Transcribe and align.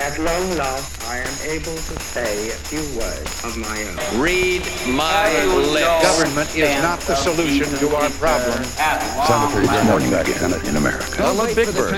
At 0.00 0.16
long 0.20 0.56
last, 0.56 1.04
I 1.08 1.18
am 1.18 1.50
able 1.50 1.74
to 1.74 1.98
say 1.98 2.50
a 2.50 2.52
few 2.52 2.78
words 2.96 3.44
of 3.44 3.56
my 3.56 3.82
own. 3.82 4.20
Read 4.20 4.62
my 4.86 5.44
lips. 5.44 6.06
Government 6.06 6.54
is 6.54 6.80
not 6.80 7.00
the 7.00 7.16
solution 7.16 7.66
to 7.80 7.96
our 7.96 8.08
problem. 8.10 8.62
Senator, 8.62 9.66
good 9.66 9.86
morning 9.86 10.14
I 10.14 10.22
Senate 10.22 10.64
in 10.68 10.76
America. 10.76 11.24
I'm 11.24 11.40
a 11.40 11.52
big 11.52 11.74
bird. 11.74 11.94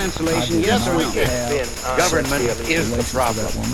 Yes, 0.49 0.89
we 0.89 1.05
can. 1.13 1.67
Government 1.95 2.41
is 2.67 2.89
the 2.89 3.03
problem. 3.13 3.71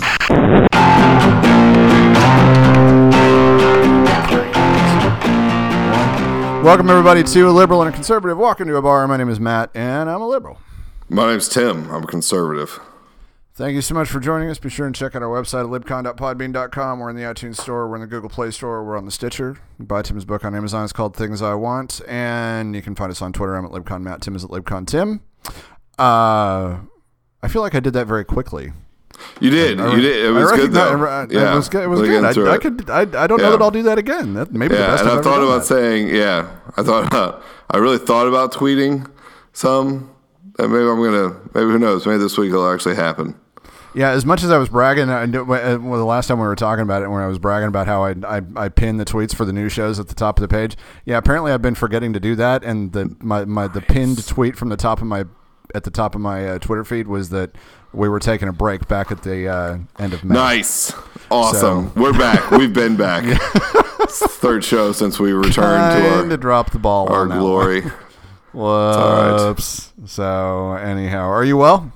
Welcome 6.62 6.90
everybody 6.90 7.22
to 7.22 7.48
a 7.48 7.50
liberal 7.50 7.80
and 7.80 7.88
a 7.88 7.92
conservative 7.94 8.36
walk 8.36 8.60
into 8.60 8.76
a 8.76 8.82
bar. 8.82 9.08
My 9.08 9.16
name 9.16 9.30
is 9.30 9.40
Matt, 9.40 9.70
and 9.74 10.10
I'm 10.10 10.20
a 10.20 10.28
liberal. 10.28 10.58
My 11.08 11.30
name's 11.30 11.48
Tim. 11.48 11.90
I'm 11.90 12.04
a 12.04 12.06
conservative. 12.06 12.78
Thank 13.58 13.74
you 13.74 13.82
so 13.82 13.92
much 13.92 14.08
for 14.08 14.20
joining 14.20 14.48
us. 14.50 14.60
Be 14.60 14.68
sure 14.70 14.86
and 14.86 14.94
check 14.94 15.16
out 15.16 15.22
our 15.24 15.28
website 15.28 15.64
at 15.64 15.82
libcon.podbean.com. 15.84 17.00
We're 17.00 17.10
in 17.10 17.16
the 17.16 17.22
iTunes 17.22 17.56
Store. 17.56 17.88
We're 17.88 17.96
in 17.96 18.02
the 18.02 18.06
Google 18.06 18.30
Play 18.30 18.52
Store. 18.52 18.84
We're 18.84 18.96
on 18.96 19.04
the 19.04 19.10
Stitcher. 19.10 19.56
Buy 19.80 20.02
Tim's 20.02 20.24
book 20.24 20.44
on 20.44 20.54
Amazon. 20.54 20.84
It's 20.84 20.92
called 20.92 21.16
Things 21.16 21.42
I 21.42 21.54
Want. 21.54 22.00
And 22.06 22.76
you 22.76 22.82
can 22.82 22.94
find 22.94 23.10
us 23.10 23.20
on 23.20 23.32
Twitter. 23.32 23.56
I'm 23.56 23.64
at 23.64 23.72
libconmatt. 23.72 24.20
Tim 24.20 24.36
is 24.36 24.44
at 24.44 24.50
libcontim. 24.50 25.22
Uh, 25.98 26.78
I 27.42 27.48
feel 27.48 27.60
like 27.60 27.74
I 27.74 27.80
did 27.80 27.94
that 27.94 28.06
very 28.06 28.24
quickly. 28.24 28.72
You 29.40 29.50
did. 29.50 29.80
I- 29.80 29.92
You 29.96 30.02
did. 30.02 30.26
It 30.26 30.30
was 30.30 30.52
good 30.52 30.70
though. 30.70 31.04
I- 31.04 31.26
yeah, 31.28 31.52
It 31.52 31.56
was 31.56 31.68
good. 31.68 31.82
It 31.82 31.88
was 31.88 32.00
good. 32.02 32.24
I, 32.24 32.52
I 32.54 32.58
could. 32.58 32.88
I, 32.88 33.00
I 33.00 33.26
don't 33.26 33.38
know 33.42 33.50
that 33.50 33.60
I'll 33.60 33.72
do 33.72 33.82
that 33.82 33.98
again. 33.98 34.34
That 34.34 34.52
maybe 34.52 34.76
the 34.76 34.80
Yeah, 34.82 34.86
best 34.86 35.02
and 35.02 35.10
I've 35.10 35.18
I 35.18 35.22
thought 35.22 35.42
about 35.42 35.58
that. 35.58 35.64
saying, 35.66 36.14
yeah, 36.14 36.48
I 36.76 36.84
thought, 36.84 37.42
I 37.72 37.78
really 37.78 37.98
thought 37.98 38.28
about 38.28 38.52
tweeting 38.52 39.10
some. 39.52 40.14
And 40.60 40.72
maybe 40.72 40.84
I'm 40.88 41.02
gonna. 41.02 41.30
Maybe 41.54 41.66
who 41.72 41.78
knows? 41.80 42.06
Maybe 42.06 42.18
this 42.18 42.38
week 42.38 42.50
it'll 42.50 42.72
actually 42.72 42.94
happen. 42.94 43.34
Yeah, 43.94 44.10
as 44.10 44.24
much 44.26 44.42
as 44.44 44.50
I 44.50 44.58
was 44.58 44.68
bragging, 44.68 45.08
I 45.08 45.26
knew- 45.26 45.42
uh, 45.42 45.78
well, 45.80 45.98
the 45.98 46.04
last 46.04 46.26
time 46.28 46.38
we 46.38 46.46
were 46.46 46.54
talking 46.54 46.82
about 46.82 47.02
it, 47.02 47.08
when 47.10 47.20
I 47.22 47.26
was 47.26 47.38
bragging 47.38 47.68
about 47.68 47.86
how 47.86 48.04
I, 48.04 48.14
I 48.26 48.42
I 48.56 48.68
pinned 48.68 49.00
the 49.00 49.04
tweets 49.04 49.34
for 49.34 49.44
the 49.44 49.52
new 49.52 49.68
shows 49.68 49.98
at 49.98 50.08
the 50.08 50.14
top 50.14 50.38
of 50.38 50.42
the 50.42 50.48
page. 50.48 50.76
Yeah, 51.04 51.16
apparently 51.16 51.52
I've 51.52 51.62
been 51.62 51.74
forgetting 51.74 52.12
to 52.12 52.20
do 52.20 52.36
that, 52.36 52.62
and 52.64 52.92
the 52.92 53.16
my, 53.20 53.44
my 53.44 53.66
the 53.66 53.80
pinned 53.80 54.26
tweet 54.26 54.56
from 54.56 54.68
the 54.68 54.76
top 54.76 55.00
of 55.00 55.06
my 55.06 55.24
at 55.74 55.84
the 55.84 55.90
top 55.90 56.14
of 56.14 56.20
my 56.20 56.46
uh, 56.48 56.58
Twitter 56.58 56.84
feed 56.84 57.06
was 57.08 57.30
that 57.30 57.50
we 57.92 58.08
were 58.08 58.20
taking 58.20 58.48
a 58.48 58.52
break 58.52 58.86
back 58.88 59.10
at 59.10 59.22
the 59.22 59.48
uh, 59.48 59.78
end 59.98 60.12
of 60.12 60.22
May. 60.24 60.34
Nice, 60.34 60.92
awesome. 61.30 61.90
So- 61.90 61.92
We're 62.00 62.12
back. 62.12 62.50
We've 62.50 62.72
been 62.72 62.96
back. 62.96 63.24
Third 64.10 64.64
show 64.64 64.92
since 64.92 65.18
we 65.18 65.32
returned 65.32 65.54
Time 65.56 66.02
to 66.02 66.08
to 66.26 66.30
our 66.32 66.36
drop 66.36 66.70
the 66.72 66.78
ball. 66.78 67.12
our 67.12 67.22
on 67.22 67.28
that 67.30 67.34
one. 67.36 67.42
glory. 67.42 67.82
all 67.82 67.90
right. 69.34 69.46
Whoops. 69.48 69.92
So 70.06 70.72
anyhow, 70.74 71.28
are 71.28 71.44
you 71.44 71.56
well? 71.56 71.92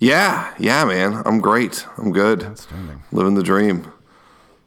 Yeah, 0.00 0.54
yeah, 0.58 0.84
man. 0.86 1.22
I'm 1.26 1.40
great. 1.40 1.86
I'm 1.98 2.10
good. 2.10 2.42
Outstanding. 2.42 3.02
Living 3.12 3.34
the 3.34 3.42
dream. 3.42 3.92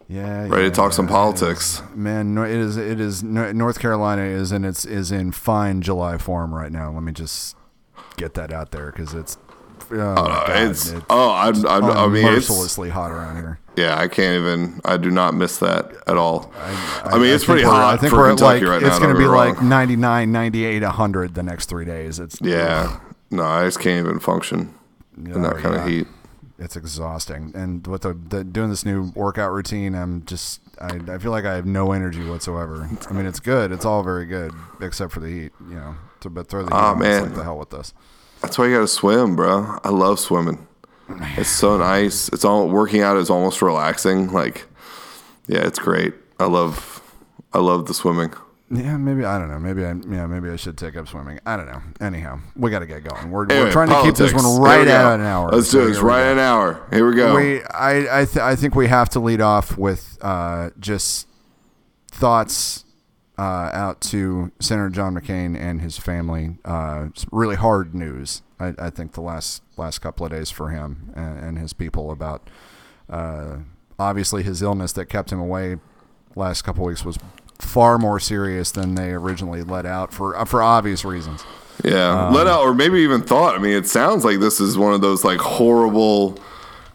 Yeah. 0.07 0.47
Ready 0.47 0.63
yeah, 0.65 0.69
to 0.69 0.71
talk 0.71 0.93
some 0.93 1.07
politics. 1.07 1.81
Man, 1.95 2.37
it 2.37 2.51
is. 2.51 2.77
It 2.77 2.99
is. 2.99 3.23
North 3.23 3.79
Carolina 3.79 4.21
is 4.21 4.51
in 4.51 4.63
its 4.63 4.85
is 4.85 5.11
in 5.11 5.31
fine 5.31 5.81
July 5.81 6.19
form 6.19 6.53
right 6.53 6.71
now. 6.71 6.91
Let 6.91 7.01
me 7.01 7.11
just 7.11 7.55
get 8.15 8.35
that 8.35 8.53
out 8.53 8.71
there 8.71 8.91
because 8.91 9.13
it's. 9.13 9.37
Oh, 9.91 9.99
Uh, 9.99 10.47
God, 10.47 10.69
it's 10.69 10.93
oh, 11.09 11.31
I'm, 11.31 11.65
I'm, 11.67 11.83
I 11.83 12.07
mean, 12.07 12.25
it's 12.25 12.49
mercilessly 12.49 12.89
hot 12.89 13.11
around 13.11 13.35
here. 13.35 13.59
yeah. 13.75 13.97
I 13.99 14.07
can't 14.07 14.39
even. 14.39 14.81
I 14.85 14.97
do 14.97 15.09
not 15.09 15.33
miss 15.33 15.57
that 15.57 15.91
at 16.07 16.15
all. 16.15 16.53
I, 16.57 17.01
I 17.05 17.17
mean, 17.17 17.25
it's 17.33 17.43
think 17.43 17.47
pretty 17.47 17.63
hot 17.63 17.95
I 17.95 17.97
think 17.97 18.11
for 18.11 18.19
we're 18.19 18.29
Kentucky 18.29 18.65
like 18.65 18.81
right 18.81 18.83
it's 18.83 18.99
going 18.99 19.13
to 19.13 19.19
be 19.19 19.25
like 19.25 19.57
wrong. 19.57 19.69
99, 19.69 20.31
98, 20.31 20.83
100 20.83 21.33
the 21.33 21.43
next 21.43 21.69
three 21.69 21.85
days. 21.85 22.19
It's 22.19 22.39
yeah. 22.39 22.99
No, 23.31 23.43
I 23.43 23.65
just 23.65 23.79
can't 23.79 24.05
even 24.05 24.19
function 24.19 24.73
in 25.17 25.41
that 25.41 25.53
Oh, 25.55 25.61
kind 25.61 25.75
yeah. 25.75 25.81
of 25.83 25.87
heat. 25.89 26.07
it's 26.59 26.75
exhausting. 26.75 27.51
And 27.55 27.85
with 27.87 28.01
the, 28.03 28.13
the 28.13 28.43
doing 28.43 28.69
this 28.69 28.85
new 28.85 29.11
workout 29.15 29.51
routine, 29.51 29.95
I'm 29.95 30.23
just 30.25 30.61
I, 30.81 30.99
I 31.07 31.17
feel 31.17 31.31
like 31.31 31.45
I 31.45 31.55
have 31.55 31.65
no 31.65 31.91
energy 31.91 32.23
whatsoever. 32.27 32.89
I 33.09 33.13
mean, 33.13 33.25
it's 33.25 33.39
good. 33.39 33.71
It's 33.71 33.85
all 33.85 34.03
very 34.03 34.25
good 34.25 34.53
except 34.81 35.11
for 35.13 35.19
the 35.19 35.29
heat. 35.29 35.51
You 35.67 35.75
know, 35.75 35.95
to, 36.21 36.29
but 36.29 36.47
throw 36.47 36.63
the 36.63 36.73
ah, 36.73 36.77
heat 36.79 36.85
Aw, 36.85 36.91
on. 36.93 36.99
Man. 36.99 37.21
like 37.23 37.35
the 37.35 37.43
hell 37.43 37.57
with 37.57 37.69
this. 37.71 37.93
That's 38.41 38.57
why 38.57 38.67
you 38.67 38.75
got 38.75 38.81
to 38.81 38.87
swim, 38.87 39.35
bro. 39.35 39.79
I 39.83 39.89
love 39.89 40.19
swimming. 40.19 40.67
It's 41.37 41.49
so 41.49 41.77
nice. 41.77 42.29
It's 42.29 42.45
all 42.45 42.67
working 42.69 43.01
out 43.01 43.17
is 43.17 43.29
almost 43.29 43.61
relaxing. 43.61 44.31
Like, 44.31 44.65
yeah, 45.47 45.59
it's 45.67 45.77
great. 45.77 46.13
I 46.39 46.45
love, 46.45 47.01
I 47.53 47.59
love 47.59 47.87
the 47.87 47.93
swimming. 47.93 48.33
Yeah, 48.73 48.97
maybe 48.97 49.23
I 49.23 49.37
don't 49.37 49.49
know. 49.49 49.59
Maybe 49.59 49.85
I 49.85 49.89
yeah 49.89 50.25
maybe 50.25 50.49
I 50.49 50.55
should 50.55 50.77
take 50.77 50.95
up 50.95 51.07
swimming. 51.07 51.39
I 51.45 51.57
don't 51.57 51.67
know. 51.67 51.81
Anyhow, 52.01 52.39
we 52.55 52.71
got 52.71 52.79
to 52.79 52.85
get 52.87 53.03
going. 53.03 53.29
We're, 53.29 53.45
Anyway, 53.45 53.65
we're 53.65 53.71
trying 53.71 53.89
to 53.89 54.01
keep 54.01 54.15
this 54.15 54.33
one 54.33 54.59
right 54.61 54.87
at 54.87 55.19
an 55.19 55.25
hour. 55.25 55.51
Let's 55.51 55.69
So 55.69 55.81
do 55.81 55.87
this 55.87 55.99
right 55.99 56.23
at 56.25 56.33
an 56.33 56.39
hour. 56.39 56.87
Here 56.91 57.07
we 57.07 57.15
go. 57.15 57.35
We, 57.35 57.61
I, 57.63 58.21
I, 58.21 58.25
th- 58.25 58.37
I 58.37 58.55
think 58.55 58.75
we 58.75 58.87
have 58.87 59.09
to 59.09 59.19
lead 59.19 59.41
off 59.41 59.77
with 59.77 60.17
uh, 60.21 60.71
just 60.79 61.27
thoughts 62.11 62.85
uh, 63.37 63.69
out 63.73 64.01
to 64.01 64.51
Senator 64.59 64.89
John 64.89 65.15
McCain 65.15 65.57
and 65.59 65.81
his 65.81 65.97
family. 65.97 66.57
Uh, 66.65 67.05
it's 67.09 67.25
really 67.31 67.55
hard 67.55 67.93
news. 67.93 68.41
I, 68.59 68.73
I 68.79 68.89
think 68.89 69.13
the 69.13 69.21
last 69.21 69.61
last 69.77 69.99
couple 69.99 70.25
of 70.25 70.31
days 70.31 70.49
for 70.49 70.69
him 70.69 71.11
and, 71.15 71.39
and 71.39 71.57
his 71.57 71.73
people 71.73 72.11
about 72.11 72.49
uh, 73.09 73.57
obviously 73.99 74.43
his 74.43 74.61
illness 74.61 74.93
that 74.93 75.05
kept 75.07 75.31
him 75.31 75.39
away 75.39 75.77
last 76.35 76.61
couple 76.61 76.85
weeks 76.85 77.03
was 77.03 77.17
far 77.59 77.97
more 77.97 78.19
serious 78.19 78.71
than 78.71 78.95
they 78.95 79.11
originally 79.11 79.63
let 79.63 79.85
out 79.85 80.13
for 80.13 80.37
uh, 80.37 80.45
for 80.45 80.61
obvious 80.61 81.05
reasons. 81.05 81.43
Yeah, 81.83 82.27
Um, 82.27 82.33
let 82.33 82.47
out, 82.47 82.61
or 82.61 82.73
maybe 82.73 82.99
even 82.99 83.21
thought. 83.23 83.55
I 83.55 83.57
mean, 83.57 83.73
it 83.73 83.87
sounds 83.87 84.23
like 84.23 84.39
this 84.39 84.59
is 84.59 84.77
one 84.77 84.93
of 84.93 85.01
those 85.01 85.23
like 85.23 85.39
horrible 85.39 86.37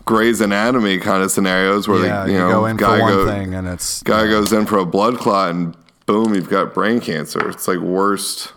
Grey's 0.05 0.41
Anatomy 0.41 0.99
kind 0.99 1.23
of 1.23 1.31
scenarios 1.31 1.89
where 1.89 2.05
yeah, 2.05 2.25
they, 2.25 2.33
you, 2.33 2.39
you, 2.39 2.45
know, 2.45 2.51
go 2.51 2.67
in 2.67 2.79
for 2.79 2.85
guy 2.85 3.01
one 3.01 3.13
go- 3.13 3.27
thing 3.27 3.55
and 3.55 3.69
it's 3.69 4.03
guy 4.05 4.27
goes 4.27 4.53
in 4.53 4.67
for 4.67 4.79
a 4.79 4.87
blood 4.87 5.19
clot 5.19 5.51
and 5.51 5.77
boom, 6.07 6.35
you've 6.35 6.49
got 6.49 6.73
brain 6.73 7.01
cancer. 7.01 7.51
It's 7.51 7.69
like 7.69 7.81
worst, 7.81 8.53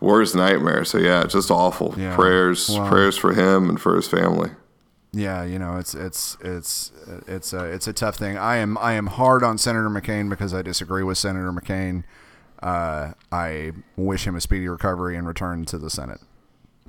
worst 0.00 0.34
nightmare. 0.34 0.84
So 0.84 0.98
yeah, 0.98 1.24
just 1.26 1.50
awful. 1.50 1.94
Yeah. 1.98 2.14
Prayers, 2.14 2.74
prayers 2.88 3.18
for 3.18 3.34
him 3.34 3.68
and 3.68 3.80
for 3.80 3.96
his 3.96 4.08
family. 4.08 4.50
Yeah, 5.12 5.42
you 5.44 5.58
know, 5.58 5.76
it's 5.76 5.94
it's 5.94 6.36
it's 6.40 6.92
it's 7.26 7.52
a 7.52 7.64
it's 7.64 7.88
a 7.88 7.92
tough 7.92 8.16
thing. 8.16 8.38
I 8.38 8.56
am 8.56 8.78
I 8.78 8.92
am 8.92 9.08
hard 9.08 9.42
on 9.42 9.58
Senator 9.58 9.88
McCain 9.90 10.30
because 10.30 10.54
I 10.54 10.62
disagree 10.62 11.02
with 11.02 11.18
Senator 11.18 11.50
McCain. 11.52 12.04
Uh, 12.62 13.12
I 13.32 13.72
wish 13.96 14.26
him 14.26 14.36
a 14.36 14.40
speedy 14.40 14.68
recovery 14.68 15.16
and 15.16 15.26
return 15.26 15.64
to 15.64 15.78
the 15.78 15.90
Senate. 15.90 16.20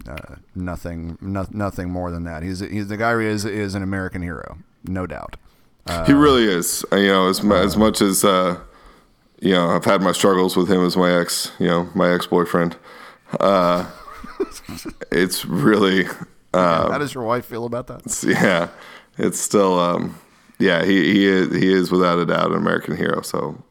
Uh, 0.07 0.35
nothing, 0.53 1.17
no, 1.21 1.45
nothing 1.51 1.89
more 1.89 2.11
than 2.11 2.23
that. 2.25 2.43
He's 2.43 2.59
he's 2.59 2.87
the 2.89 2.97
guy 2.97 3.13
is 3.21 3.43
is 3.45 3.73
an 3.73 3.81
American 3.81 4.21
hero, 4.21 4.59
no 4.83 5.07
doubt. 5.07 5.37
he 6.05 6.13
really 6.13 6.43
is. 6.45 6.85
Uh, 6.91 6.97
You 6.97 7.07
know, 7.07 7.27
as 7.27 7.43
as 7.43 7.75
much 7.75 8.01
as 8.01 8.23
uh, 8.23 8.59
you 9.39 9.53
know, 9.53 9.69
I've 9.69 9.85
had 9.85 10.01
my 10.03 10.11
struggles 10.11 10.55
with 10.55 10.69
him 10.69 10.85
as 10.85 10.95
my 10.95 11.11
ex. 11.11 11.51
You 11.59 11.67
know, 11.67 11.89
my 11.95 12.13
ex 12.13 12.27
boyfriend. 12.27 12.75
Uh, 13.39 13.89
it's 15.11 15.43
really. 15.45 16.05
How 16.59 16.97
does 16.97 17.13
your 17.13 17.23
wife 17.23 17.45
feel 17.45 17.65
about 17.65 17.87
that? 17.87 17.99
It's- 18.01 18.23
yeah, 18.27 18.69
it's 19.17 19.39
still, 19.39 19.79
um, 19.79 20.19
yeah, 20.59 20.83
he, 20.85 21.11
he 21.13 21.25
is 21.25 21.53
he 21.55 21.71
is 21.73 21.91
without 21.91 22.19
a 22.19 22.25
doubt 22.25 22.51
an 22.51 22.57
American 22.57 22.95
hero. 22.95 23.21
So, 23.21 23.63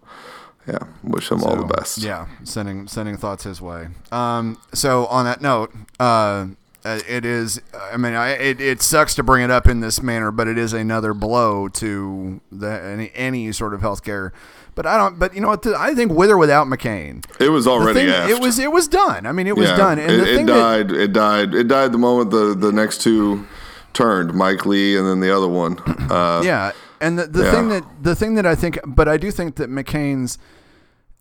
yeah, 0.67 0.79
wish 1.03 1.31
him 1.31 1.43
all 1.43 1.57
the 1.57 1.65
best. 1.65 1.99
Yeah, 1.99 2.27
sending 2.45 2.89
sending 2.89 3.17
thoughts 3.17 3.45
his 3.45 3.61
way. 3.61 3.89
Um, 4.13 4.59
so 4.75 5.07
on 5.07 5.25
that 5.25 5.41
note, 5.41 5.73
uh, 5.99 6.47
uh, 6.85 7.01
it 7.09 7.25
is. 7.25 7.61
I 7.93 7.97
mean, 7.97 8.15
I, 8.15 8.31
it 8.31 8.61
it 8.61 8.83
sucks 8.83 9.15
to 9.17 9.23
bring 9.23 9.45
it 9.45 9.51
up 9.51 9.67
in 9.67 9.81
this 9.81 10.03
manner, 10.03 10.31
but 10.31 10.49
it 10.49 10.57
is 10.59 10.73
another 10.73 11.13
blow 11.15 11.69
to 11.69 12.41
the 12.51 12.71
any, 12.83 13.13
any 13.15 13.53
sort 13.53 13.75
of 13.75 13.81
healthcare. 13.81 14.33
But 14.75 14.87
I 14.87 14.97
don't. 14.97 15.19
But 15.19 15.35
you 15.35 15.41
know 15.41 15.49
what? 15.49 15.63
The, 15.63 15.75
I 15.79 15.95
think 15.95 16.13
with 16.13 16.31
or 16.31 16.39
without 16.39 16.67
McCain, 16.67 17.25
It 17.41 17.51
was 17.51 17.67
already 17.67 18.01
thing, 18.01 18.31
it 18.31 18.41
was 18.41 18.59
it 18.59 18.73
was 18.73 18.89
done. 18.89 19.27
I 19.27 19.33
mean, 19.33 19.47
it 19.47 19.57
was 19.57 19.69
Yeah, 19.69 19.77
done. 19.77 19.99
And 19.99 20.11
it, 20.13 20.17
the 20.19 20.33
it 20.33 20.37
thing 20.37 20.47
that, 20.47 20.55
died. 20.55 20.91
it 20.93 21.13
died. 21.13 21.55
It 21.55 21.69
died 21.69 21.93
the 21.93 21.99
moment 21.99 22.31
the 22.31 22.55
the 22.55 22.73
next 22.73 23.01
two 23.03 23.47
turned, 23.93 24.33
Mike 24.35 24.65
Lee 24.67 24.97
and 24.97 25.07
then 25.07 25.21
the 25.21 25.37
other 25.37 25.49
one. 25.49 25.79
Uh, 26.11 26.41
yeah, 26.45 26.73
and 27.01 27.19
the, 27.19 27.27
the 27.27 27.43
Yeah. 27.45 27.51
thing 27.53 27.69
that 27.71 27.85
the 28.03 28.15
thing 28.15 28.35
that 28.37 28.47
I 28.47 28.55
think, 28.55 28.79
but 28.87 29.09
I 29.09 29.17
do 29.17 29.31
think 29.31 29.57
that 29.57 29.69
McCain's 29.69 30.39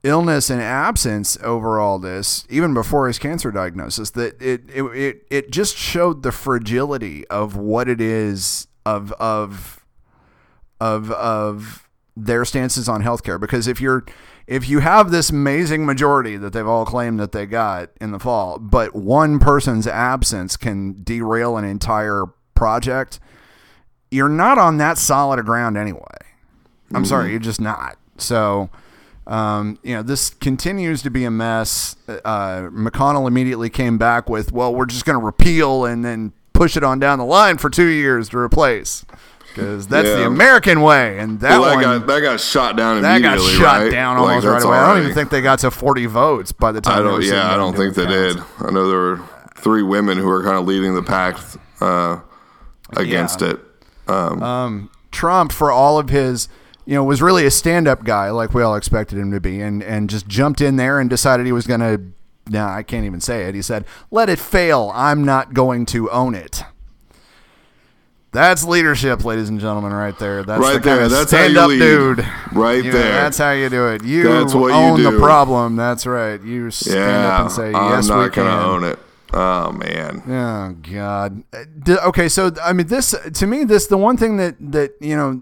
illness 0.04 0.50
and 0.50 0.62
absence 0.62 1.38
over 1.44 1.80
all 1.80 2.00
this, 2.00 2.46
even 2.50 2.74
before 2.74 3.08
his 3.08 3.20
cancer 3.20 3.52
diagnosis, 3.52 4.12
that 4.12 4.42
it 4.42 4.62
it 4.74 4.84
it, 4.84 5.28
it 5.30 5.52
just 5.52 5.78
showed 5.78 6.24
the 6.24 6.32
fragility 6.32 7.28
of 7.28 7.56
what 7.56 7.90
it 7.90 8.02
is 8.02 8.68
of 8.86 9.12
of 9.14 9.86
of 10.80 11.12
of 11.12 11.90
their 12.16 12.46
stances 12.46 12.88
on 12.88 13.04
healthcare. 13.04 13.40
Because 13.40 13.68
if 13.68 13.82
you're 13.82 14.06
if 14.48 14.68
you 14.68 14.80
have 14.80 15.12
this 15.12 15.30
amazing 15.30 15.86
majority 15.86 16.36
that 16.36 16.54
they've 16.54 16.68
all 16.68 16.86
claimed 16.86 17.20
that 17.20 17.32
they 17.32 17.46
got 17.46 17.92
in 18.02 18.12
the 18.12 18.20
fall, 18.20 18.58
but 18.58 18.96
one 18.96 19.38
person's 19.38 19.86
absence 19.86 20.58
can 20.58 21.04
derail 21.04 21.56
an 21.56 21.66
entire 21.66 22.26
project, 22.56 23.20
you're 24.10 24.28
not 24.28 24.58
on 24.58 24.78
that 24.78 24.98
solid 24.98 25.46
ground 25.46 25.78
anyway. 25.78 26.02
I'm 26.94 27.06
sorry, 27.06 27.26
mm-hmm. 27.26 27.32
you're 27.34 27.40
just 27.42 27.62
not. 27.62 27.98
So, 28.18 28.72
um, 29.30 29.78
you 29.84 29.94
know, 29.96 30.02
this 30.02 30.32
continues 30.32 31.02
to 31.04 31.10
be 31.12 31.24
a 31.24 31.32
mess. 31.32 31.96
Uh, 32.08 32.64
McConnell 32.72 33.28
immediately 33.28 33.70
came 33.70 33.98
back 33.98 34.28
with, 34.30 34.52
well, 34.52 34.74
we're 34.74 34.86
just 34.88 35.06
going 35.06 35.18
to 35.20 35.24
repeal 35.24 35.86
and 35.86 36.04
then 36.04 36.34
push 36.54 36.76
it 36.76 36.84
on 36.84 37.00
down 37.00 37.20
the 37.20 37.26
line 37.26 37.58
for 37.58 37.70
two 37.70 37.86
years 37.88 38.30
to 38.30 38.38
replace 38.38 39.06
because 39.48 39.88
that's 39.88 40.08
the 40.10 40.26
American 40.26 40.82
way. 40.82 41.20
And 41.20 41.40
that 41.42 41.52
Well, 41.60 41.70
that, 41.70 41.76
one 41.76 42.00
got, 42.00 42.08
that 42.08 42.20
got 42.22 42.40
shot 42.40 42.76
down 42.76 43.02
that 43.04 43.22
got 43.22 43.40
shot 43.40 43.82
right? 43.84 43.92
down 43.92 44.18
Like, 44.18 44.28
almost 44.30 44.46
right 44.48 44.52
that's 44.54 44.66
away. 44.66 44.78
I 44.78 44.88
don't 44.94 45.04
even 45.04 45.14
think 45.16 45.30
they 45.30 45.42
got 45.42 45.60
to 45.60 45.72
40 45.72 46.06
votes 46.08 46.52
by 46.52 46.72
the 46.72 46.82
time. 46.82 47.00
I 47.00 47.02
don't. 47.04 47.24
Yeah, 47.24 47.54
I 47.54 47.56
don't 47.56 47.76
think 47.76 47.96
they 47.96 48.06
counts. 48.06 48.36
did. 48.36 48.44
I 48.68 48.72
know 48.72 48.88
there 48.90 48.98
were 49.00 49.22
three 49.58 49.84
women 49.84 50.18
who 50.18 50.26
were 50.28 50.44
kind 50.44 50.58
of 50.58 50.66
leading 50.66 50.96
the 50.96 51.04
pack 51.04 51.38
uh, 51.82 52.20
against 52.98 53.42
Yeah. 53.42 53.50
it. 53.52 53.60
Um, 54.08 54.90
Trump 55.12 55.52
for 55.52 55.72
all 55.72 56.00
of 56.00 56.10
his 56.10 56.48
you 56.90 56.96
know 56.96 57.04
was 57.04 57.22
really 57.22 57.46
a 57.46 57.52
stand-up 57.52 58.04
guy 58.04 58.32
like 58.32 58.54
we 58.56 58.64
all 58.64 58.76
expected 58.76 59.20
him 59.20 59.32
to 59.32 59.40
be 59.40 59.62
and 59.62 59.84
and 59.84 60.10
just 60.10 60.28
jumped 60.28 60.60
in 60.60 60.76
there 60.76 61.00
and 61.00 61.08
decided 61.08 61.46
he 61.46 61.52
was 61.52 61.68
going 61.68 61.80
to 61.82 62.02
no 62.52 62.66
I 62.66 62.82
can't 62.82 63.06
even 63.06 63.22
say 63.22 63.44
it 63.48 63.54
he 63.54 63.62
said 63.62 63.86
let 64.10 64.28
it 64.28 64.40
fail 64.40 64.92
I'm 64.96 65.24
not 65.24 65.54
going 65.54 65.86
to 65.88 66.10
own 66.10 66.34
it 66.34 66.64
that's 68.32 68.64
leadership 68.64 69.26
ladies 69.26 69.50
and 69.50 69.60
gentlemen 69.60 69.92
right 69.94 70.18
there 70.20 70.44
that's 70.44 70.60
Right 70.62 70.74
the 70.74 70.80
kind 70.82 70.98
there. 71.00 71.06
of 71.06 71.12
That's 71.12 71.32
how 71.32 71.44
you 71.44 71.50
stand-up 71.52 71.70
lead. 71.70 71.80
dude 71.80 72.28
Right 72.54 72.84
You- 72.84 72.92
there. 72.92 73.12
that's 73.14 73.38
how 73.38 73.52
you 73.52 73.70
do 73.70 73.88
it 73.90 74.04
you 74.04 74.24
That's 74.24 74.54
what 74.54 74.68
you 74.68 74.74
own 74.74 75.04
the 75.04 75.18
problem 75.20 75.76
that's 75.76 76.06
right 76.06 76.42
you 76.42 76.70
stand 76.72 77.26
up 77.26 77.42
and 77.42 77.52
say 77.52 77.74
I'm 77.74 77.92
yes 77.92 78.08
not 78.08 78.24
we 78.24 78.30
can 78.30 78.46
gonna 78.46 78.66
own 78.68 78.84
it. 78.84 79.00
Oh 79.32 79.72
man. 79.74 80.24
Oh 80.28 80.76
God. 80.92 81.44
Uh, 81.54 81.98
Okay, 82.08 82.28
so 82.30 82.50
I 82.64 82.74
mean, 82.74 82.88
this 82.88 83.14
to 83.36 83.46
me, 83.46 83.64
this 83.64 83.86
the 83.86 83.96
one 83.98 84.18
thing 84.18 84.38
that 84.38 84.56
that 84.72 84.94
you 85.02 85.16
know, 85.16 85.40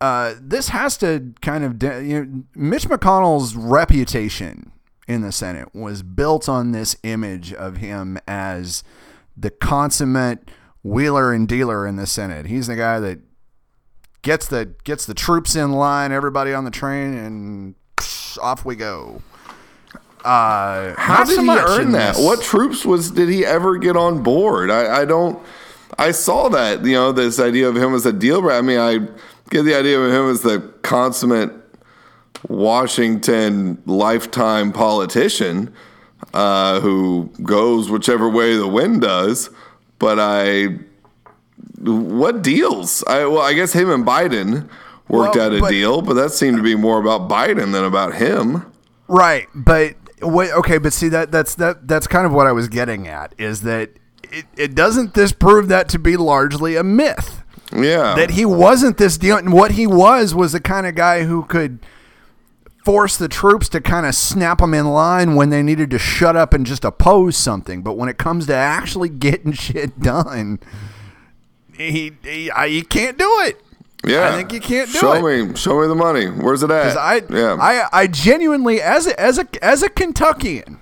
uh, 0.00 0.34
this 0.40 0.68
has 0.68 0.96
to 0.98 1.32
kind 1.42 1.64
of 1.64 1.78
de- 1.78 2.04
you 2.04 2.24
know, 2.24 2.42
Mitch 2.54 2.84
McConnell's 2.88 3.54
reputation 3.54 4.72
in 5.06 5.22
the 5.22 5.32
Senate 5.32 5.74
was 5.74 6.02
built 6.02 6.48
on 6.48 6.72
this 6.72 6.96
image 7.02 7.52
of 7.52 7.78
him 7.78 8.18
as 8.26 8.82
the 9.36 9.50
consummate 9.50 10.50
wheeler 10.82 11.32
and 11.32 11.46
dealer 11.48 11.86
in 11.86 11.96
the 11.96 12.06
Senate. 12.06 12.46
He's 12.46 12.66
the 12.68 12.76
guy 12.76 13.00
that 13.00 13.20
gets 14.22 14.46
the 14.48 14.74
gets 14.84 15.06
the 15.06 15.14
troops 15.14 15.56
in 15.56 15.72
line, 15.72 16.12
everybody 16.12 16.52
on 16.52 16.64
the 16.64 16.70
train, 16.70 17.14
and 17.14 17.74
psh, 17.96 18.38
off 18.38 18.64
we 18.64 18.76
go. 18.76 19.22
Uh, 20.24 20.94
How 20.98 21.24
did 21.24 21.36
so 21.36 21.42
he 21.42 21.48
earn 21.50 21.92
that? 21.92 22.14
this. 22.14 22.24
What 22.24 22.42
troops 22.42 22.84
was 22.84 23.10
did 23.10 23.28
he 23.28 23.44
ever 23.44 23.78
get 23.78 23.96
on 23.96 24.22
board? 24.22 24.70
I, 24.70 25.02
I 25.02 25.04
don't. 25.04 25.42
I 25.98 26.12
saw 26.12 26.48
that 26.50 26.84
you 26.84 26.92
know 26.92 27.12
this 27.12 27.40
idea 27.40 27.68
of 27.68 27.76
him 27.76 27.94
as 27.94 28.06
a 28.06 28.12
deal. 28.12 28.48
I 28.50 28.60
mean, 28.60 28.78
I 28.78 29.08
get 29.50 29.62
the 29.64 29.74
idea 29.74 30.00
of 30.00 30.12
him 30.12 30.30
as 30.30 30.42
the 30.42 30.60
consummate 30.82 31.52
Washington 32.48 33.82
lifetime 33.86 34.72
politician 34.72 35.72
uh, 36.34 36.80
who 36.80 37.30
goes 37.42 37.90
whichever 37.90 38.28
way 38.28 38.56
the 38.56 38.68
wind 38.68 39.00
does. 39.02 39.50
But 39.98 40.18
I, 40.18 40.78
what 41.80 42.42
deals? 42.42 43.04
I 43.06 43.26
well, 43.26 43.42
I 43.42 43.52
guess 43.52 43.72
him 43.72 43.90
and 43.90 44.06
Biden 44.06 44.68
worked 45.08 45.36
Well, 45.36 45.46
out 45.46 45.52
a 45.54 45.60
but- 45.60 45.70
deal, 45.70 46.02
but 46.02 46.14
that 46.14 46.30
seemed 46.32 46.56
to 46.56 46.62
be 46.62 46.74
more 46.74 47.00
about 47.00 47.28
Biden 47.28 47.72
than 47.72 47.84
about 47.84 48.14
him. 48.14 48.64
Right, 49.08 49.48
but 49.54 49.96
wait, 50.22 50.52
okay, 50.52 50.78
but 50.78 50.92
see 50.92 51.08
that 51.08 51.32
that's 51.32 51.56
that 51.56 51.86
that's 51.88 52.06
kind 52.06 52.26
of 52.26 52.32
what 52.32 52.46
I 52.46 52.52
was 52.52 52.68
getting 52.68 53.08
at 53.08 53.34
is 53.38 53.62
that 53.62 53.90
it, 54.32 54.46
it 54.56 54.74
doesn't 54.76 55.14
this 55.14 55.32
prove 55.32 55.68
that 55.68 55.88
to 55.90 55.98
be 55.98 56.16
largely 56.16 56.76
a 56.76 56.84
myth 56.84 57.39
Yeah, 57.72 58.14
that 58.16 58.30
he 58.30 58.44
wasn't 58.44 58.98
this 58.98 59.16
deal 59.16 59.36
and 59.36 59.52
what 59.52 59.72
he 59.72 59.86
was 59.86 60.34
was 60.34 60.52
the 60.52 60.60
kind 60.60 60.86
of 60.86 60.94
guy 60.94 61.24
who 61.24 61.44
could 61.44 61.78
force 62.84 63.16
the 63.16 63.28
troops 63.28 63.68
to 63.68 63.80
kind 63.80 64.06
of 64.06 64.14
snap 64.14 64.58
them 64.58 64.72
in 64.74 64.86
line 64.88 65.34
when 65.36 65.50
they 65.50 65.62
needed 65.62 65.90
to 65.90 65.98
shut 65.98 66.34
up 66.34 66.52
and 66.54 66.64
just 66.66 66.84
oppose 66.84 67.36
something 67.36 67.82
but 67.82 67.92
when 67.92 68.08
it 68.08 68.16
comes 68.18 68.46
to 68.46 68.54
actually 68.54 69.08
getting 69.26 69.52
shit 69.52 70.00
done 70.00 70.58
he 71.76 72.12
he, 72.22 72.50
I, 72.50 72.68
he 72.68 72.82
can't 72.82 73.18
do 73.18 73.28
it 73.42 73.60
Yeah, 74.04 74.30
I 74.32 74.36
think 74.36 74.52
you 74.52 74.60
can't 74.60 74.90
do 74.90 74.98
show 74.98 75.26
it. 75.26 75.48
me, 75.48 75.54
show 75.56 75.80
me 75.80 75.86
the 75.86 75.94
money. 75.94 76.26
Where's 76.26 76.62
it 76.62 76.70
at? 76.70 76.96
I, 76.96 77.16
yeah, 77.30 77.56
I, 77.60 77.86
I 77.92 78.06
genuinely, 78.06 78.80
as 78.80 79.06
a, 79.06 79.20
as 79.20 79.38
a, 79.38 79.46
as 79.62 79.82
a 79.82 79.90
Kentuckian, 79.90 80.80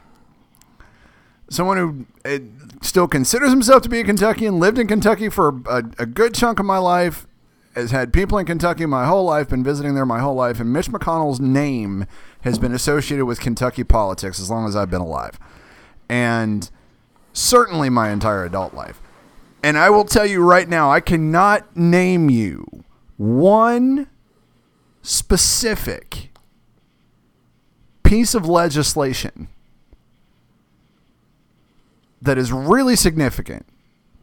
someone 1.50 1.76
who 1.76 2.06
uh, 2.24 2.38
still 2.82 3.08
considers 3.08 3.50
himself 3.50 3.82
to 3.82 3.88
be 3.88 4.00
a 4.00 4.04
Kentuckian, 4.04 4.58
lived 4.58 4.78
in 4.78 4.86
Kentucky 4.86 5.28
for 5.28 5.60
a, 5.66 5.84
a 5.98 6.06
good 6.06 6.34
chunk 6.34 6.58
of 6.58 6.66
my 6.66 6.78
life, 6.78 7.26
has 7.74 7.90
had 7.90 8.12
people 8.12 8.38
in 8.38 8.46
Kentucky 8.46 8.86
my 8.86 9.06
whole 9.06 9.24
life, 9.24 9.48
been 9.48 9.64
visiting 9.64 9.94
there 9.94 10.06
my 10.06 10.20
whole 10.20 10.34
life, 10.34 10.60
and 10.60 10.72
Mitch 10.72 10.88
McConnell's 10.88 11.40
name 11.40 12.06
has 12.42 12.58
been 12.58 12.72
associated 12.72 13.24
with 13.26 13.40
Kentucky 13.40 13.84
politics 13.84 14.40
as 14.40 14.50
long 14.50 14.66
as 14.66 14.74
I've 14.76 14.90
been 14.90 15.00
alive, 15.00 15.38
and 16.08 16.70
certainly 17.32 17.90
my 17.90 18.10
entire 18.10 18.44
adult 18.44 18.74
life. 18.74 19.00
And 19.62 19.76
I 19.76 19.90
will 19.90 20.04
tell 20.04 20.26
you 20.26 20.42
right 20.42 20.68
now, 20.68 20.90
I 20.90 21.00
cannot 21.00 21.76
name 21.76 22.30
you 22.30 22.84
one 23.16 24.08
specific 25.02 26.30
piece 28.04 28.34
of 28.34 28.46
legislation 28.46 29.48
that 32.22 32.38
is 32.38 32.52
really 32.52 32.96
significant 32.96 33.66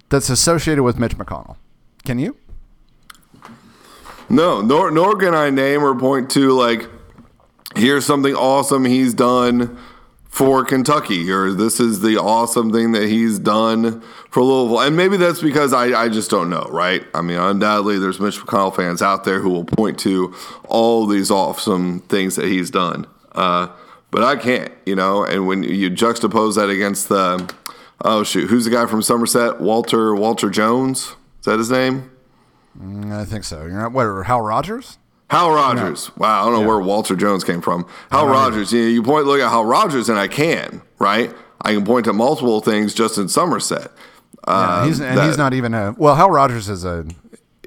that's 0.09 0.30
associated 0.30 0.83
with 0.83 1.00
Mitch 1.00 1.18
McConnell. 1.18 1.57
Can 2.03 2.19
you? 2.19 2.38
no, 4.30 4.62
nor 4.62 4.92
nor 4.92 5.15
can 5.18 5.33
I 5.33 5.50
name 5.50 5.83
or 5.83 5.97
point 5.97 6.31
to 6.31 6.51
like 6.51 6.88
here's 7.75 8.06
something 8.06 8.33
awesome 8.33 8.86
he's 8.86 9.13
done 9.13 9.77
for 10.36 10.65
Kentucky, 10.65 11.31
or 11.31 11.53
this 11.53 11.80
is 11.80 12.01
the 12.01 12.18
awesome 12.18 12.69
thing 12.71 12.92
that 12.92 13.07
he's 13.07 13.39
done 13.39 14.01
for 14.30 14.44
Louisville. 14.44 14.81
And 14.81 14.97
maybe 14.97 15.15
that's 15.15 15.42
because 15.42 15.71
I, 15.71 15.97
I 15.97 16.09
just 16.09 16.30
don't 16.30 16.50
know, 16.50 16.68
right? 16.71 17.06
I 17.13 17.21
mean, 17.21 17.38
undoubtedly, 17.38 18.00
there's 18.00 18.19
Mitch 18.19 18.38
McConnell 18.39 18.75
fans 18.75 19.01
out 19.01 19.24
there 19.24 19.39
who 19.39 19.50
will 19.50 19.63
point 19.63 19.97
to 20.00 20.36
all 20.68 21.06
these 21.06 21.31
awesome 21.31 22.01
things 22.01 22.36
that 22.36 22.47
he's 22.47 22.69
done. 22.69 23.07
Uh, 23.31 23.69
but 24.12 24.24
I 24.24 24.36
can't, 24.36 24.74
you 24.86 24.95
know, 24.95 25.24
and 25.24 25.47
when 25.47 25.63
you 25.63 25.89
juxtapose 25.89 26.56
that 26.56 26.69
against 26.69 27.07
the, 27.07 27.53
oh, 28.03 28.24
shoot, 28.24 28.50
who's 28.50 28.65
the 28.65 28.71
guy 28.71 28.86
from 28.86 29.01
Somerset? 29.01 29.59
Walter, 29.62 30.13
Walter 30.15 30.50
Jones? 30.50 31.15
Is 31.39 31.45
that 31.45 31.57
his 31.59 31.71
name? 31.71 32.12
I 33.12 33.24
think 33.25 33.44
so. 33.45 33.62
You're 33.62 33.71
not 33.80 33.92
what? 33.94 34.25
Hal 34.25 34.42
Rogers? 34.42 34.97
Hal 35.30 35.51
Rogers. 35.51 36.15
Wow, 36.18 36.42
I 36.42 36.45
don't 36.51 36.62
know 36.62 36.68
where 36.68 36.80
Walter 36.80 37.15
Jones 37.15 37.44
came 37.44 37.62
from. 37.62 37.88
Hal 38.12 38.27
Rogers. 38.27 38.71
You, 38.74 38.81
know, 38.81 38.88
you 38.88 39.01
point 39.03 39.25
look 39.25 39.39
at 39.39 39.50
Hal 39.50 39.65
Rogers, 39.65 40.09
and 40.09 40.19
I 40.19 40.27
can 40.27 40.81
right. 41.00 41.33
I 41.62 41.74
can 41.74 41.83
point 41.86 42.06
to 42.06 42.13
multiple 42.13 42.62
things 42.62 42.94
just 42.94 43.18
in 43.18 43.27
Somerset. 43.30 43.92
Uh, 44.47 44.81
Yeah, 44.81 44.88
he's, 44.88 45.00
and 45.00 45.18
that- 45.18 45.25
he's 45.27 45.38
not 45.38 45.53
even 45.53 45.74
a. 45.74 45.95
Well, 45.97 46.15
Hal 46.15 46.30
Rogers 46.30 46.69
is 46.69 46.83
a. 46.86 47.06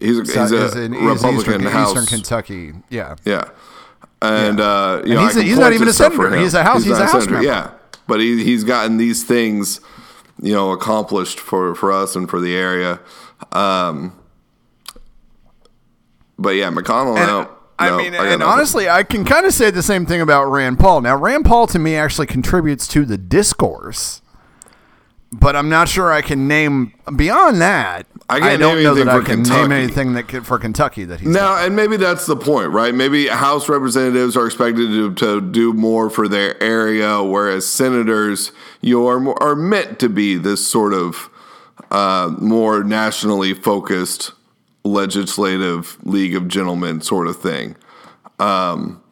He's, 0.00 0.18
a- 0.18 0.22
he's 0.22 0.52
is 0.52 0.76
a 0.76 0.88
he's 0.88 1.00
Republican 1.00 1.62
Eastern, 1.66 1.82
Eastern 1.82 2.06
Kentucky. 2.06 2.72
Yeah. 2.90 3.16
Yeah, 3.24 3.50
and 4.22 4.60
uh, 4.60 5.02
you 5.04 5.14
know, 5.14 5.22
he's 5.26 5.36
a- 5.36 5.42
he's 5.42 5.58
not 5.58 5.72
even 5.72 5.88
a 5.88 5.92
senator. 5.92 6.36
He's 6.36 6.54
a 6.54 6.62
House- 6.62 6.84
he's 6.84 6.92
not 6.92 7.00
a 7.00 7.04
House 7.06 7.12
senator, 7.24 7.32
member. 7.32 7.46
Yeah, 7.46 7.70
but 8.06 8.20
he 8.20 8.44
he's 8.44 8.62
gotten 8.62 8.98
these 8.98 9.24
things, 9.24 9.80
you 10.40 10.52
know, 10.52 10.72
accomplished 10.72 11.40
for 11.40 11.74
for 11.74 11.92
us 11.92 12.16
and 12.16 12.28
for 12.28 12.40
the 12.40 12.54
area. 12.54 13.00
Um, 13.52 14.18
but 16.38 16.50
yeah, 16.50 16.70
McConnell. 16.70 17.16
And, 17.16 17.26
no, 17.26 17.50
I 17.78 17.90
no, 17.90 17.98
mean, 17.98 18.12
got 18.12 18.26
and 18.26 18.40
nothing. 18.40 18.52
honestly, 18.52 18.88
I 18.88 19.02
can 19.02 19.24
kind 19.24 19.46
of 19.46 19.52
say 19.52 19.70
the 19.70 19.82
same 19.82 20.06
thing 20.06 20.20
about 20.20 20.46
Rand 20.46 20.78
Paul. 20.78 21.00
Now, 21.00 21.16
Rand 21.16 21.44
Paul 21.44 21.66
to 21.68 21.78
me 21.78 21.94
actually 21.96 22.26
contributes 22.26 22.86
to 22.88 23.04
the 23.04 23.18
discourse, 23.18 24.22
but 25.30 25.56
I'm 25.56 25.68
not 25.68 25.88
sure 25.88 26.12
I 26.12 26.22
can 26.22 26.48
name 26.48 26.94
beyond 27.16 27.60
that. 27.60 28.06
I 28.30 28.40
can't 28.40 28.60
don't 28.60 28.82
know 28.82 28.94
that 28.94 29.08
I 29.08 29.18
can 29.18 29.36
Kentucky. 29.36 29.60
name 29.62 29.72
anything 29.72 30.12
that 30.14 30.28
could, 30.28 30.46
for 30.46 30.58
Kentucky 30.58 31.04
that 31.04 31.20
he's 31.20 31.28
Now, 31.28 31.56
and 31.64 31.74
maybe 31.74 31.96
that's 31.96 32.26
the 32.26 32.36
point, 32.36 32.70
right? 32.72 32.94
Maybe 32.94 33.26
House 33.28 33.68
representatives 33.68 34.36
are 34.36 34.46
expected 34.46 34.88
to, 34.88 35.14
to 35.14 35.40
do 35.40 35.72
more 35.72 36.10
for 36.10 36.28
their 36.28 36.62
area, 36.62 37.22
whereas 37.22 37.66
senators, 37.66 38.52
you 38.80 39.06
are 39.06 39.18
more, 39.18 39.42
are 39.42 39.56
meant 39.56 39.98
to 40.00 40.08
be 40.08 40.36
this 40.36 40.66
sort 40.66 40.92
of 40.92 41.30
uh, 41.90 42.34
more 42.38 42.84
nationally 42.84 43.54
focused 43.54 44.32
legislative 44.84 45.98
league 46.04 46.34
of 46.34 46.48
gentlemen 46.48 47.00
sort 47.00 47.26
of 47.26 47.40
thing. 47.40 47.76
Um, 48.38 49.02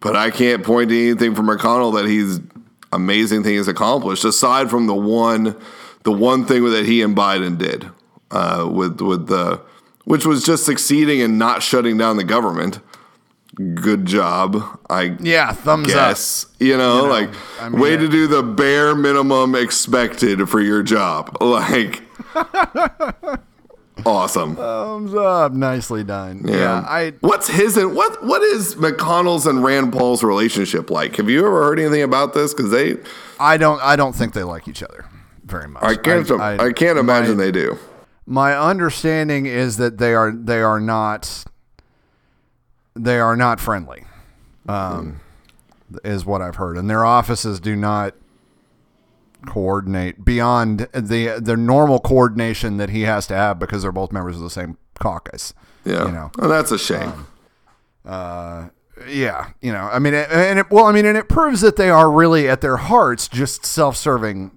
but 0.00 0.16
I 0.16 0.30
can't 0.30 0.62
point 0.62 0.90
to 0.90 1.10
anything 1.10 1.34
from 1.34 1.46
McConnell 1.46 1.94
that 1.94 2.06
he's 2.06 2.40
amazing 2.94 3.42
thing 3.42 3.54
he's 3.54 3.68
accomplished 3.68 4.24
aside 4.24 4.70
from 4.70 4.86
the 4.86 4.94
one 4.94 5.56
the 6.04 6.12
one 6.12 6.44
thing 6.44 6.64
that 6.70 6.86
he 6.86 7.02
and 7.02 7.16
Biden 7.16 7.58
did 7.58 7.88
uh, 8.30 8.68
with 8.70 9.00
with 9.00 9.26
the 9.26 9.60
which 10.04 10.26
was 10.26 10.44
just 10.44 10.64
succeeding 10.64 11.20
in 11.20 11.38
not 11.38 11.62
shutting 11.62 11.96
down 11.96 12.16
the 12.16 12.24
government. 12.24 12.80
Good 13.74 14.04
job, 14.04 14.80
I 14.90 15.16
yeah, 15.20 15.52
thumbs 15.52 15.94
up. 15.94 16.16
You 16.58 16.76
know, 16.76 17.02
know, 17.02 17.04
like 17.04 17.30
I 17.60 17.68
mean, 17.68 17.80
way 17.80 17.96
to 17.96 18.08
do 18.08 18.26
the 18.26 18.42
bare 18.42 18.96
minimum 18.96 19.54
expected 19.54 20.48
for 20.48 20.60
your 20.60 20.82
job. 20.82 21.36
Like 21.40 22.02
awesome. 24.06 24.56
Thumbs 24.56 25.14
up. 25.14 25.52
Nicely 25.52 26.04
done. 26.04 26.42
Yeah, 26.44 26.84
I 26.86 27.14
What's 27.20 27.48
his 27.48 27.76
and 27.76 27.94
what 27.94 28.24
what 28.24 28.42
is 28.42 28.74
McConnell's 28.76 29.46
and 29.46 29.62
Rand 29.62 29.92
Paul's 29.92 30.22
relationship 30.22 30.90
like? 30.90 31.16
Have 31.16 31.28
you 31.28 31.46
ever 31.46 31.62
heard 31.64 31.78
anything 31.78 32.02
about 32.02 32.34
this? 32.34 32.54
Because 32.54 32.70
they 32.70 32.96
I 33.38 33.56
don't 33.56 33.80
I 33.82 33.96
don't 33.96 34.14
think 34.14 34.34
they 34.34 34.44
like 34.44 34.68
each 34.68 34.82
other. 34.82 35.06
very 35.44 35.68
much. 35.68 35.82
I 35.82 35.96
can't. 35.96 36.30
I, 36.30 36.72
can't 36.72 36.98
imagine 36.98 37.36
my, 37.36 37.44
they 37.44 37.52
do. 37.52 37.78
My 38.26 38.56
understanding 38.58 39.46
is 39.46 39.76
that 39.76 39.98
they 39.98 40.14
are 40.14 40.32
they 40.32 40.62
are 40.62 40.80
not 40.80 41.44
they 42.94 43.18
are 43.18 43.36
not 43.36 43.60
friendly. 43.60 44.04
Um, 44.66 45.20
is 46.02 46.24
what 46.24 46.40
I've 46.40 46.56
heard, 46.56 46.78
and 46.78 46.88
their 46.88 47.04
offices 47.04 47.60
do 47.60 47.76
not 47.76 48.14
coordinate 49.44 50.24
beyond 50.24 50.88
the 50.92 51.38
the 51.40 51.56
normal 51.56 51.98
coordination 52.00 52.76
that 52.78 52.90
he 52.90 53.02
has 53.02 53.26
to 53.28 53.34
have 53.34 53.58
because 53.58 53.82
they're 53.82 53.92
both 53.92 54.12
members 54.12 54.36
of 54.36 54.42
the 54.42 54.50
same 54.50 54.76
caucus. 54.98 55.54
Yeah, 55.84 56.06
you 56.06 56.12
know, 56.12 56.30
and 56.38 56.50
that's 56.50 56.70
a 56.70 56.78
shame. 56.78 57.08
Um, 57.08 57.26
uh, 58.06 58.68
yeah, 59.08 59.50
you 59.60 59.72
know, 59.72 59.88
I 59.92 59.98
mean, 59.98 60.14
and 60.14 60.58
it, 60.60 60.70
well, 60.70 60.86
I 60.86 60.92
mean, 60.92 61.06
and 61.06 61.18
it 61.18 61.28
proves 61.28 61.60
that 61.60 61.76
they 61.76 61.90
are 61.90 62.10
really 62.10 62.48
at 62.48 62.60
their 62.60 62.76
hearts 62.76 63.28
just 63.28 63.66
self-serving 63.66 64.52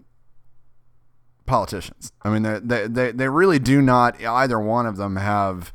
politicians. 1.46 2.12
I 2.22 2.30
mean, 2.30 2.44
they 2.44 2.88
they 2.88 3.12
they 3.12 3.30
really 3.30 3.60
do 3.60 3.82
not 3.82 4.24
either 4.24 4.60
one 4.60 4.86
of 4.86 4.98
them 4.98 5.16
have. 5.16 5.74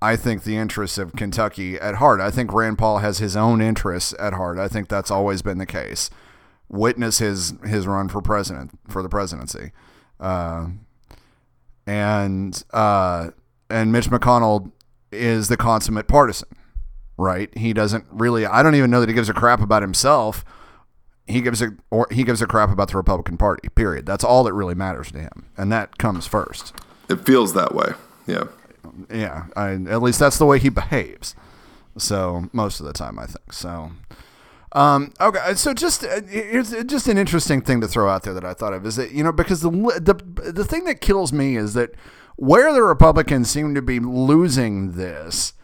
I 0.00 0.14
think 0.14 0.44
the 0.44 0.56
interests 0.56 0.96
of 0.96 1.16
Kentucky 1.16 1.76
at 1.76 1.96
heart. 1.96 2.20
I 2.20 2.30
think 2.30 2.52
Rand 2.52 2.78
Paul 2.78 2.98
has 2.98 3.18
his 3.18 3.36
own 3.36 3.60
interests 3.60 4.14
at 4.20 4.32
heart. 4.32 4.56
I 4.56 4.68
think 4.68 4.86
that's 4.86 5.10
always 5.10 5.42
been 5.42 5.58
the 5.58 5.66
case. 5.66 6.08
Witness 6.70 7.18
his 7.18 7.54
his 7.64 7.86
run 7.86 8.08
for 8.08 8.20
president 8.20 8.70
for 8.88 9.02
the 9.02 9.08
presidency, 9.08 9.72
uh, 10.20 10.68
and 11.86 12.62
uh, 12.72 13.30
and 13.70 13.90
Mitch 13.90 14.10
McConnell 14.10 14.72
is 15.10 15.48
the 15.48 15.56
consummate 15.56 16.08
partisan 16.08 16.48
right? 17.18 17.54
He 17.58 17.74
doesn't 17.74 18.06
really. 18.10 18.46
I 18.46 18.62
don't 18.62 18.74
even 18.74 18.90
know 18.90 19.00
that 19.00 19.08
he 19.10 19.14
gives 19.14 19.28
a 19.28 19.34
crap 19.34 19.60
about 19.60 19.82
himself. 19.82 20.44
He 21.26 21.42
gives 21.42 21.60
a 21.60 21.72
or 21.90 22.06
he 22.10 22.24
gives 22.24 22.40
a 22.40 22.46
crap 22.46 22.70
about 22.70 22.90
the 22.90 22.96
Republican 22.96 23.36
Party. 23.36 23.68
Period. 23.68 24.06
That's 24.06 24.24
all 24.24 24.44
that 24.44 24.54
really 24.54 24.74
matters 24.74 25.12
to 25.12 25.18
him, 25.18 25.50
and 25.58 25.70
that 25.70 25.98
comes 25.98 26.26
first. 26.26 26.74
It 27.10 27.26
feels 27.26 27.52
that 27.52 27.74
way. 27.74 27.92
Yeah. 28.26 28.44
Yeah. 29.12 29.46
I, 29.56 29.72
at 29.72 30.00
least 30.00 30.18
that's 30.18 30.38
the 30.38 30.46
way 30.46 30.58
he 30.58 30.68
behaves. 30.70 31.34
So 31.98 32.48
most 32.52 32.80
of 32.80 32.86
the 32.86 32.92
time, 32.92 33.18
I 33.18 33.26
think 33.26 33.52
so. 33.52 33.92
Um, 34.72 35.12
okay, 35.20 35.54
so 35.54 35.72
just 35.72 36.04
uh, 36.04 36.20
it's 36.28 36.70
just 36.84 37.08
an 37.08 37.16
interesting 37.16 37.62
thing 37.62 37.80
to 37.80 37.88
throw 37.88 38.08
out 38.08 38.24
there 38.24 38.34
that 38.34 38.44
I 38.44 38.52
thought 38.52 38.74
of 38.74 38.84
is 38.84 38.96
that 38.96 39.12
you 39.12 39.24
know 39.24 39.32
because 39.32 39.62
the 39.62 39.70
the 39.70 40.52
the 40.52 40.64
thing 40.64 40.84
that 40.84 41.00
kills 41.00 41.32
me 41.32 41.56
is 41.56 41.74
that 41.74 41.92
where 42.36 42.72
the 42.72 42.82
Republicans 42.82 43.50
seem 43.50 43.74
to 43.74 43.82
be 43.82 43.98
losing 43.98 44.92
this 44.92 45.54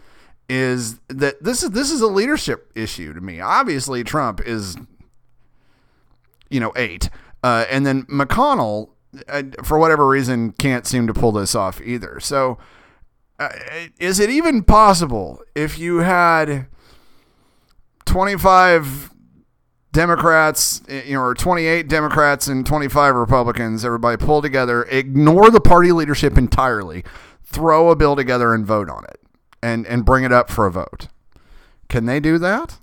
is 0.49 1.00
that 1.08 1.42
this 1.42 1.62
is 1.62 1.70
this 1.70 1.90
is 1.90 2.00
a 2.00 2.06
leadership 2.06 2.70
issue 2.75 3.12
to 3.12 3.20
me. 3.20 3.40
Obviously, 3.40 4.04
Trump 4.04 4.40
is 4.40 4.76
you 6.49 6.61
know 6.61 6.73
eight, 6.75 7.11
uh, 7.42 7.66
and 7.70 7.87
then 7.87 8.04
McConnell, 8.04 8.90
uh, 9.28 9.42
for 9.62 9.78
whatever 9.78 10.08
reason, 10.08 10.52
can't 10.52 10.87
seem 10.87 11.06
to 11.06 11.14
pull 11.14 11.32
this 11.32 11.54
off 11.54 11.80
either. 11.82 12.20
So, 12.20 12.56
uh, 13.38 13.50
is 13.99 14.18
it 14.18 14.30
even 14.30 14.62
possible 14.62 15.42
if 15.54 15.78
you 15.78 15.99
had 15.99 16.68
twenty 18.04 18.37
five? 18.37 19.11
Democrats, 19.92 20.82
eh, 20.88 21.02
you 21.06 21.14
know, 21.14 21.20
or 21.23 21.34
28 21.34 21.87
Democrats 21.87 22.49
and 22.49 22.66
25 22.66 23.14
Republicans, 23.14 23.84
everybody 23.84 24.16
pull 24.16 24.42
together, 24.42 24.82
ignore 24.90 25.52
the 25.52 25.61
party 25.61 25.92
leadership 25.92 26.37
entirely, 26.37 27.04
throw 27.44 27.90
a 27.90 27.94
bill 27.94 28.16
together 28.16 28.52
and 28.52 28.66
vote 28.66 28.90
on 28.90 29.04
it 29.04 29.20
and 29.62 29.87
and 29.87 30.04
bring 30.04 30.25
it 30.25 30.32
up 30.32 30.50
for 30.50 30.66
a 30.66 30.70
vote. 30.73 31.06
Can 31.88 32.06
they 32.06 32.18
do 32.18 32.38
that? 32.38 32.78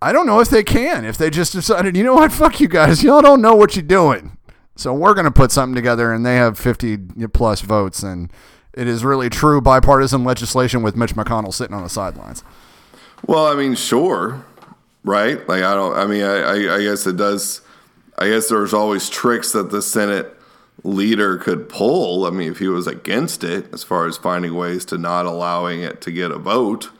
I 0.00 0.12
don't 0.12 0.26
know 0.26 0.40
if 0.40 0.48
they 0.48 0.64
can. 0.64 1.04
If 1.04 1.16
they 1.16 1.30
just 1.30 1.52
decided, 1.52 1.96
you 1.96 2.02
know 2.02 2.14
what, 2.14 2.32
fuck 2.32 2.58
you 2.58 2.66
guys, 2.66 3.04
y'all 3.04 3.22
don't 3.22 3.40
know 3.40 3.54
what 3.54 3.76
you're 3.76 3.84
doing. 3.84 4.36
So 4.74 4.92
we're 4.92 5.14
going 5.14 5.26
to 5.26 5.30
put 5.30 5.52
something 5.52 5.76
together, 5.76 6.12
and 6.12 6.24
they 6.26 6.36
have 6.36 6.58
50 6.58 6.98
plus 7.32 7.60
votes, 7.60 8.02
and 8.02 8.32
it 8.72 8.88
is 8.88 9.04
really 9.04 9.28
true 9.28 9.60
bipartisan 9.60 10.24
legislation 10.24 10.82
with 10.82 10.96
Mitch 10.96 11.14
McConnell 11.14 11.52
sitting 11.52 11.76
on 11.76 11.82
the 11.82 11.88
sidelines. 11.88 12.42
Well, 13.26 13.46
I 13.46 13.54
mean, 13.54 13.74
sure, 13.74 14.44
right? 15.04 15.46
Like 15.48 15.62
I 15.62 15.74
don't. 15.74 15.96
I 15.96 16.06
mean, 16.06 16.22
I, 16.22 16.38
I, 16.38 16.76
I 16.76 16.82
guess 16.82 17.06
it 17.06 17.16
does. 17.16 17.60
I 18.18 18.28
guess 18.28 18.48
there's 18.48 18.74
always 18.74 19.08
tricks 19.08 19.52
that 19.52 19.70
the 19.70 19.82
Senate 19.82 20.34
leader 20.84 21.38
could 21.38 21.68
pull. 21.68 22.26
I 22.26 22.30
mean, 22.30 22.50
if 22.50 22.58
he 22.58 22.68
was 22.68 22.86
against 22.86 23.44
it, 23.44 23.72
as 23.72 23.82
far 23.84 24.06
as 24.06 24.16
finding 24.16 24.54
ways 24.54 24.84
to 24.86 24.98
not 24.98 25.26
allowing 25.26 25.80
it 25.80 26.00
to 26.02 26.10
get 26.10 26.30
a 26.30 26.38
vote. 26.38 26.90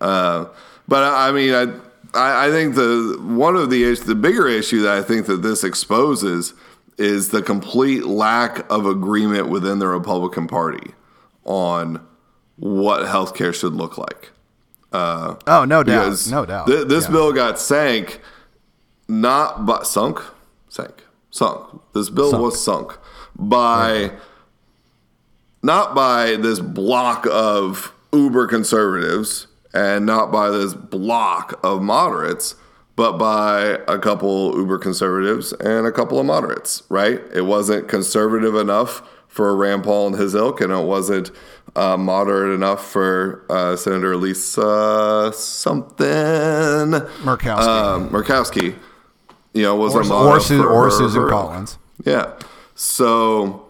Uh, 0.00 0.46
but 0.88 1.02
I 1.02 1.30
mean, 1.32 1.54
I 1.54 1.72
I 2.14 2.50
think 2.50 2.74
the 2.74 3.18
one 3.20 3.56
of 3.56 3.70
the 3.70 3.94
the 3.94 4.14
bigger 4.14 4.48
issue 4.48 4.82
that 4.82 4.96
I 4.96 5.02
think 5.02 5.26
that 5.26 5.42
this 5.42 5.64
exposes 5.64 6.54
is 6.96 7.28
the 7.28 7.42
complete 7.42 8.06
lack 8.06 8.70
of 8.70 8.86
agreement 8.86 9.48
within 9.48 9.80
the 9.80 9.88
Republican 9.88 10.46
Party 10.46 10.92
on 11.44 12.04
what 12.56 13.06
healthcare 13.06 13.52
should 13.52 13.74
look 13.74 13.98
like. 13.98 14.30
Uh, 14.94 15.34
oh, 15.48 15.64
no 15.64 15.82
doubt, 15.82 16.16
no 16.30 16.46
doubt. 16.46 16.68
Th- 16.68 16.86
this 16.86 17.06
yeah. 17.06 17.10
bill 17.10 17.32
got 17.32 17.58
sank, 17.58 18.20
not 19.08 19.66
but 19.66 19.88
sunk, 19.88 20.20
sank 20.68 21.04
sunk. 21.30 21.80
This 21.92 22.10
bill 22.10 22.30
sunk. 22.30 22.42
was 22.42 22.64
sunk 22.64 22.96
by 23.36 24.12
not 25.64 25.94
by 25.96 26.36
this 26.36 26.60
block 26.60 27.26
of 27.28 27.92
uber 28.12 28.46
conservatives 28.46 29.48
and 29.72 30.06
not 30.06 30.30
by 30.30 30.48
this 30.50 30.74
block 30.74 31.58
of 31.64 31.82
moderates, 31.82 32.54
but 32.94 33.18
by 33.18 33.80
a 33.88 33.98
couple 33.98 34.56
uber 34.56 34.78
conservatives 34.78 35.52
and 35.54 35.88
a 35.88 35.90
couple 35.92 36.20
of 36.20 36.26
moderates, 36.26 36.84
right? 36.88 37.20
It 37.34 37.46
wasn't 37.46 37.88
conservative 37.88 38.54
enough 38.54 39.02
for 39.34 39.54
Rand 39.56 39.82
Paul 39.82 40.08
and 40.08 40.16
his 40.16 40.34
ilk, 40.34 40.60
and 40.60 40.72
it 40.72 40.84
wasn't 40.84 41.30
uh, 41.74 41.96
moderate 41.96 42.54
enough 42.54 42.86
for 42.86 43.44
uh, 43.50 43.74
Senator 43.76 44.16
Lisa 44.16 45.32
something 45.34 46.06
Murkowski. 46.06 47.58
Um, 47.58 48.10
Murkowski 48.10 48.76
you 49.54 49.62
know, 49.62 49.76
was 49.76 49.94
or, 49.94 50.02
a 50.02 50.26
or, 50.26 50.40
Su- 50.40 50.66
or 50.66 50.90
Susan 50.90 51.22
her. 51.22 51.28
Collins. 51.28 51.78
Yeah. 52.04 52.32
So 52.74 53.66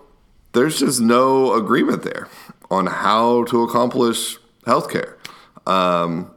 there's 0.53 0.79
just 0.81 1.01
no 1.01 1.55
agreement 1.55 2.03
there 2.03 2.29
on 2.71 2.87
how 2.87 3.45
to 3.45 3.63
accomplish 3.63 4.39
healthcare. 4.67 5.15
Um, 5.67 6.31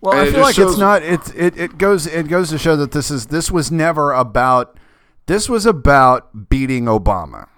well, 0.00 0.18
I 0.18 0.30
feel 0.30 0.40
like 0.40 0.54
shows- 0.54 0.72
it's 0.72 0.80
not. 0.80 1.02
It, 1.02 1.34
it 1.36 1.56
it 1.58 1.78
goes 1.78 2.06
it 2.06 2.28
goes 2.28 2.48
to 2.50 2.58
show 2.58 2.74
that 2.76 2.92
this 2.92 3.10
is 3.10 3.26
this 3.26 3.50
was 3.50 3.70
never 3.70 4.12
about. 4.12 4.76
This 5.26 5.46
was 5.46 5.66
about 5.66 6.48
beating 6.48 6.86
Obama. 6.86 7.48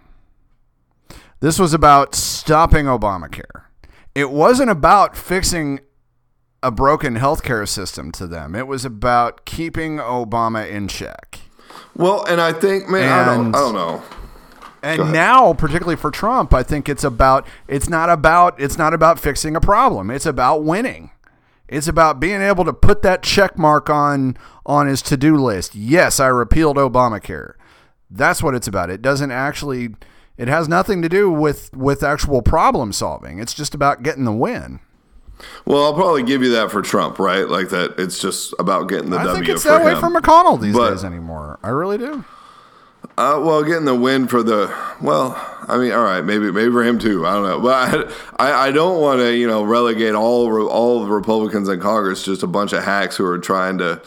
This 1.41 1.59
was 1.59 1.73
about 1.73 2.15
stopping 2.15 2.85
Obamacare. 2.85 3.65
It 4.15 4.31
wasn't 4.31 4.71
about 4.71 5.17
fixing 5.17 5.81
a 6.63 6.71
broken 6.71 7.17
healthcare 7.17 7.67
system 7.67 8.13
to 8.13 8.27
them. 8.27 8.55
It 8.55 8.67
was 8.67 8.85
about 8.85 9.47
keeping 9.47 9.97
Obama 9.97 10.69
in 10.71 10.87
check. 10.87 11.41
Well, 11.97 12.25
and 12.27 12.41
I 12.41 12.53
think, 12.53 12.89
man, 12.89 13.05
and, 13.05 13.13
I, 13.13 13.35
don't, 13.35 13.55
I 13.55 13.59
don't 13.59 13.75
know. 13.75 14.03
And 14.83 15.13
now, 15.13 15.55
particularly 15.55 15.97
for 15.97 16.11
Trump, 16.11 16.53
I 16.53 16.63
think 16.63 16.89
it's 16.89 17.05
about 17.05 17.47
it's 17.69 17.89
not 17.89 18.11
about 18.11 18.61
it's 18.61 18.79
not 18.79 18.95
about 18.95 19.19
fixing 19.19 19.57
a 19.57 19.61
problem. 19.61 20.11
It's 20.11 20.27
about 20.27 20.65
winning. 20.65 21.11
It's 21.69 21.89
about 21.89 22.19
being 22.19 22.41
able 22.41 22.65
to 22.65 22.73
put 22.73 23.03
that 23.03 23.23
check 23.23 23.57
mark 23.57 23.89
on 23.89 24.37
on 24.67 24.87
his 24.87 25.03
to-do 25.03 25.37
list. 25.37 25.75
Yes, 25.75 26.19
I 26.21 26.27
repealed 26.27 26.77
Obamacare. 26.77 27.55
That's 28.11 28.43
what 28.43 28.55
it's 28.55 28.67
about. 28.67 28.91
It 28.91 29.03
doesn't 29.03 29.31
actually 29.31 29.95
it 30.41 30.49
has 30.49 30.71
nothing 30.71 31.03
to 31.03 31.09
do 31.11 31.31
with 31.31 31.71
with 31.77 32.03
actual 32.03 32.41
problem 32.41 32.95
solving. 32.95 33.39
It's 33.39 33.53
just 33.53 33.75
about 33.75 34.03
getting 34.03 34.25
the 34.25 34.33
win. 34.33 34.81
Well, 35.67 35.85
I'll 35.85 35.95
probably 35.95 36.23
give 36.23 36.43
you 36.43 36.51
that 36.53 36.71
for 36.71 36.81
Trump, 36.81 37.19
right? 37.19 37.47
Like 37.47 37.69
that. 37.69 37.97
It's 37.99 38.19
just 38.19 38.55
about 38.59 38.89
getting 38.89 39.11
the 39.11 39.19
I 39.19 39.25
W. 39.25 39.31
I 39.31 39.35
think 39.35 39.55
it's 39.55 39.65
that 39.65 39.85
way 39.85 39.95
for 40.01 40.09
McConnell 40.09 40.59
these 40.59 40.75
but, 40.75 40.93
days 40.93 41.05
anymore. 41.05 41.59
I 41.63 41.69
really 41.69 41.99
do. 41.99 42.25
Uh, 43.19 43.39
well, 43.45 43.63
getting 43.63 43.85
the 43.85 43.95
win 43.95 44.29
for 44.29 44.43
the 44.43 44.75
well, 45.03 45.35
I 45.69 45.77
mean, 45.77 45.93
all 45.93 46.05
right, 46.05 46.23
maybe 46.23 46.51
maybe 46.51 46.73
for 46.73 46.85
him 46.85 46.99
too. 46.99 47.27
I 47.27 47.35
don't 47.35 47.43
know, 47.43 47.61
but 47.61 48.11
I 48.39 48.69
I 48.69 48.71
don't 48.71 48.99
want 48.99 49.21
to 49.21 49.37
you 49.37 49.47
know 49.47 49.63
relegate 49.63 50.15
all 50.15 50.69
all 50.69 51.05
the 51.05 51.13
Republicans 51.13 51.69
in 51.69 51.81
Congress 51.81 52.25
just 52.25 52.43
a 52.43 52.47
bunch 52.47 52.73
of 52.73 52.83
hacks 52.83 53.15
who 53.15 53.27
are 53.27 53.39
trying 53.39 53.77
to 53.77 54.01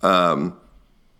um, 0.00 0.58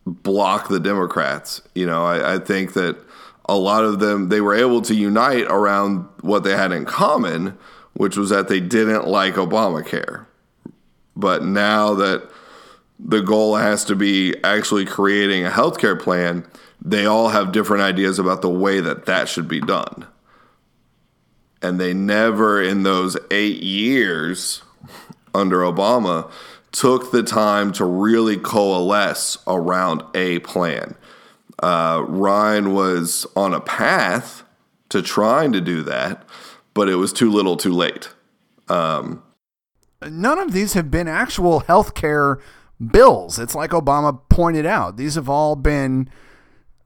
block 0.07 0.69
the 0.69 0.81
Democrats. 0.81 1.61
You 1.75 1.85
know, 1.85 2.07
I, 2.07 2.37
I 2.37 2.39
think 2.39 2.73
that 2.73 2.97
a 3.47 3.57
lot 3.57 3.85
of 3.85 4.01
them 4.01 4.29
they 4.29 4.41
were 4.41 4.55
able 4.55 4.83
to 4.83 4.95
unite 4.95 5.45
around 5.45 6.07
what 6.21 6.45
they 6.45 6.57
had 6.57 6.73
in 6.73 6.85
common 6.85 7.57
which 7.95 8.17
was 8.17 8.31
that 8.31 8.49
they 8.49 8.61
didn't 8.61 9.07
like 9.07 9.35
Obamacare. 9.35 10.27
But 11.17 11.45
now 11.45 11.95
that 11.95 12.29
the 12.99 13.21
goal 13.21 13.57
has 13.57 13.85
to 13.87 13.97
be 13.97 14.35
actually 14.45 14.85
creating 14.85 15.47
a 15.47 15.51
healthcare 15.51 15.99
plan, 15.99 16.47
they 16.83 17.07
all 17.07 17.29
have 17.29 17.53
different 17.53 17.83
ideas 17.83 18.19
about 18.19 18.43
the 18.43 18.51
way 18.51 18.81
that 18.81 19.07
that 19.07 19.29
should 19.29 19.49
be 19.49 19.61
done. 19.61 20.07
And 21.63 21.81
they 21.81 21.95
never, 21.95 22.61
in 22.61 22.83
those 22.83 23.17
eight 23.31 23.63
years 23.63 24.63
under 25.35 25.59
Obama, 25.59 26.31
took 26.73 27.13
the 27.13 27.23
time 27.23 27.73
to 27.73 27.85
really 27.85 28.37
coalesce 28.37 29.39
around 29.47 30.03
a 30.15 30.41
plan. 30.41 30.97
Uh, 31.63 32.05
Ryan 32.07 32.75
was 32.75 33.27
on 33.37 33.55
a 33.55 33.61
path 33.61 34.43
to 34.89 35.03
trying 35.03 35.53
to 35.53 35.61
do 35.61 35.83
that, 35.83 36.25
but 36.75 36.89
it 36.89 36.97
was 36.97 37.13
too 37.13 37.31
little, 37.31 37.57
too 37.57 37.73
late. 37.73 38.11
None 40.03 40.39
of 40.39 40.53
these 40.53 40.75
have 40.75 40.91
been 40.91 41.09
actual 41.09 41.61
health 41.61 41.95
care 41.95 42.39
bills. 42.85 43.39
It's 43.39 43.55
like 43.55 43.71
Obama 43.71 44.21
pointed 44.29 44.67
out. 44.67 44.97
These 44.97 45.15
have 45.15 45.29
all 45.29 45.57
been 45.57 46.09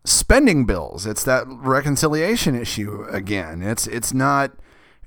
spending 0.05 0.65
bills. 0.65 1.07
It's 1.07 1.25
that 1.25 1.45
reconciliation 1.49 2.55
issue 2.55 3.05
again. 3.11 3.63
It's 3.63 3.87
it's 3.87 4.15
not 4.15 4.53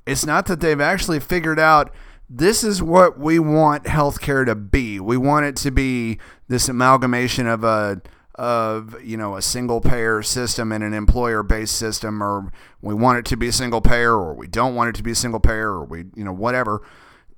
it's 0.06 0.26
not 0.26 0.46
that 0.46 0.60
they've 0.60 0.80
actually 0.80 1.20
figured 1.20 1.58
out 1.58 1.92
this 2.28 2.64
is 2.64 2.82
what 2.82 3.18
we 3.18 3.38
want 3.38 3.84
healthcare 3.84 4.46
to 4.46 4.54
be. 4.54 4.98
We 5.00 5.16
want 5.16 5.46
it 5.46 5.56
to 5.56 5.70
be 5.70 6.18
this 6.48 6.68
amalgamation 6.68 7.46
of 7.46 7.64
a 7.64 8.00
of 8.42 8.96
you 9.04 9.16
know 9.16 9.36
a 9.36 9.42
single 9.42 9.80
payer 9.80 10.20
system 10.20 10.72
and 10.72 10.82
an 10.82 10.92
employer 10.92 11.44
based 11.44 11.76
system 11.76 12.20
or 12.20 12.50
we 12.80 12.92
want 12.92 13.16
it 13.18 13.24
to 13.24 13.36
be 13.36 13.46
a 13.46 13.52
single 13.52 13.80
payer 13.80 14.12
or 14.14 14.34
we 14.34 14.48
don't 14.48 14.74
want 14.74 14.88
it 14.88 14.96
to 14.96 15.02
be 15.04 15.12
a 15.12 15.14
single 15.14 15.38
payer 15.38 15.68
or 15.70 15.84
we 15.84 16.06
you 16.16 16.24
know 16.24 16.32
whatever 16.32 16.82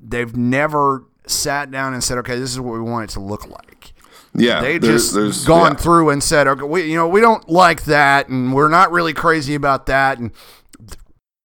they've 0.00 0.34
never 0.34 1.04
sat 1.26 1.70
down 1.70 1.92
and 1.92 2.02
said 2.02 2.16
okay 2.16 2.38
this 2.38 2.50
is 2.50 2.58
what 2.58 2.72
we 2.72 2.80
want 2.80 3.10
it 3.10 3.12
to 3.12 3.20
look 3.20 3.46
like 3.46 3.92
Yeah, 4.34 4.62
they 4.62 4.78
there's- 4.78 5.02
just 5.02 5.14
there's- 5.14 5.44
gone 5.44 5.72
yeah. 5.72 5.78
through 5.78 6.08
and 6.08 6.22
said, 6.22 6.46
okay, 6.48 6.62
we 6.64 6.90
you 6.90 6.96
know 6.96 7.06
we 7.06 7.20
don't 7.20 7.48
like 7.50 7.84
that, 7.84 8.28
and 8.30 8.54
we're 8.54 8.70
not 8.70 8.90
really 8.90 9.12
crazy 9.12 9.54
about 9.54 9.84
that, 9.86 10.18
and 10.18 10.30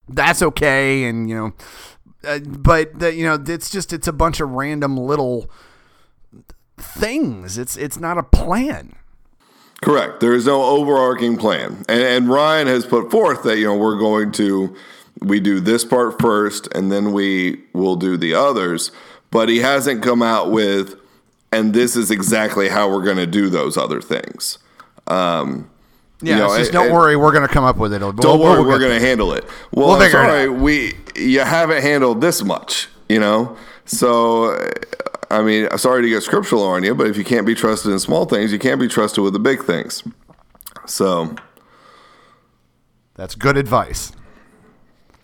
that's 0.07 0.41
okay, 0.41 1.03
and 1.03 1.29
you 1.29 1.35
know, 1.35 1.53
uh, 2.23 2.39
but 2.39 2.97
the, 2.97 3.13
you 3.13 3.25
know 3.25 3.37
it's 3.45 3.69
just 3.69 3.91
it's 3.93 4.07
a 4.07 4.13
bunch 4.13 4.39
of 4.39 4.49
random 4.51 4.95
little 4.97 5.51
things. 6.77 7.57
It's 7.57 7.77
it's 7.77 7.97
not 7.99 8.17
a 8.17 8.23
plan. 8.23 8.93
Correct. 9.81 10.19
There 10.19 10.33
is 10.33 10.45
no 10.45 10.61
overarching 10.63 11.37
plan, 11.37 11.85
and, 11.87 12.01
and 12.03 12.29
Ryan 12.29 12.67
has 12.67 12.85
put 12.85 13.09
forth 13.09 13.43
that 13.43 13.57
you 13.57 13.65
know 13.65 13.75
we're 13.77 13.97
going 13.97 14.31
to 14.33 14.75
we 15.21 15.39
do 15.39 15.59
this 15.59 15.83
part 15.85 16.19
first, 16.21 16.67
and 16.75 16.91
then 16.91 17.11
we 17.13 17.61
will 17.73 17.95
do 17.95 18.17
the 18.17 18.33
others. 18.33 18.91
But 19.31 19.47
he 19.49 19.59
hasn't 19.59 20.01
come 20.03 20.21
out 20.23 20.51
with, 20.51 20.95
and 21.51 21.73
this 21.73 21.95
is 21.95 22.09
exactly 22.11 22.67
how 22.69 22.89
we're 22.89 23.03
going 23.03 23.17
to 23.17 23.27
do 23.27 23.49
those 23.49 23.77
other 23.77 24.01
things. 24.01 24.57
Um, 25.07 25.69
Yeah, 26.21 26.33
You 26.33 26.39
know, 26.41 26.47
it's 26.47 26.57
just 26.57 26.71
don't 26.73 26.85
and- 26.87 26.93
worry, 26.93 27.15
we're 27.15 27.31
going 27.31 27.47
to 27.47 27.53
come 27.53 27.63
up 27.63 27.77
with 27.77 27.93
it. 27.93 28.01
We'll- 28.01 28.11
Don't 28.13 28.39
worry, 28.39 28.59
we'll 28.59 28.67
we're 28.67 28.79
going 28.79 28.99
to 28.99 29.05
handle 29.05 29.31
it. 29.33 29.45
Well, 29.71 29.87
We'll 29.89 29.99
figure 29.99 30.19
it 30.21 30.25
sorry, 30.27 30.49
we 30.49 30.95
you 31.15 31.39
haven't 31.41 31.81
handled 31.83 32.21
this 32.21 32.43
much, 32.43 32.87
you 33.07 33.19
know. 33.19 33.55
So, 33.85 34.51
I 35.31 35.41
mean, 35.43 35.69
sorry 35.77 36.01
to 36.01 36.09
get 36.09 36.23
scriptural 36.23 36.63
on 36.63 36.83
you, 36.83 36.95
but 36.95 37.07
if 37.07 37.17
you 37.17 37.23
can't 37.23 37.45
be 37.45 37.53
trusted 37.53 37.91
in 37.91 37.99
small 37.99 38.25
things, 38.25 38.51
you 38.51 38.59
can't 38.59 38.79
be 38.79 38.87
trusted 38.87 39.23
with 39.23 39.33
the 39.33 39.39
big 39.39 39.63
things. 39.63 40.03
So, 40.87 41.35
That's 43.15 43.35
good 43.35 43.57
advice. 43.57 44.11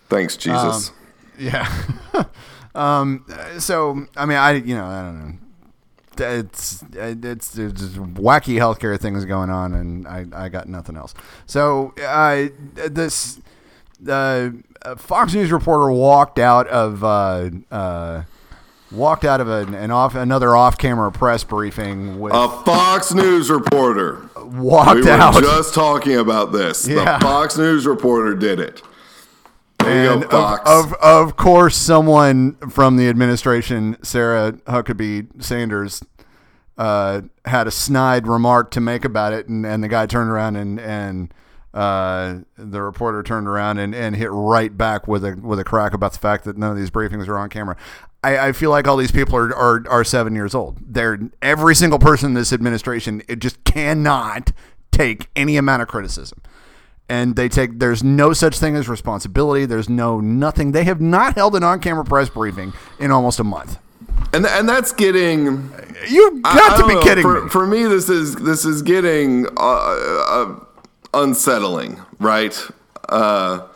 thanks, 0.10 0.38
Jesus. 0.38 0.92
Yeah. 1.40 1.68
um. 2.76 3.26
So 3.60 4.06
I 4.16 4.26
mean, 4.26 4.38
I 4.38 4.54
you 4.54 4.76
know 4.76 4.86
I 4.86 5.02
don't 5.02 5.20
know. 5.20 5.38
It's 6.18 6.84
it's 6.94 7.50
there's 7.50 7.74
just 7.74 7.96
wacky 7.96 8.56
healthcare 8.56 8.98
things 9.00 9.26
going 9.26 9.50
on, 9.50 9.74
and 9.74 10.08
I 10.08 10.26
I 10.34 10.50
got 10.50 10.70
nothing 10.70 10.96
else. 10.96 11.14
So 11.46 11.94
uh, 12.02 12.48
this 12.90 13.42
the 14.00 14.64
uh, 14.84 14.96
Fox 14.96 15.34
News 15.34 15.52
reporter 15.52 15.92
walked 15.92 16.40
out 16.40 16.68
of 16.68 17.04
uh, 17.04 17.50
uh, 17.72 18.24
walked 18.96 19.26
out 19.26 19.42
of 19.42 19.48
an, 19.48 19.74
an 19.74 19.92
off 19.92 20.16
another 20.16 20.56
off 20.56 20.78
camera 20.78 21.12
press 21.12 21.44
briefing 21.44 22.20
with 22.20 22.34
A 22.34 22.48
Fox 22.64 23.14
News 23.14 23.50
reporter. 23.50 24.30
walked 24.36 24.96
we 24.96 25.02
were 25.04 25.12
out 25.12 25.34
just 25.36 25.74
talking 25.74 26.18
about 26.18 26.52
this. 26.52 26.88
Yeah. 26.88 27.18
The 27.18 27.26
Fox 27.26 27.58
News 27.58 27.86
reporter 27.86 28.36
did 28.36 28.60
it. 28.60 28.82
There 29.80 30.14
And 30.14 30.30
go, 30.30 30.58
Of, 30.66 30.94
of 30.94 30.94
of 30.94 31.36
course, 31.36 31.76
someone 31.76 32.56
from 32.70 32.98
the 32.98 33.08
administration, 33.10 33.98
Sarah 34.02 34.54
Huckabee 34.68 35.44
Sanders, 35.44 36.04
uh, 36.78 37.22
had 37.46 37.68
a 37.68 37.72
snide 37.72 38.28
remark 38.28 38.72
to 38.72 38.82
make 38.82 39.06
about 39.06 39.34
it, 39.34 39.48
and, 39.48 39.66
and 39.66 39.84
the 39.84 39.88
guy 39.88 40.06
turned 40.06 40.30
around 40.30 40.56
and 40.56 40.80
and 40.80 41.34
uh, 41.74 42.40
the 42.58 42.82
reporter 42.82 43.22
turned 43.22 43.48
around 43.48 43.80
and, 43.80 43.94
and 43.94 44.16
hit 44.16 44.30
right 44.32 44.76
back 44.78 45.08
with 45.08 45.26
a 45.26 45.36
with 45.36 45.60
a 45.60 45.64
crack 45.64 45.94
about 45.94 46.14
the 46.14 46.20
fact 46.20 46.46
that 46.46 46.58
none 46.58 46.72
of 46.72 46.78
these 46.78 46.90
briefings 46.90 47.28
are 47.28 47.38
on 47.38 47.50
camera. 47.50 47.76
I, 48.26 48.48
I 48.48 48.52
feel 48.52 48.70
like 48.72 48.88
all 48.88 48.98
these 48.98 49.12
people 49.12 49.36
are, 49.38 49.56
are 49.56 49.84
are 49.90 50.04
seven 50.04 50.36
years 50.36 50.56
old. 50.56 50.78
They're 50.82 51.20
every 51.42 51.76
single 51.76 52.00
person 52.00 52.28
in 52.30 52.34
this 52.34 52.52
administration. 52.52 53.22
It 53.28 53.40
just 53.40 53.64
cannot 53.64 54.52
take 54.92 55.28
any 55.36 55.58
amount 55.58 55.82
of 55.82 55.88
criticism 55.88 56.42
and 57.10 57.36
they 57.36 57.50
take 57.50 57.80
there's 57.80 58.02
no 58.04 58.32
such 58.34 58.58
thing 58.58 58.78
as 58.78 58.88
responsibility 58.88 59.66
there's 59.66 59.90
no 59.90 60.22
nothing 60.22 60.72
they 60.72 60.86
have 60.86 61.02
not 61.02 61.36
held 61.36 61.54
an 61.54 61.64
on-camera 61.64 62.06
press 62.06 62.30
briefing 62.30 62.72
in 62.98 63.12
almost 63.12 63.38
a 63.38 63.44
month 63.44 63.78
and 64.34 64.46
and 64.46 64.70
that's 64.70 64.92
getting 64.94 65.70
you've 66.08 66.42
got 66.44 66.74
I 66.74 66.82
to 66.82 66.88
be 66.88 66.96
know. 66.96 67.04
kidding 67.04 67.24
for, 67.24 67.44
me 67.44 67.50
For 67.50 67.68
me, 67.68 67.84
this 67.84 68.10
is 68.10 68.36
this 68.36 68.66
is 68.66 68.82
getting 68.82 69.46
uh, 69.58 69.60
uh, 69.60 70.60
unsettling, 71.14 72.00
right? 72.20 72.58
Uh, 73.10 73.68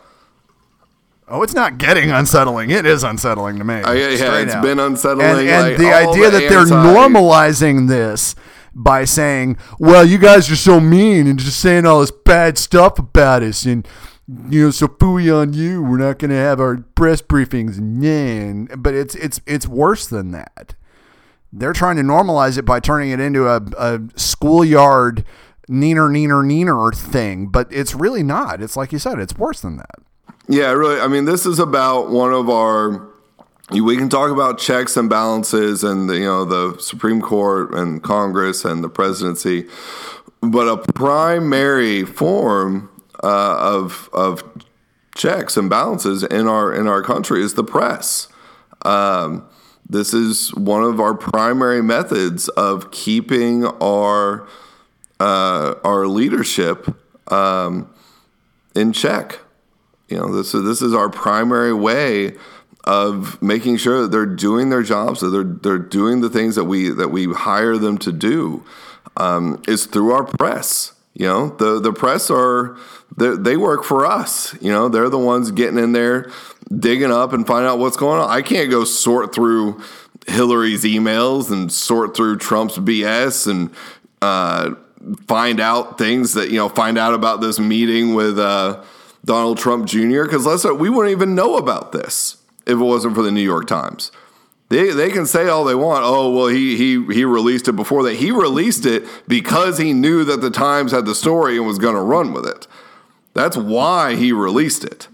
oh 1.30 1.42
it's 1.42 1.54
not 1.54 1.78
getting 1.78 2.10
unsettling 2.10 2.70
it 2.70 2.84
is 2.84 3.02
unsettling 3.04 3.58
to 3.58 3.64
me 3.64 3.80
oh, 3.84 3.90
I- 3.92 3.94
yeah, 3.94 4.16
straight 4.16 4.42
it's 4.48 4.54
out. 4.54 4.62
been 4.62 4.78
unsettling, 4.78 5.26
and, 5.26 5.48
and 5.48 5.68
like, 5.68 5.76
the 5.78 5.92
idea 5.92 6.30
the 6.30 6.38
that 6.40 6.48
they're 6.48 6.64
normalizing 6.66 7.88
this 7.88 8.34
by 8.74 9.04
saying 9.04 9.56
well 9.78 10.04
you 10.04 10.18
guys 10.18 10.50
are 10.50 10.56
so 10.56 10.80
mean 10.80 11.26
and 11.26 11.38
just 11.38 11.60
saying 11.60 11.86
all 11.86 12.00
this 12.00 12.10
bad 12.10 12.58
stuff 12.58 12.98
about 12.98 13.42
us 13.42 13.64
and 13.64 13.86
you 14.48 14.66
know, 14.66 14.70
so 14.70 14.86
pooey 14.86 15.36
on 15.36 15.54
you. 15.54 15.82
We're 15.82 15.98
not 15.98 16.20
going 16.20 16.30
to 16.30 16.36
have 16.36 16.60
our 16.60 16.76
press 16.94 17.20
briefings. 17.20 17.80
Yeah. 18.00 18.76
But 18.76 18.94
it's 18.94 19.16
it's 19.16 19.40
it's 19.44 19.66
worse 19.66 20.06
than 20.06 20.30
that. 20.30 20.76
they're 21.52 21.72
trying 21.72 21.96
to 21.96 22.02
normalize 22.02 22.56
it 22.56 22.64
by 22.64 22.78
turning 22.78 23.10
it 23.10 23.18
into 23.18 23.48
a, 23.48 23.60
a 23.76 24.00
schoolyard 24.14 25.24
neener 25.68 26.08
neener 26.10 26.44
neener 26.44 26.94
thing 26.96 27.46
but 27.48 27.66
it's 27.72 27.92
really 27.94 28.22
not 28.22 28.62
it's 28.62 28.76
like 28.76 28.92
you 28.92 28.98
said 28.98 29.18
it's 29.18 29.36
worse 29.36 29.60
than 29.60 29.76
that 29.76 29.98
Yeah, 30.50 30.72
really. 30.72 31.00
I 31.00 31.06
mean, 31.06 31.26
this 31.26 31.46
is 31.46 31.60
about 31.60 32.10
one 32.10 32.32
of 32.32 32.50
our. 32.50 33.08
We 33.70 33.96
can 33.96 34.08
talk 34.08 34.32
about 34.32 34.58
checks 34.58 34.96
and 34.96 35.08
balances, 35.08 35.84
and 35.84 36.10
the, 36.10 36.18
you 36.18 36.24
know 36.24 36.44
the 36.44 36.76
Supreme 36.80 37.20
Court 37.20 37.72
and 37.72 38.02
Congress 38.02 38.64
and 38.64 38.82
the 38.82 38.88
presidency, 38.88 39.68
but 40.40 40.66
a 40.66 40.92
primary 40.92 42.04
form 42.04 42.90
uh, 43.22 43.58
of 43.60 44.10
of 44.12 44.42
checks 45.14 45.56
and 45.56 45.70
balances 45.70 46.24
in 46.24 46.48
our 46.48 46.74
in 46.74 46.88
our 46.88 47.00
country 47.00 47.44
is 47.44 47.54
the 47.54 47.62
press. 47.62 48.26
Um, 48.82 49.46
this 49.88 50.12
is 50.12 50.52
one 50.54 50.82
of 50.82 50.98
our 50.98 51.14
primary 51.14 51.80
methods 51.80 52.48
of 52.48 52.90
keeping 52.90 53.66
our 53.66 54.48
uh, 55.20 55.74
our 55.84 56.08
leadership 56.08 56.92
um, 57.32 57.88
in 58.74 58.92
check. 58.92 59.38
You 60.10 60.18
know, 60.18 60.34
this 60.34 60.54
is 60.54 60.64
this 60.64 60.82
is 60.82 60.92
our 60.92 61.08
primary 61.08 61.72
way 61.72 62.36
of 62.84 63.40
making 63.42 63.76
sure 63.76 64.02
that 64.02 64.08
they're 64.08 64.26
doing 64.26 64.70
their 64.70 64.82
jobs, 64.82 65.20
that 65.20 65.28
they're 65.28 65.44
they're 65.44 65.78
doing 65.78 66.20
the 66.20 66.30
things 66.30 66.56
that 66.56 66.64
we 66.64 66.90
that 66.90 67.08
we 67.08 67.32
hire 67.32 67.76
them 67.76 67.98
to 67.98 68.12
do. 68.12 68.64
Um, 69.16 69.62
is 69.66 69.86
through 69.86 70.12
our 70.12 70.24
press. 70.24 70.92
You 71.14 71.26
know, 71.26 71.48
the 71.50 71.80
the 71.80 71.92
press 71.92 72.30
are 72.30 72.76
they 73.16 73.56
work 73.56 73.84
for 73.84 74.06
us. 74.06 74.54
You 74.60 74.70
know, 74.70 74.88
they're 74.88 75.08
the 75.08 75.18
ones 75.18 75.50
getting 75.50 75.78
in 75.78 75.92
there, 75.92 76.30
digging 76.76 77.10
up 77.10 77.32
and 77.32 77.46
find 77.46 77.66
out 77.66 77.78
what's 77.78 77.96
going 77.96 78.20
on. 78.20 78.30
I 78.30 78.42
can't 78.42 78.70
go 78.70 78.84
sort 78.84 79.34
through 79.34 79.82
Hillary's 80.26 80.84
emails 80.84 81.50
and 81.50 81.72
sort 81.72 82.16
through 82.16 82.38
Trump's 82.38 82.78
BS 82.78 83.50
and 83.50 83.70
uh, 84.22 84.74
find 85.26 85.60
out 85.60 85.98
things 85.98 86.34
that 86.34 86.50
you 86.50 86.56
know 86.56 86.68
find 86.68 86.98
out 86.98 87.14
about 87.14 87.40
this 87.40 87.58
meeting 87.58 88.14
with 88.14 88.38
uh, 88.38 88.82
Donald 89.24 89.58
Trump 89.58 89.86
Jr. 89.86 90.24
Because 90.24 90.46
let's 90.46 90.64
we 90.64 90.88
wouldn't 90.88 91.12
even 91.12 91.34
know 91.34 91.56
about 91.56 91.92
this 91.92 92.36
if 92.66 92.72
it 92.72 92.76
wasn't 92.76 93.14
for 93.14 93.22
the 93.22 93.30
New 93.30 93.42
York 93.42 93.66
Times. 93.66 94.10
They, 94.68 94.90
they 94.90 95.10
can 95.10 95.26
say 95.26 95.48
all 95.48 95.64
they 95.64 95.74
want. 95.74 96.04
Oh 96.04 96.30
well, 96.30 96.46
he 96.46 96.76
he 96.76 97.04
he 97.12 97.24
released 97.24 97.66
it 97.66 97.72
before 97.72 98.04
that. 98.04 98.14
He 98.14 98.30
released 98.30 98.86
it 98.86 99.04
because 99.26 99.78
he 99.78 99.92
knew 99.92 100.22
that 100.24 100.40
the 100.40 100.50
Times 100.50 100.92
had 100.92 101.06
the 101.06 101.14
story 101.14 101.56
and 101.56 101.66
was 101.66 101.78
going 101.78 101.96
to 101.96 102.00
run 102.00 102.32
with 102.32 102.46
it. 102.46 102.68
That's 103.34 103.56
why 103.56 104.14
he 104.14 104.32
released 104.32 104.84
it. 104.84 105.08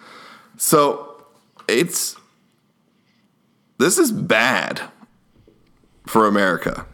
So 0.59 1.25
it's 1.69 2.17
this 3.79 3.99
is 3.99 4.13
bad 4.13 4.83
for 6.07 6.27
America. 6.27 6.87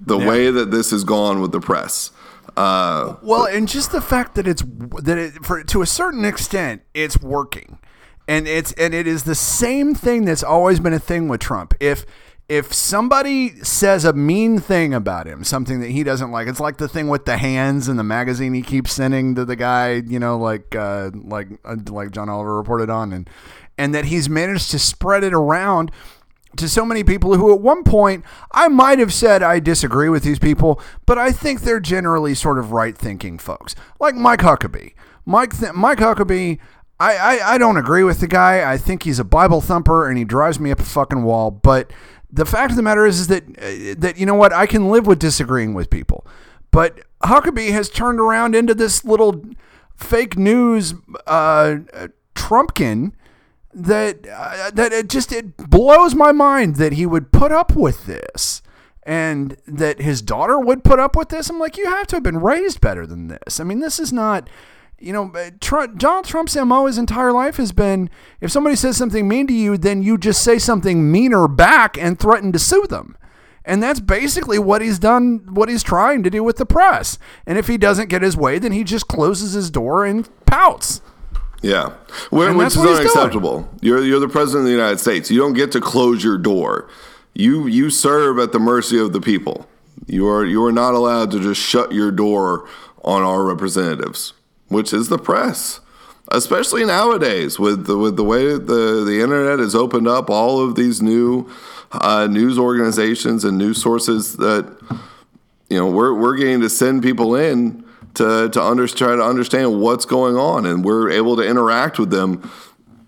The 0.00 0.18
way 0.18 0.50
that 0.50 0.70
this 0.70 0.90
has 0.92 1.04
gone 1.04 1.40
with 1.40 1.52
the 1.52 1.60
press. 1.60 2.10
Uh, 2.56 3.16
well 3.22 3.46
and 3.46 3.68
just 3.68 3.92
the 3.92 4.00
fact 4.00 4.34
that 4.34 4.46
it's 4.46 4.62
that 5.02 5.18
it 5.18 5.44
for 5.44 5.62
to 5.62 5.82
a 5.82 5.86
certain 5.86 6.24
extent 6.24 6.82
it's 6.94 7.20
working. 7.20 7.78
And 8.28 8.46
it's 8.46 8.72
and 8.74 8.94
it 8.94 9.08
is 9.08 9.24
the 9.24 9.34
same 9.34 9.94
thing 9.94 10.24
that's 10.24 10.44
always 10.44 10.78
been 10.78 10.92
a 10.92 11.00
thing 11.00 11.26
with 11.26 11.40
Trump. 11.40 11.74
If 11.80 12.06
if 12.50 12.72
somebody 12.74 13.62
says 13.62 14.04
a 14.04 14.12
mean 14.12 14.58
thing 14.58 14.92
about 14.92 15.28
him, 15.28 15.44
something 15.44 15.78
that 15.80 15.90
he 15.90 16.02
doesn't 16.02 16.32
like, 16.32 16.48
it's 16.48 16.58
like 16.58 16.78
the 16.78 16.88
thing 16.88 17.06
with 17.08 17.24
the 17.24 17.38
hands 17.38 17.86
and 17.86 17.96
the 17.96 18.02
magazine 18.04 18.54
he 18.54 18.62
keeps 18.62 18.92
sending 18.92 19.36
to 19.36 19.44
the 19.44 19.54
guy, 19.54 20.02
you 20.06 20.18
know, 20.18 20.36
like 20.36 20.74
uh, 20.74 21.10
like 21.14 21.46
uh, 21.64 21.76
like 21.88 22.10
John 22.10 22.28
Oliver 22.28 22.56
reported 22.56 22.90
on, 22.90 23.12
and 23.12 23.30
and 23.78 23.94
that 23.94 24.06
he's 24.06 24.28
managed 24.28 24.72
to 24.72 24.80
spread 24.80 25.22
it 25.22 25.32
around 25.32 25.92
to 26.56 26.68
so 26.68 26.84
many 26.84 27.04
people 27.04 27.36
who 27.36 27.52
at 27.52 27.60
one 27.60 27.84
point 27.84 28.24
I 28.52 28.68
might 28.68 28.98
have 28.98 29.12
said 29.12 29.42
I 29.42 29.60
disagree 29.60 30.08
with 30.08 30.22
these 30.22 30.38
people, 30.38 30.80
but 31.06 31.18
I 31.18 31.32
think 31.32 31.60
they're 31.60 31.80
generally 31.80 32.34
sort 32.34 32.58
of 32.58 32.72
right 32.72 32.96
thinking 32.96 33.38
folks, 33.38 33.74
like 33.98 34.14
Mike 34.14 34.40
Huckabee. 34.40 34.94
Mike 35.24 35.58
th- 35.58 35.74
Mike 35.74 35.98
Huckabee. 35.98 36.58
I, 36.98 37.16
I, 37.16 37.54
I 37.54 37.58
don't 37.58 37.78
agree 37.78 38.02
with 38.04 38.20
the 38.20 38.26
guy. 38.26 38.70
I 38.70 38.76
think 38.76 39.04
he's 39.04 39.18
a 39.18 39.24
Bible 39.24 39.62
thumper 39.62 40.06
and 40.06 40.18
he 40.18 40.24
drives 40.24 40.60
me 40.60 40.70
up 40.70 40.80
a 40.80 40.84
fucking 40.84 41.22
wall. 41.22 41.50
But 41.50 41.92
the 42.30 42.44
fact 42.44 42.72
of 42.72 42.76
the 42.76 42.82
matter 42.82 43.06
is, 43.06 43.20
is 43.20 43.28
that 43.28 43.44
uh, 43.44 43.94
that 43.98 44.18
you 44.18 44.26
know 44.26 44.34
what 44.34 44.52
I 44.52 44.66
can 44.66 44.90
live 44.90 45.06
with 45.06 45.18
disagreeing 45.18 45.72
with 45.72 45.88
people, 45.88 46.26
but 46.70 47.00
Huckabee 47.22 47.70
has 47.72 47.88
turned 47.88 48.20
around 48.20 48.54
into 48.54 48.74
this 48.74 49.04
little 49.04 49.42
fake 49.96 50.36
news 50.36 50.94
uh, 51.26 51.76
Trumpkin 52.34 53.12
that 53.72 54.26
uh, 54.26 54.70
that 54.72 54.92
it 54.92 55.08
just 55.08 55.32
it 55.32 55.56
blows 55.56 56.14
my 56.14 56.32
mind 56.32 56.76
that 56.76 56.94
he 56.94 57.06
would 57.06 57.32
put 57.32 57.52
up 57.52 57.74
with 57.76 58.06
this 58.06 58.62
and 59.02 59.56
that 59.66 60.00
his 60.00 60.22
daughter 60.22 60.58
would 60.58 60.84
put 60.84 60.98
up 60.98 61.16
with 61.16 61.28
this. 61.30 61.48
I'm 61.48 61.58
like, 61.58 61.76
you 61.76 61.86
have 61.86 62.06
to 62.08 62.16
have 62.16 62.22
been 62.22 62.40
raised 62.40 62.80
better 62.80 63.06
than 63.06 63.28
this. 63.28 63.60
I 63.60 63.64
mean, 63.64 63.80
this 63.80 63.98
is 63.98 64.12
not. 64.12 64.48
You 65.02 65.14
know, 65.14 65.32
Trump, 65.62 65.98
Donald 65.98 66.26
Trump's 66.26 66.54
MO 66.54 66.84
his 66.84 66.98
entire 66.98 67.32
life 67.32 67.56
has 67.56 67.72
been 67.72 68.10
if 68.42 68.50
somebody 68.50 68.76
says 68.76 68.98
something 68.98 69.26
mean 69.26 69.46
to 69.46 69.54
you, 69.54 69.78
then 69.78 70.02
you 70.02 70.18
just 70.18 70.44
say 70.44 70.58
something 70.58 71.10
meaner 71.10 71.48
back 71.48 71.96
and 71.96 72.18
threaten 72.18 72.52
to 72.52 72.58
sue 72.58 72.86
them. 72.86 73.16
And 73.64 73.82
that's 73.82 74.00
basically 74.00 74.58
what 74.58 74.82
he's 74.82 74.98
done, 74.98 75.46
what 75.54 75.70
he's 75.70 75.82
trying 75.82 76.22
to 76.22 76.30
do 76.30 76.42
with 76.42 76.56
the 76.56 76.66
press. 76.66 77.18
And 77.46 77.56
if 77.56 77.66
he 77.66 77.78
doesn't 77.78 78.10
get 78.10 78.20
his 78.20 78.36
way, 78.36 78.58
then 78.58 78.72
he 78.72 78.84
just 78.84 79.08
closes 79.08 79.52
his 79.52 79.70
door 79.70 80.04
and 80.04 80.28
pouts. 80.44 81.00
Yeah, 81.62 81.90
Wh- 82.32 82.40
And 82.48 82.56
which 82.56 82.68
is 82.68 82.76
unacceptable. 83.00 83.68
You're 83.80 84.02
you're 84.02 84.20
the 84.20 84.28
president 84.28 84.62
of 84.62 84.66
the 84.66 84.72
United 84.76 84.98
States. 85.00 85.30
You 85.30 85.38
don't 85.38 85.52
get 85.52 85.72
to 85.72 85.80
close 85.80 86.24
your 86.24 86.38
door. 86.38 86.88
You 87.34 87.66
you 87.66 87.90
serve 87.90 88.38
at 88.38 88.52
the 88.52 88.58
mercy 88.58 88.98
of 88.98 89.12
the 89.12 89.20
people. 89.20 89.66
You 90.06 90.26
are 90.28 90.44
you 90.44 90.64
are 90.64 90.72
not 90.72 90.94
allowed 90.94 91.30
to 91.32 91.40
just 91.40 91.60
shut 91.60 91.92
your 91.92 92.10
door 92.10 92.66
on 93.04 93.22
our 93.22 93.44
representatives, 93.44 94.32
which 94.68 94.92
is 94.92 95.08
the 95.08 95.18
press. 95.18 95.80
Especially 96.32 96.84
nowadays, 96.84 97.58
with 97.58 97.86
the, 97.86 97.96
with 97.98 98.16
the 98.16 98.24
way 98.24 98.44
the 98.52 99.02
the 99.04 99.20
internet 99.20 99.58
has 99.58 99.74
opened 99.74 100.06
up 100.08 100.30
all 100.30 100.60
of 100.64 100.76
these 100.76 101.02
new 101.02 101.50
uh, 101.92 102.26
news 102.30 102.56
organizations 102.58 103.44
and 103.44 103.58
news 103.58 103.82
sources 103.82 104.36
that 104.36 104.64
you 105.68 105.76
know 105.76 105.90
we're 105.90 106.14
we're 106.14 106.36
getting 106.36 106.60
to 106.60 106.70
send 106.70 107.02
people 107.02 107.34
in 107.34 107.84
to 108.14 108.48
to 108.48 108.62
under, 108.62 108.86
try 108.86 109.16
to 109.16 109.22
understand 109.22 109.80
what's 109.80 110.04
going 110.04 110.36
on, 110.36 110.66
and 110.66 110.84
we're 110.84 111.10
able 111.10 111.36
to 111.36 111.42
interact 111.42 111.98
with 111.98 112.10
them 112.10 112.50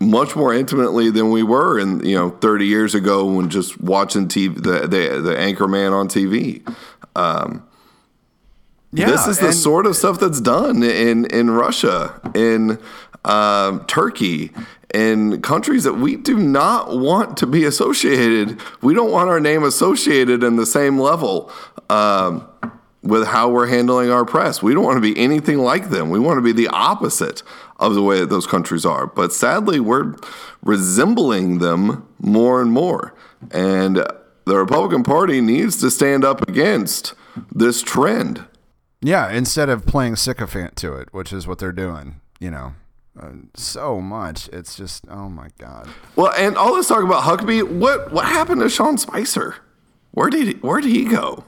much 0.00 0.34
more 0.34 0.52
intimately 0.52 1.10
than 1.10 1.30
we 1.30 1.42
were 1.42 1.78
in 1.78 2.04
you 2.04 2.16
know 2.16 2.30
30 2.30 2.66
years 2.66 2.94
ago 2.94 3.24
when 3.24 3.48
just 3.48 3.80
watching 3.80 4.28
TV 4.28 4.54
the 4.54 4.86
the, 4.86 5.20
the 5.20 5.38
anchor 5.38 5.68
man 5.68 5.92
on 5.92 6.08
TV. 6.08 6.66
Um, 7.16 7.66
Yeah, 8.92 9.06
this 9.06 9.26
is 9.26 9.38
the 9.38 9.52
sort 9.52 9.86
of 9.86 9.96
stuff 9.96 10.20
that's 10.20 10.40
done 10.40 10.82
in 10.82 11.24
in 11.26 11.50
Russia, 11.50 12.20
in 12.34 12.78
um, 13.24 13.84
Turkey, 13.86 14.50
in 14.92 15.40
countries 15.40 15.84
that 15.84 15.94
we 15.94 16.16
do 16.16 16.36
not 16.36 16.98
want 16.98 17.36
to 17.38 17.46
be 17.46 17.64
associated. 17.64 18.60
We 18.82 18.94
don't 18.94 19.10
want 19.10 19.30
our 19.30 19.40
name 19.40 19.64
associated 19.64 20.42
in 20.42 20.56
the 20.56 20.66
same 20.66 20.98
level 20.98 21.50
um, 21.88 22.46
with 23.02 23.26
how 23.26 23.48
we're 23.48 23.66
handling 23.66 24.10
our 24.10 24.24
press. 24.24 24.62
We 24.62 24.74
don't 24.74 24.84
want 24.84 24.96
to 24.96 25.14
be 25.14 25.18
anything 25.18 25.58
like 25.58 25.90
them. 25.90 26.10
We 26.10 26.20
want 26.20 26.38
to 26.38 26.42
be 26.42 26.52
the 26.52 26.68
opposite 26.68 27.42
of 27.78 27.94
the 27.94 28.02
way 28.02 28.20
that 28.20 28.30
those 28.30 28.46
countries 28.46 28.86
are. 28.86 29.06
But 29.06 29.32
sadly, 29.32 29.80
we're 29.80 30.14
resembling 30.62 31.58
them 31.58 32.06
more 32.20 32.60
and 32.62 32.70
more, 32.70 33.14
and 33.50 33.96
the 34.44 34.56
Republican 34.56 35.02
Party 35.02 35.40
needs 35.40 35.80
to 35.80 35.90
stand 35.90 36.24
up 36.24 36.48
against 36.48 37.14
this 37.50 37.82
trend. 37.82 38.44
Yeah, 39.00 39.30
instead 39.30 39.68
of 39.68 39.84
playing 39.84 40.16
sycophant 40.16 40.76
to 40.76 40.94
it, 40.94 41.08
which 41.12 41.32
is 41.32 41.46
what 41.46 41.58
they're 41.58 41.72
doing, 41.72 42.20
you 42.38 42.52
know, 42.52 42.74
uh, 43.20 43.30
so 43.54 44.00
much. 44.00 44.48
It's 44.48 44.76
just, 44.76 45.04
oh 45.08 45.28
my 45.28 45.48
god. 45.58 45.88
Well, 46.14 46.32
and 46.36 46.56
all 46.56 46.76
this 46.76 46.88
talk 46.88 47.02
about 47.02 47.24
Huckabee, 47.24 47.68
what 47.78 48.12
what 48.12 48.26
happened 48.26 48.60
to 48.60 48.68
Sean 48.68 48.96
Spicer? 48.98 49.56
Where 50.12 50.30
did 50.30 50.46
he, 50.46 50.52
where 50.54 50.80
did 50.80 50.90
he 50.90 51.04
go? 51.04 51.44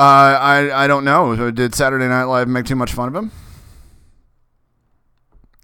Uh, 0.00 0.38
I 0.40 0.84
I 0.84 0.86
don't 0.86 1.04
know. 1.04 1.50
Did 1.50 1.74
Saturday 1.74 2.08
Night 2.08 2.24
Live 2.24 2.48
make 2.48 2.64
too 2.64 2.74
much 2.74 2.90
fun 2.90 3.08
of 3.08 3.14
him? 3.14 3.30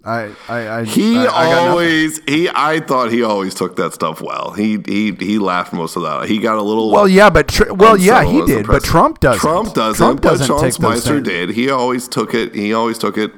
I 0.05 0.31
I, 0.47 0.69
I 0.81 0.85
He 0.85 1.17
I, 1.17 1.25
I 1.25 1.69
always 1.69 2.21
he 2.29 2.51
I 2.55 2.81
thought 2.81 3.11
he 3.11 3.23
always 3.23 3.55
took 3.55 3.77
that 3.77 3.95
stuff 3.95 4.21
well. 4.21 4.53
He 4.53 4.79
he 4.85 5.13
he 5.13 5.39
laughed 5.39 5.73
most 5.73 5.97
of 5.97 6.03
that. 6.03 6.29
He 6.29 6.39
got 6.39 6.59
a 6.59 6.63
little 6.63 6.91
Well, 6.91 7.09
yeah, 7.09 7.31
but 7.31 7.49
tr- 7.49 7.73
well, 7.73 7.97
yeah, 7.97 8.25
he 8.25 8.45
did, 8.45 8.67
but. 8.67 8.85
Trump 8.85 9.21
doesn't. 9.21 9.41
Trump 9.41 9.73
doesn't. 9.73 9.97
Trump 9.97 10.21
doesn't 10.21 10.49
but 10.49 10.61
Sean 10.61 10.71
Spicer 10.71 11.23
did. 11.23 11.49
He 11.49 11.71
always 11.71 12.07
took 12.07 12.35
it. 12.35 12.55
He 12.55 12.75
always 12.75 12.99
took 12.99 13.17
it 13.17 13.33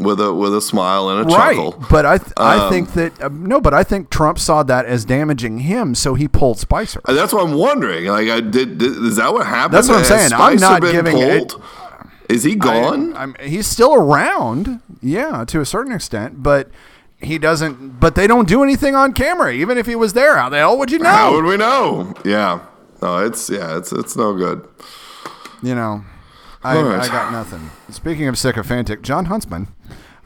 with 0.00 0.20
a 0.20 0.32
with 0.34 0.54
a 0.54 0.60
smile 0.60 1.08
and 1.08 1.20
a 1.20 1.24
Right, 1.34 1.54
chuckle. 1.56 1.84
but 1.90 2.04
I 2.04 2.18
th- 2.18 2.32
I 2.36 2.64
Um, 2.66 2.72
think 2.72 2.92
that 2.94 3.22
uh, 3.22 3.28
no, 3.32 3.60
but 3.60 3.72
I 3.74 3.84
think 3.84 4.10
Trump 4.10 4.38
saw 4.38 4.62
that 4.64 4.86
as 4.86 5.04
damaging 5.04 5.60
him, 5.60 5.94
so 5.94 6.14
he 6.14 6.26
pulled 6.28 6.58
Spicer. 6.58 7.00
That's 7.06 7.32
what 7.32 7.44
I'm 7.46 7.54
wondering. 7.54 8.06
Like, 8.06 8.28
I 8.28 8.40
did, 8.40 8.78
did 8.78 8.90
is 8.96 9.16
that 9.16 9.32
what 9.32 9.46
happened? 9.46 9.74
That's 9.74 9.88
what 9.88 9.98
I'm 9.98 10.04
saying. 10.04 10.32
I'm 10.32 10.56
not 10.56 10.80
been 10.80 10.92
giving 10.92 11.16
pulled? 11.16 11.62
Is 12.28 12.42
he 12.42 12.54
gone? 12.56 13.14
I, 13.14 13.42
he's 13.44 13.66
still 13.66 13.94
around, 13.94 14.80
yeah, 15.02 15.44
to 15.44 15.60
a 15.60 15.66
certain 15.66 15.92
extent, 15.92 16.42
but 16.42 16.70
he 17.18 17.38
doesn't. 17.38 18.00
But 18.00 18.14
they 18.14 18.26
don't 18.26 18.48
do 18.48 18.62
anything 18.64 18.94
on 18.94 19.12
camera, 19.12 19.52
even 19.52 19.76
if 19.78 19.86
he 19.86 19.94
was 19.94 20.14
there. 20.14 20.36
How 20.36 20.48
the 20.48 20.56
hell 20.56 20.76
would 20.78 20.90
you 20.90 20.98
know? 20.98 21.10
How 21.10 21.32
would 21.34 21.44
we 21.44 21.56
know? 21.58 22.14
Yeah. 22.24 22.60
No, 23.02 23.18
it's 23.18 23.50
yeah, 23.50 23.76
it's 23.76 23.92
it's 23.92 24.16
no 24.16 24.32
good. 24.34 24.66
you 25.62 25.74
know, 25.74 26.02
I, 26.62 26.80
right. 26.80 27.00
I 27.02 27.08
got 27.08 27.30
nothing. 27.30 27.70
Speaking 27.90 28.26
of 28.28 28.38
sycophantic, 28.38 29.02
Jon 29.02 29.26
Huntsman. 29.26 29.68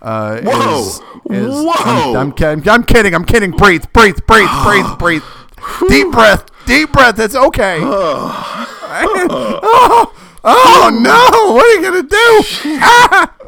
Uh, 0.01 0.41
Whoa! 0.43 0.81
is- 0.81 1.01
is- 1.31 1.55
Whoa! 1.55 2.11
I'm, 2.11 2.17
I'm, 2.17 2.33
kidding, 2.33 2.69
I'm 2.69 2.85
kidding. 2.85 3.15
I'm 3.15 3.25
kidding. 3.25 3.51
Breathe, 3.53 3.85
breathe, 3.93 4.19
breathe, 4.27 4.49
breathe, 4.65 4.99
breathe. 4.99 5.23
Deep 5.89 6.13
breath. 6.13 6.47
Deep 6.67 6.93
breath. 6.93 7.19
It's 7.19 7.35
okay. 7.35 7.79
oh, 8.91 10.13
oh 10.45 10.91
no! 11.03 11.55
What 11.55 11.65
are 11.65 11.75
you 11.75 11.83
gonna 11.83 12.03
do? 12.03 12.43
Ah! 12.81 13.35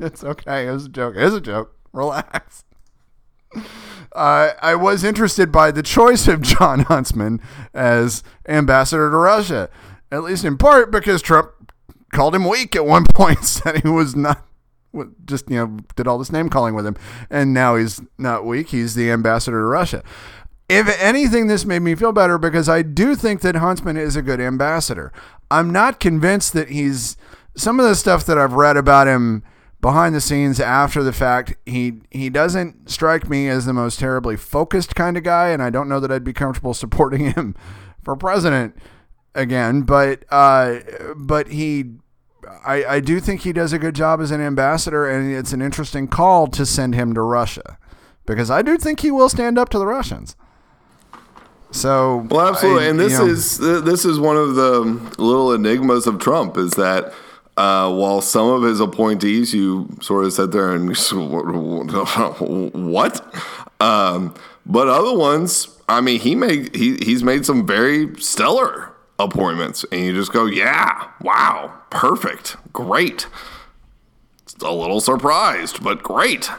It's 0.00 0.24
okay. 0.24 0.66
It 0.66 0.72
was 0.72 0.86
a 0.86 0.88
joke. 0.88 1.14
It 1.16 1.22
was 1.22 1.34
a 1.34 1.40
joke. 1.40 1.76
Relax. 1.92 2.64
Uh, 4.12 4.50
I 4.60 4.74
was 4.74 5.04
interested 5.04 5.52
by 5.52 5.70
the 5.70 5.82
choice 5.82 6.26
of 6.26 6.42
Jon 6.42 6.80
Huntsman 6.80 7.40
as 7.72 8.24
ambassador 8.48 9.10
to 9.10 9.16
Russia, 9.16 9.70
at 10.10 10.24
least 10.24 10.44
in 10.44 10.58
part 10.58 10.90
because 10.90 11.22
Trump 11.22 11.52
called 12.12 12.34
him 12.34 12.48
weak 12.48 12.74
at 12.74 12.84
one 12.84 13.04
point, 13.14 13.44
said 13.44 13.82
he 13.82 13.88
was 13.88 14.16
not, 14.16 14.44
just, 15.24 15.48
you 15.50 15.56
know, 15.56 15.78
did 15.96 16.06
all 16.06 16.18
this 16.18 16.32
name 16.32 16.48
calling 16.48 16.74
with 16.74 16.86
him. 16.86 16.96
And 17.30 17.54
now 17.54 17.76
he's 17.76 18.00
not 18.18 18.44
weak. 18.44 18.68
He's 18.68 18.94
the 18.94 19.10
ambassador 19.10 19.60
to 19.60 19.66
Russia. 19.66 20.02
If 20.68 20.88
anything, 21.00 21.48
this 21.48 21.64
made 21.64 21.80
me 21.80 21.94
feel 21.94 22.12
better 22.12 22.38
because 22.38 22.68
I 22.68 22.82
do 22.82 23.14
think 23.14 23.40
that 23.42 23.56
Huntsman 23.56 23.96
is 23.96 24.16
a 24.16 24.22
good 24.22 24.40
ambassador. 24.40 25.12
I'm 25.50 25.70
not 25.70 26.00
convinced 26.00 26.54
that 26.54 26.70
he's 26.70 27.16
some 27.54 27.78
of 27.78 27.86
the 27.86 27.94
stuff 27.94 28.24
that 28.26 28.38
I've 28.38 28.54
read 28.54 28.76
about 28.76 29.06
him 29.06 29.42
behind 29.82 30.14
the 30.14 30.20
scenes 30.20 30.58
after 30.60 31.02
the 31.02 31.12
fact. 31.12 31.54
He 31.66 32.00
he 32.10 32.30
doesn't 32.30 32.88
strike 32.88 33.28
me 33.28 33.48
as 33.48 33.66
the 33.66 33.74
most 33.74 33.98
terribly 33.98 34.36
focused 34.36 34.94
kind 34.94 35.18
of 35.18 35.24
guy, 35.24 35.48
and 35.48 35.62
I 35.62 35.68
don't 35.68 35.88
know 35.88 36.00
that 36.00 36.10
I'd 36.10 36.24
be 36.24 36.32
comfortable 36.32 36.72
supporting 36.82 37.32
him 37.32 37.54
for 38.02 38.16
president 38.16 38.76
again. 39.34 39.82
But 39.82 40.24
uh, 40.30 40.78
but 41.16 41.48
he. 41.48 41.96
I, 42.64 42.84
I 42.84 43.00
do 43.00 43.20
think 43.20 43.42
he 43.42 43.52
does 43.52 43.72
a 43.72 43.78
good 43.78 43.94
job 43.94 44.20
as 44.20 44.30
an 44.30 44.40
ambassador, 44.40 45.08
and 45.08 45.32
it's 45.32 45.52
an 45.52 45.62
interesting 45.62 46.08
call 46.08 46.46
to 46.48 46.64
send 46.66 46.94
him 46.94 47.14
to 47.14 47.20
Russia 47.22 47.78
because 48.26 48.50
I 48.50 48.62
do 48.62 48.76
think 48.78 49.00
he 49.00 49.10
will 49.10 49.28
stand 49.28 49.58
up 49.58 49.68
to 49.70 49.78
the 49.78 49.86
Russians. 49.86 50.36
So 51.70 52.26
Well, 52.30 52.48
absolutely, 52.48 52.84
I- 52.84 52.88
and 52.90 53.00
this 53.00 53.12
you 53.12 53.18
know, 53.18 53.26
is 53.26 53.58
this 53.58 54.04
is 54.04 54.20
one 54.20 54.36
of 54.36 54.54
the 54.54 54.80
little 55.18 55.52
enigmas 55.52 56.06
of 56.06 56.18
Trump 56.18 56.56
is 56.58 56.72
that 56.72 57.12
uh, 57.56 57.92
while 57.92 58.20
some 58.20 58.48
of 58.48 58.62
his 58.62 58.80
appointees, 58.80 59.54
you 59.54 59.88
sort 60.00 60.24
of 60.24 60.32
sit 60.32 60.52
there 60.52 60.72
and 60.72 60.88
what, 62.72 63.34
um, 63.80 64.34
but 64.66 64.88
other 64.88 65.16
ones, 65.16 65.68
I 65.88 66.00
mean, 66.00 66.20
he 66.20 66.34
made 66.34 66.74
he 66.74 66.96
he's 67.02 67.22
made 67.22 67.44
some 67.46 67.66
very 67.66 68.14
stellar 68.20 68.91
appointments, 69.24 69.84
and 69.92 70.00
you 70.04 70.12
just 70.14 70.32
go, 70.32 70.46
yeah, 70.46 71.08
wow, 71.20 71.72
perfect, 71.90 72.56
great. 72.72 73.26
A 74.62 74.72
little 74.72 75.00
surprised, 75.00 75.82
but 75.82 76.02
great. 76.02 76.50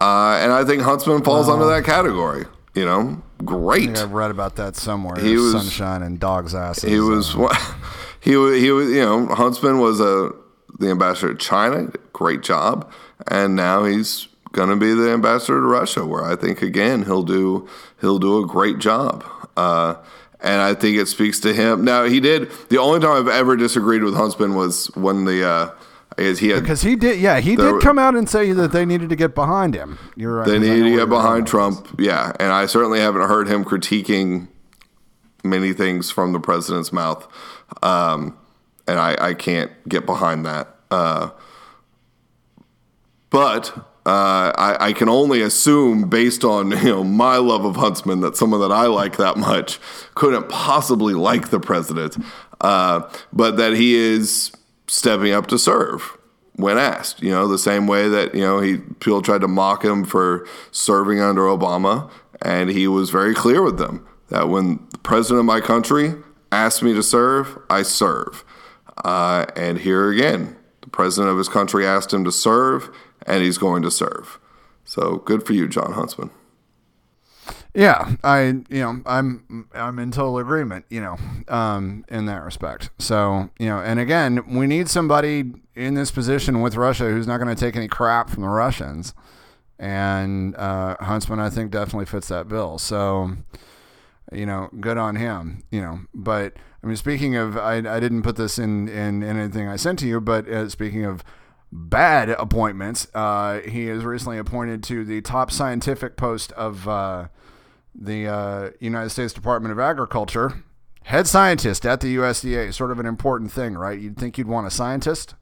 Uh, 0.00 0.38
and 0.40 0.52
I 0.52 0.64
think 0.64 0.82
Huntsman 0.82 1.22
falls 1.22 1.48
under 1.48 1.66
that 1.66 1.84
category. 1.84 2.44
You 2.74 2.84
know, 2.84 3.22
great. 3.44 3.98
I've 3.98 4.12
read 4.12 4.30
about 4.30 4.56
that 4.56 4.76
somewhere. 4.76 5.20
He 5.20 5.36
was- 5.36 5.52
sunshine 5.52 6.02
and 6.02 6.20
dogs' 6.20 6.54
asses. 6.54 6.88
He 6.88 7.00
was 7.00 7.34
uh, 7.34 7.48
he 8.20 8.36
was 8.36 8.60
he 8.60 8.70
was 8.70 8.88
you 8.90 9.00
know 9.00 9.26
Huntsman 9.26 9.80
was 9.80 9.98
a 10.00 10.30
the 10.78 10.88
ambassador 10.90 11.34
to 11.34 11.38
China, 11.38 11.90
great 12.12 12.42
job, 12.42 12.90
and 13.26 13.56
now 13.56 13.84
he's 13.84 14.28
going 14.52 14.68
to 14.70 14.76
be 14.76 14.94
the 14.94 15.10
ambassador 15.10 15.60
to 15.60 15.66
Russia, 15.66 16.06
where 16.06 16.24
I 16.24 16.36
think 16.36 16.62
again 16.62 17.04
he'll 17.04 17.24
do 17.24 17.68
he'll 18.00 18.20
do 18.20 18.42
a 18.42 18.46
great 18.46 18.78
job. 18.78 19.24
Uh, 19.56 19.96
and 20.42 20.60
I 20.60 20.74
think 20.74 20.96
it 20.96 21.06
speaks 21.06 21.38
to 21.40 21.52
him. 21.52 21.84
Now 21.84 22.04
he 22.04 22.20
did. 22.20 22.50
The 22.68 22.78
only 22.78 23.00
time 23.00 23.16
I've 23.16 23.28
ever 23.32 23.56
disagreed 23.56 24.02
with 24.02 24.14
Huntsman 24.14 24.54
was 24.54 24.86
when 24.96 25.24
the 25.24 25.46
uh, 25.46 25.70
I 26.18 26.22
guess 26.22 26.38
he 26.38 26.48
had 26.48 26.62
because 26.62 26.82
he 26.82 26.96
did. 26.96 27.20
Yeah, 27.20 27.40
he 27.40 27.56
did 27.56 27.80
come 27.80 27.98
out 27.98 28.14
and 28.14 28.28
say 28.28 28.52
that 28.52 28.72
they 28.72 28.84
needed 28.84 29.08
to 29.10 29.16
get 29.16 29.34
behind 29.34 29.74
him. 29.74 29.98
You're 30.16 30.36
right. 30.36 30.46
They 30.46 30.58
'cause 30.58 30.68
I 30.68 30.72
need 30.74 30.80
know 30.80 30.90
to 30.90 30.96
get 30.96 31.08
behind 31.08 31.46
Trump. 31.46 31.88
Yeah. 31.98 32.32
And 32.40 32.52
I 32.52 32.66
certainly 32.66 33.00
haven't 33.00 33.22
heard 33.28 33.48
him 33.48 33.64
critiquing 33.64 34.48
many 35.44 35.72
things 35.72 36.10
from 36.10 36.32
the 36.32 36.40
president's 36.40 36.92
mouth. 36.92 37.26
Um, 37.82 38.36
and 38.86 38.98
I, 38.98 39.16
I 39.20 39.34
can't 39.34 39.70
get 39.88 40.04
behind 40.04 40.44
that. 40.44 40.74
Uh, 40.90 41.30
but 43.30 43.89
uh, 44.06 44.52
I, 44.56 44.76
I 44.80 44.92
can 44.92 45.08
only 45.08 45.42
assume, 45.42 46.08
based 46.08 46.44
on 46.44 46.70
you 46.84 46.84
know 46.84 47.04
my 47.04 47.36
love 47.36 47.64
of 47.64 47.76
Huntsman, 47.76 48.20
that 48.20 48.36
someone 48.36 48.60
that 48.60 48.72
I 48.72 48.86
like 48.86 49.16
that 49.18 49.36
much 49.36 49.78
couldn't 50.14 50.48
possibly 50.48 51.14
like 51.14 51.50
the 51.50 51.60
president, 51.60 52.16
uh, 52.60 53.08
but 53.32 53.56
that 53.56 53.74
he 53.74 53.94
is 53.94 54.52
stepping 54.86 55.32
up 55.32 55.46
to 55.48 55.58
serve 55.58 56.16
when 56.54 56.78
asked. 56.78 57.22
You 57.22 57.30
know, 57.30 57.46
the 57.46 57.58
same 57.58 57.86
way 57.86 58.08
that 58.08 58.34
you 58.34 58.40
know 58.40 58.60
he 58.60 58.78
people 58.78 59.22
tried 59.22 59.42
to 59.42 59.48
mock 59.48 59.84
him 59.84 60.04
for 60.04 60.46
serving 60.70 61.20
under 61.20 61.42
Obama, 61.42 62.10
and 62.40 62.70
he 62.70 62.88
was 62.88 63.10
very 63.10 63.34
clear 63.34 63.62
with 63.62 63.78
them 63.78 64.06
that 64.28 64.48
when 64.48 64.86
the 64.90 64.98
president 64.98 65.40
of 65.40 65.46
my 65.46 65.60
country 65.60 66.14
asks 66.50 66.82
me 66.82 66.94
to 66.94 67.02
serve, 67.02 67.58
I 67.68 67.82
serve. 67.82 68.44
Uh, 69.04 69.46
and 69.56 69.78
here 69.78 70.10
again, 70.10 70.56
the 70.82 70.88
president 70.88 71.30
of 71.30 71.38
his 71.38 71.48
country 71.48 71.86
asked 71.86 72.12
him 72.12 72.24
to 72.24 72.32
serve, 72.32 72.90
and 73.26 73.42
he's 73.42 73.58
going 73.58 73.82
to 73.82 73.90
serve. 73.90 74.38
So 74.84 75.16
good 75.18 75.46
for 75.46 75.52
you, 75.52 75.68
Jon 75.68 75.92
Huntsman. 75.92 76.30
Yeah, 77.74 78.16
I 78.24 78.42
you 78.42 78.80
know 78.80 79.00
I'm 79.06 79.68
I'm 79.72 79.98
in 80.00 80.10
total 80.10 80.38
agreement. 80.38 80.86
You 80.90 81.00
know, 81.00 81.16
um, 81.48 82.04
in 82.08 82.26
that 82.26 82.42
respect. 82.42 82.90
So 82.98 83.50
you 83.58 83.66
know, 83.66 83.78
and 83.78 84.00
again, 84.00 84.56
we 84.56 84.66
need 84.66 84.88
somebody 84.88 85.52
in 85.76 85.94
this 85.94 86.10
position 86.10 86.60
with 86.62 86.74
Russia 86.74 87.04
who's 87.10 87.28
not 87.28 87.38
going 87.38 87.54
to 87.54 87.60
take 87.60 87.76
any 87.76 87.88
crap 87.88 88.30
from 88.30 88.42
the 88.42 88.48
Russians. 88.48 89.14
And 89.78 90.54
uh, 90.56 90.96
Huntsman, 91.00 91.38
I 91.38 91.48
think, 91.48 91.70
definitely 91.70 92.06
fits 92.06 92.28
that 92.28 92.48
bill. 92.48 92.76
So 92.78 93.36
you 94.32 94.46
know, 94.46 94.68
good 94.80 94.98
on 94.98 95.16
him. 95.16 95.62
You 95.70 95.80
know, 95.80 96.00
but 96.12 96.54
I 96.82 96.86
mean, 96.86 96.96
speaking 96.96 97.36
of, 97.36 97.56
I, 97.56 97.76
I 97.76 98.00
didn't 98.00 98.22
put 98.22 98.36
this 98.36 98.58
in, 98.58 98.88
in, 98.88 99.22
in 99.22 99.36
anything 99.36 99.68
I 99.68 99.76
sent 99.76 99.98
to 100.00 100.06
you, 100.06 100.20
but 100.20 100.48
uh, 100.48 100.68
speaking 100.68 101.04
of 101.04 101.22
bad 101.72 102.30
appointments, 102.30 103.06
uh, 103.14 103.60
he 103.60 103.88
is 103.88 104.04
recently 104.04 104.38
appointed 104.38 104.82
to 104.84 105.04
the 105.04 105.20
top 105.20 105.50
scientific 105.50 106.16
post 106.16 106.52
of 106.52 106.88
uh, 106.88 107.28
the 107.94 108.26
uh, 108.26 108.70
United 108.80 109.10
States 109.10 109.32
Department 109.32 109.72
of 109.72 109.78
Agriculture, 109.78 110.64
head 111.04 111.26
scientist 111.26 111.86
at 111.86 112.00
the 112.00 112.16
USDA. 112.16 112.74
Sort 112.74 112.90
of 112.90 112.98
an 112.98 113.06
important 113.06 113.52
thing, 113.52 113.74
right? 113.74 114.00
You'd 114.00 114.16
think 114.16 114.38
you'd 114.38 114.48
want 114.48 114.66
a 114.66 114.70
scientist. 114.70 115.34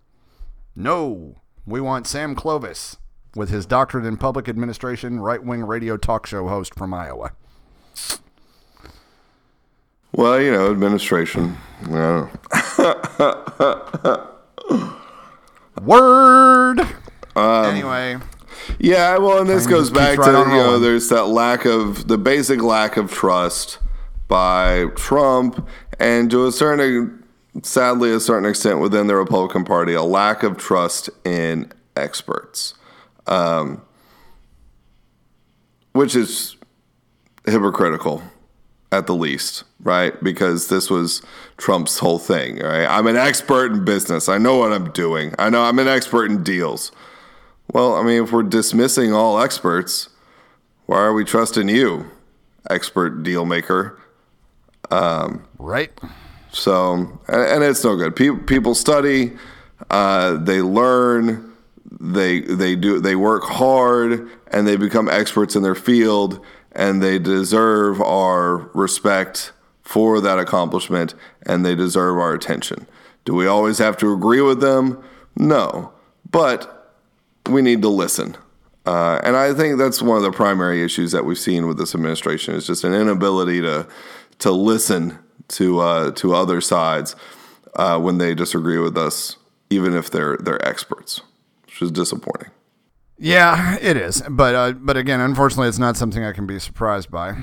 No, 0.75 1.37
we 1.67 1.81
want 1.81 2.07
Sam 2.07 2.35
Clovis 2.35 2.97
with 3.35 3.51
his 3.51 3.67
doctorate 3.67 4.07
in 4.07 4.17
public 4.17 4.49
administration, 4.49 5.21
right 5.21 5.43
wing 5.43 5.65
radio 5.65 5.97
talk 5.97 6.27
show 6.27 6.49
host 6.49 6.75
from 6.75 6.95
Iowa. 6.95 7.33
Well, 10.13 10.41
you 10.41 10.53
know, 10.53 10.71
administration. 10.71 11.57
Know. 11.87 12.31
Word. 15.83 16.81
anyway, 17.37 18.19
Yeah, 18.79 19.19
well, 19.19 19.39
and 19.41 19.49
this 19.49 19.65
Time 19.65 19.73
goes 19.73 19.91
back 19.91 20.17
keeps 20.17 20.27
to 20.27 20.33
right 20.33 20.47
on 20.47 20.51
you 20.51 20.57
know, 20.57 20.79
there's 20.79 21.09
that 21.09 21.27
lack 21.27 21.65
of 21.65 22.09
the 22.09 22.19
basic 22.19 22.63
lack 22.63 22.97
of 22.97 23.11
trust 23.11 23.79
by 24.27 24.87
Trump, 24.97 25.67
and 25.99 26.31
to 26.31 26.47
a 26.47 26.53
certain, 26.53 27.25
sadly, 27.63 28.13
a 28.13 28.21
certain 28.21 28.49
extent 28.49 28.81
within 28.81 29.07
the 29.07 29.17
Republican 29.17 29.65
Party, 29.65 29.95
a 29.95 30.03
lack 30.03 30.43
of 30.43 30.57
trust 30.57 31.11
in 31.25 31.73
experts, 31.97 32.75
um, 33.27 33.83
which 35.93 36.15
is 36.15 36.57
hypocritical 37.47 38.23
at 38.93 39.07
the 39.07 39.15
least, 39.15 39.65
right? 39.83 40.23
Because 40.23 40.69
this 40.69 40.91
was 40.91 41.23
Trump's 41.57 41.99
whole 41.99 42.19
thing, 42.19 42.59
right? 42.59 42.87
I'm 42.87 43.07
an 43.07 43.17
expert 43.17 43.73
in 43.73 43.85
business. 43.85 44.29
I 44.29 44.39
know 44.39 44.57
what 44.57 44.73
I'm 44.73 44.91
doing. 44.91 45.35
I 45.39 45.51
know 45.51 45.63
I'm 45.63 45.79
an 45.79 45.89
expert 45.89 46.31
in 46.31 46.43
deals. 46.43 46.93
Well, 47.73 47.95
I 47.95 48.03
mean, 48.03 48.25
if 48.25 48.33
we're 48.33 48.43
dismissing 48.43 49.13
all 49.13 49.41
experts, 49.41 50.09
why 50.87 50.99
are 50.99 51.13
we 51.13 51.25
trusting 51.25 51.69
you, 51.69 52.11
expert 52.71 53.23
deal 53.23 53.45
maker? 53.45 54.01
right? 55.59 55.91
So, 56.51 57.21
and, 57.29 57.41
and 57.43 57.65
it's 57.65 57.85
no 57.85 57.97
good. 57.97 58.17
People, 58.17 58.39
people 58.39 58.75
study, 58.75 59.37
uh, 59.91 60.39
they 60.39 60.63
learn, 60.63 61.53
they 62.01 62.41
they 62.41 62.75
do 62.77 63.01
they 63.01 63.17
work 63.17 63.45
hard, 63.45 64.29
and 64.49 64.67
they 64.67 64.77
become 64.77 65.09
experts 65.09 65.55
in 65.57 65.63
their 65.63 65.75
field, 65.75 66.45
and 66.73 67.03
they 67.03 67.19
deserve 67.19 68.01
our 68.01 68.71
respect 68.73 69.53
for 69.89 70.21
that 70.21 70.39
accomplishment, 70.39 71.15
and 71.47 71.65
they 71.65 71.75
deserve 71.75 72.19
our 72.19 72.35
attention. 72.35 72.87
Do 73.25 73.33
we 73.33 73.47
always 73.47 73.79
have 73.79 73.97
to 73.99 74.13
agree 74.13 74.43
with 74.43 74.61
them? 74.61 75.03
No, 75.35 75.95
but 76.31 76.93
we 77.49 77.63
need 77.63 77.81
to 77.81 77.89
listen. 77.89 78.37
Uh, 78.85 79.19
and 79.25 79.35
I 79.35 79.55
think 79.55 79.79
that's 79.79 80.03
one 80.03 80.19
of 80.19 80.23
the 80.23 80.31
primary 80.31 80.85
issues 80.85 81.13
that 81.13 81.25
we've 81.25 81.39
seen 81.39 81.67
with 81.67 81.79
this 81.79 81.95
administration 81.95 82.55
is 82.55 82.67
just 82.67 82.85
an 82.85 82.93
inability 82.93 83.63
to 83.63 83.89
to 84.41 84.51
listen 84.51 85.19
to 85.57 85.79
uh, 85.81 86.11
to 86.13 86.35
other 86.35 86.61
sides 86.61 87.17
uh, 87.77 87.99
when 87.99 88.19
they 88.19 88.35
disagree 88.35 88.79
with 88.79 88.99
us, 88.99 89.37
even 89.71 89.95
if 89.95 90.11
they're 90.11 90.37
they're 90.37 90.63
experts, 90.69 91.23
which 91.65 91.81
is 91.81 91.91
disappointing. 91.91 92.51
Yeah, 93.17 93.79
it 93.81 93.97
is. 93.97 94.23
But 94.29 94.55
uh, 94.55 94.73
but 94.73 94.99
again, 94.99 95.21
unfortunately, 95.21 95.69
it's 95.69 95.79
not 95.79 95.97
something 95.97 96.23
I 96.23 96.33
can 96.33 96.47
be 96.47 96.59
surprised 96.59 97.11
by. 97.11 97.37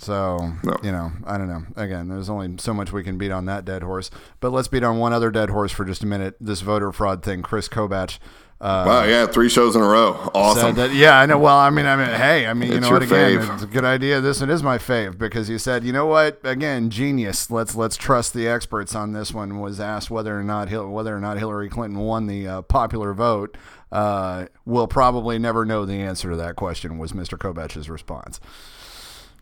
So 0.00 0.52
No. 0.64 0.76
you 0.82 0.90
know, 0.92 1.12
I 1.26 1.36
don't 1.38 1.48
know. 1.48 1.62
Again, 1.76 2.08
there's 2.08 2.30
only 2.30 2.54
so 2.58 2.72
much 2.74 2.90
we 2.92 3.02
can 3.04 3.18
beat 3.18 3.30
on 3.30 3.44
that 3.46 3.64
dead 3.64 3.82
horse. 3.82 4.10
But 4.40 4.50
let's 4.50 4.68
beat 4.68 4.82
on 4.82 4.98
one 4.98 5.12
other 5.12 5.30
dead 5.30 5.50
horse 5.50 5.72
for 5.72 5.84
just 5.84 6.02
a 6.02 6.06
minute. 6.06 6.36
This 6.40 6.62
voter 6.62 6.90
fraud 6.90 7.22
thing. 7.22 7.42
Chris 7.42 7.68
Kobach. 7.68 8.18
Uh, 8.62 8.84
Wow, 8.86 9.04
yeah, 9.04 9.24
three 9.26 9.48
shows 9.48 9.74
in 9.74 9.80
a 9.80 9.86
row, 9.86 10.30
awesome. 10.34 10.74
that, 10.74 10.92
yeah, 10.92 11.18
I 11.18 11.24
know. 11.24 11.38
Well, 11.38 11.56
I 11.56 11.70
mean, 11.70 11.86
I 11.86 11.96
mean, 11.96 12.14
hey, 12.14 12.46
I 12.46 12.52
mean, 12.52 12.70
you 12.70 12.76
It's 12.76 12.86
know 12.86 12.92
what? 12.92 13.02
Again, 13.02 13.38
fave. 13.40 13.54
it's 13.54 13.62
a 13.62 13.66
good 13.66 13.86
idea. 13.86 14.20
This 14.20 14.38
one 14.42 14.50
is 14.50 14.62
my 14.62 14.76
fave 14.76 15.16
because 15.16 15.48
he 15.48 15.56
said, 15.56 15.82
you 15.82 15.94
know 15.94 16.04
what? 16.04 16.40
Again, 16.44 16.90
genius. 16.90 17.50
Let's 17.50 17.74
let's 17.74 17.96
trust 17.96 18.34
the 18.34 18.46
experts 18.48 18.94
on 18.94 19.12
this 19.14 19.32
one. 19.32 19.60
Was 19.60 19.80
asked 19.80 20.10
whether 20.10 20.38
or 20.38 20.42
not 20.44 20.68
Hil- 20.68 20.90
whether 20.90 21.16
or 21.16 21.20
not 21.20 21.38
Hillary 21.38 21.70
Clinton 21.70 22.00
won 22.00 22.26
the 22.26 22.46
uh, 22.46 22.60
popular 22.62 23.14
vote. 23.14 23.56
Uh, 23.90 24.44
we'll 24.66 24.86
probably 24.88 25.38
never 25.38 25.64
know 25.64 25.86
the 25.86 25.94
answer 25.94 26.30
to 26.30 26.36
that 26.36 26.56
question. 26.56 26.98
Was 26.98 27.12
Mr. 27.12 27.38
Kobach's 27.38 27.88
response? 27.88 28.40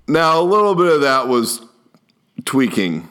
Now, 0.08 0.40
a 0.40 0.42
little 0.42 0.74
bit 0.74 0.86
of 0.86 1.02
that 1.02 1.28
was 1.28 1.60
tweaking 2.46 3.10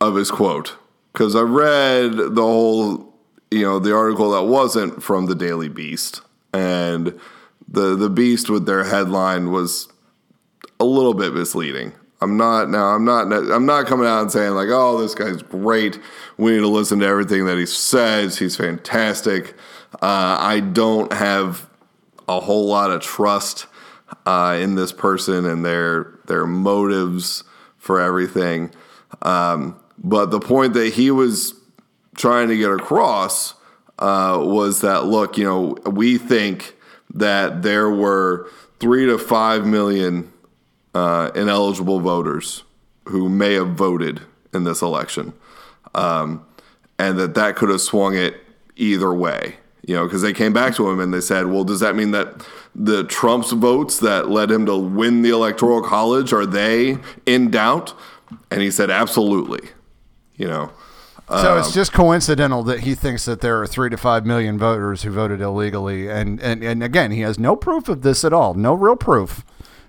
of 0.00 0.14
his 0.14 0.30
quote 0.30 0.76
because 1.12 1.34
I 1.34 1.40
read 1.40 2.12
the 2.12 2.42
whole, 2.42 3.12
you 3.50 3.62
know, 3.62 3.80
the 3.80 3.92
article 3.92 4.30
that 4.30 4.44
wasn't 4.44 5.02
from 5.02 5.26
the 5.26 5.34
Daily 5.34 5.68
Beast, 5.68 6.20
and 6.52 7.18
the 7.66 7.96
the 7.96 8.08
Beast 8.08 8.48
with 8.48 8.66
their 8.66 8.84
headline 8.84 9.50
was 9.50 9.88
a 10.78 10.84
little 10.84 11.14
bit 11.14 11.34
misleading. 11.34 11.92
I'm 12.20 12.36
not 12.36 12.70
now. 12.70 12.86
I'm 12.86 13.04
not. 13.04 13.32
I'm 13.32 13.66
not 13.66 13.86
coming 13.86 14.06
out 14.06 14.22
and 14.22 14.30
saying 14.30 14.52
like, 14.52 14.68
"Oh, 14.70 15.00
this 15.00 15.16
guy's 15.16 15.42
great. 15.42 15.98
We 16.36 16.52
need 16.52 16.60
to 16.60 16.68
listen 16.68 17.00
to 17.00 17.06
everything 17.06 17.46
that 17.46 17.58
he 17.58 17.66
says. 17.66 18.38
He's 18.38 18.56
fantastic." 18.56 19.54
Uh, 19.94 20.36
I 20.38 20.60
don't 20.60 21.12
have 21.12 21.68
a 22.28 22.38
whole 22.38 22.68
lot 22.68 22.92
of 22.92 23.00
trust 23.00 23.66
uh, 24.26 24.56
in 24.60 24.74
this 24.74 24.92
person 24.92 25.46
and 25.46 25.64
their 25.64 26.17
their 26.28 26.46
motives 26.46 27.44
for 27.76 28.00
everything. 28.00 28.70
Um, 29.22 29.78
but 29.98 30.30
the 30.30 30.40
point 30.40 30.74
that 30.74 30.94
he 30.94 31.10
was 31.10 31.54
trying 32.16 32.48
to 32.48 32.56
get 32.56 32.70
across 32.70 33.54
uh, 33.98 34.40
was 34.40 34.80
that 34.82 35.04
look, 35.04 35.36
you 35.36 35.44
know, 35.44 35.76
we 35.90 36.18
think 36.18 36.74
that 37.14 37.62
there 37.62 37.90
were 37.90 38.48
three 38.78 39.06
to 39.06 39.18
five 39.18 39.66
million 39.66 40.32
uh, 40.94 41.30
ineligible 41.34 42.00
voters 42.00 42.64
who 43.06 43.28
may 43.28 43.54
have 43.54 43.70
voted 43.70 44.20
in 44.52 44.64
this 44.64 44.82
election, 44.82 45.32
um, 45.94 46.44
and 46.98 47.18
that 47.18 47.34
that 47.34 47.56
could 47.56 47.70
have 47.70 47.80
swung 47.80 48.16
it 48.16 48.36
either 48.76 49.12
way. 49.12 49.56
You 49.88 49.94
know, 49.94 50.04
because 50.04 50.20
they 50.20 50.34
came 50.34 50.52
back 50.52 50.74
to 50.74 50.86
him 50.90 51.00
and 51.00 51.14
they 51.14 51.20
said, 51.22 51.46
"Well, 51.46 51.64
does 51.64 51.80
that 51.80 51.96
mean 51.96 52.10
that 52.10 52.46
the 52.74 53.04
Trump's 53.04 53.52
votes 53.52 54.00
that 54.00 54.28
led 54.28 54.50
him 54.50 54.66
to 54.66 54.76
win 54.76 55.22
the 55.22 55.30
electoral 55.30 55.80
college 55.82 56.30
are 56.34 56.44
they 56.44 56.98
in 57.24 57.50
doubt?" 57.50 57.94
And 58.50 58.60
he 58.60 58.70
said, 58.70 58.90
"Absolutely." 58.90 59.70
You 60.36 60.46
know, 60.48 60.70
So 61.30 61.52
Um, 61.54 61.58
it's 61.58 61.72
just 61.72 61.92
coincidental 61.94 62.62
that 62.64 62.80
he 62.80 62.94
thinks 62.94 63.24
that 63.24 63.40
there 63.40 63.60
are 63.62 63.66
three 63.66 63.88
to 63.90 63.96
five 63.96 64.24
million 64.26 64.58
voters 64.58 65.04
who 65.04 65.10
voted 65.10 65.40
illegally, 65.40 66.08
and 66.08 66.38
and, 66.40 66.62
and 66.62 66.82
again, 66.82 67.10
he 67.10 67.22
has 67.22 67.38
no 67.38 67.56
proof 67.56 67.88
of 67.88 68.02
this 68.02 68.24
at 68.26 68.32
all, 68.34 68.52
no 68.52 68.74
real 68.74 68.94
proof. 68.96 69.42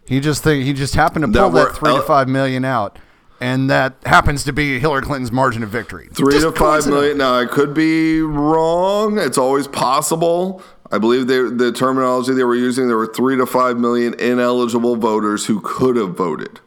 He 0.06 0.22
just 0.22 0.44
think 0.44 0.64
he 0.64 0.72
just 0.72 0.96
happened 0.96 1.24
to 1.24 1.28
pull 1.40 1.50
that 1.50 1.68
were- 1.68 1.74
three 1.74 1.94
to 1.96 2.02
five 2.04 2.28
million 2.30 2.64
out, 2.64 2.98
and 3.40 3.70
that 3.70 3.96
happens 4.06 4.44
to 4.46 4.54
be 4.54 4.80
Hillary 4.80 5.02
Clinton's 5.02 5.32
margin 5.32 5.64
of 5.64 5.70
victory. 5.70 6.10
three 6.14 6.34
Just 6.34 6.46
to 6.46 6.52
five 6.52 6.86
million. 6.88 7.18
coincidental. 7.18 7.18
Now, 7.18 7.40
I 7.40 7.46
could 7.46 7.74
be 7.74 8.22
wrong. 8.22 9.18
It's 9.18 9.38
always 9.38 9.68
possible. 9.68 10.62
I 10.92 10.98
believe 10.98 11.28
they, 11.28 11.42
the 11.42 11.72
terminology 11.72 12.34
they 12.34 12.44
were 12.44 12.56
using, 12.56 12.88
there 12.88 12.98
were 12.98 13.14
three 13.14 13.38
to 13.38 13.46
five 13.46 13.78
million 13.78 14.14
ineligible 14.16 14.96
voters 14.96 15.46
who 15.46 15.62
could 15.62 15.96
have 15.96 16.16
voted, 16.18 16.60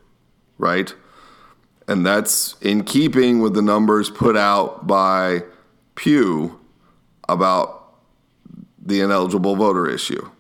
right? 0.59 0.95
And 1.89 2.07
that's 2.07 2.55
in 2.61 2.85
keeping 2.85 3.41
with 3.41 3.55
the 3.55 3.63
numbers 3.63 4.09
put 4.11 4.37
out 4.37 4.87
by 4.87 5.43
Pew 5.97 6.61
about 7.29 7.95
the 8.81 9.01
ineligible 9.01 9.57
voter 9.57 9.89
issue. 9.89 10.31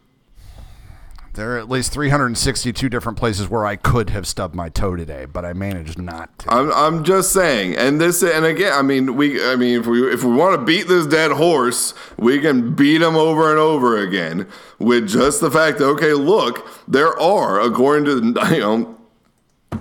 There 1.34 1.54
are 1.54 1.58
at 1.58 1.70
least 1.70 1.92
362 1.92 2.90
different 2.90 3.16
places 3.16 3.48
where 3.48 3.64
I 3.64 3.76
could 3.76 4.10
have 4.10 4.26
stubbed 4.26 4.54
my 4.54 4.68
toe 4.68 4.96
today, 4.96 5.24
but 5.24 5.46
I 5.46 5.54
managed 5.54 5.98
not 5.98 6.38
to. 6.40 6.52
I'm, 6.52 6.70
I'm 6.72 7.04
just 7.04 7.32
saying, 7.32 7.74
and 7.74 7.98
this, 7.98 8.22
and 8.22 8.44
again, 8.44 8.72
I 8.74 8.82
mean, 8.82 9.16
we, 9.16 9.42
I 9.42 9.56
mean, 9.56 9.80
if 9.80 9.86
we 9.86 10.12
if 10.12 10.24
we 10.24 10.34
want 10.34 10.60
to 10.60 10.64
beat 10.64 10.88
this 10.88 11.06
dead 11.06 11.30
horse, 11.32 11.94
we 12.18 12.38
can 12.38 12.74
beat 12.74 13.00
him 13.00 13.16
over 13.16 13.50
and 13.50 13.58
over 13.58 13.96
again 13.96 14.46
with 14.78 15.08
just 15.08 15.40
the 15.40 15.50
fact 15.50 15.78
that 15.78 15.86
okay, 15.86 16.12
look, 16.12 16.68
there 16.86 17.18
are, 17.18 17.60
according 17.60 18.04
to 18.04 18.50
you 18.54 18.60
know, 18.60 18.98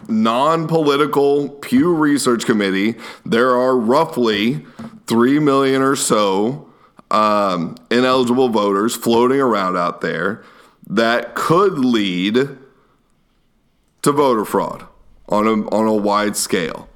non-political 0.08 1.50
Pew 1.50 1.94
Research 1.94 2.46
Committee, 2.46 2.96
there 3.26 3.50
are 3.50 3.76
roughly 3.76 4.66
three 5.06 5.40
million 5.40 5.82
or 5.82 5.98
so 5.98 6.70
um, 7.12 7.76
ineligible 7.90 8.48
voters 8.48 8.96
floating 8.96 9.42
around 9.42 9.76
out 9.76 10.00
there 10.00 10.46
that 10.92 11.36
could 11.36 11.80
lead 11.80 12.50
to 14.02 14.12
voter 14.12 14.46
fraud 14.46 14.86
on 15.30 15.48
a 15.48 15.68
on 15.70 15.88
a 15.88 15.94
wide 15.94 16.36
scale. 16.36 16.90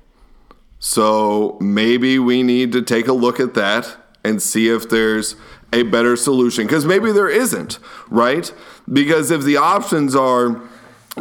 So 0.79 1.57
maybe 1.61 2.19
we 2.19 2.43
need 2.43 2.73
to 2.73 2.81
take 2.81 3.07
a 3.07 3.13
look 3.13 3.39
at 3.39 3.53
that 3.55 3.95
and 4.23 4.41
see 4.41 4.69
if 4.69 4.89
there's 4.89 5.35
a 5.71 5.83
better 5.83 6.15
solution 6.15 6.67
because 6.67 6.85
maybe 6.85 7.11
there 7.11 7.29
isn't, 7.29 7.79
right? 8.09 8.53
Because 8.91 9.31
if 9.31 9.43
the 9.43 9.57
options 9.57 10.13
are 10.13 10.61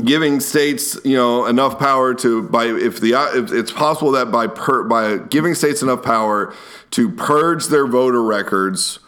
giving 0.03 0.41
states, 0.41 0.99
you 1.05 1.17
know, 1.17 1.47
enough 1.47 1.79
power 1.79 2.13
to 2.15 2.43
by 2.43 2.67
if 2.67 3.01
the 3.01 3.13
if 3.35 3.53
it's 3.53 3.71
possible 3.73 4.11
that 4.13 4.33
by 4.33 4.49
per, 4.49 4.83
by 4.83 5.19
giving 5.19 5.55
states 5.55 5.81
enough 5.81 6.03
power 6.03 6.53
to 6.91 7.11
purge 7.11 7.67
their 7.67 7.87
voter 7.87 8.23
records 8.23 8.99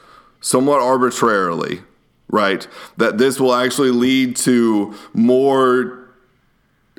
somewhat 0.41 0.81
arbitrarily, 0.81 1.83
right? 2.29 2.67
That 2.97 3.19
this 3.19 3.39
will 3.41 3.55
actually 3.55 3.91
lead 3.91 4.37
to 4.37 4.95
more 5.15 6.11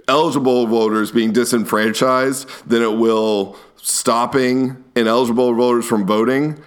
eligible 0.08 0.68
voters 0.68 1.12
being 1.12 1.34
disenfranchised 1.34 2.48
than 2.68 2.82
it 2.82 2.98
will 2.98 3.58
stopping 3.76 4.84
ineligible 4.96 5.54
voters 5.54 5.86
from 5.86 6.06
voting. 6.06 6.62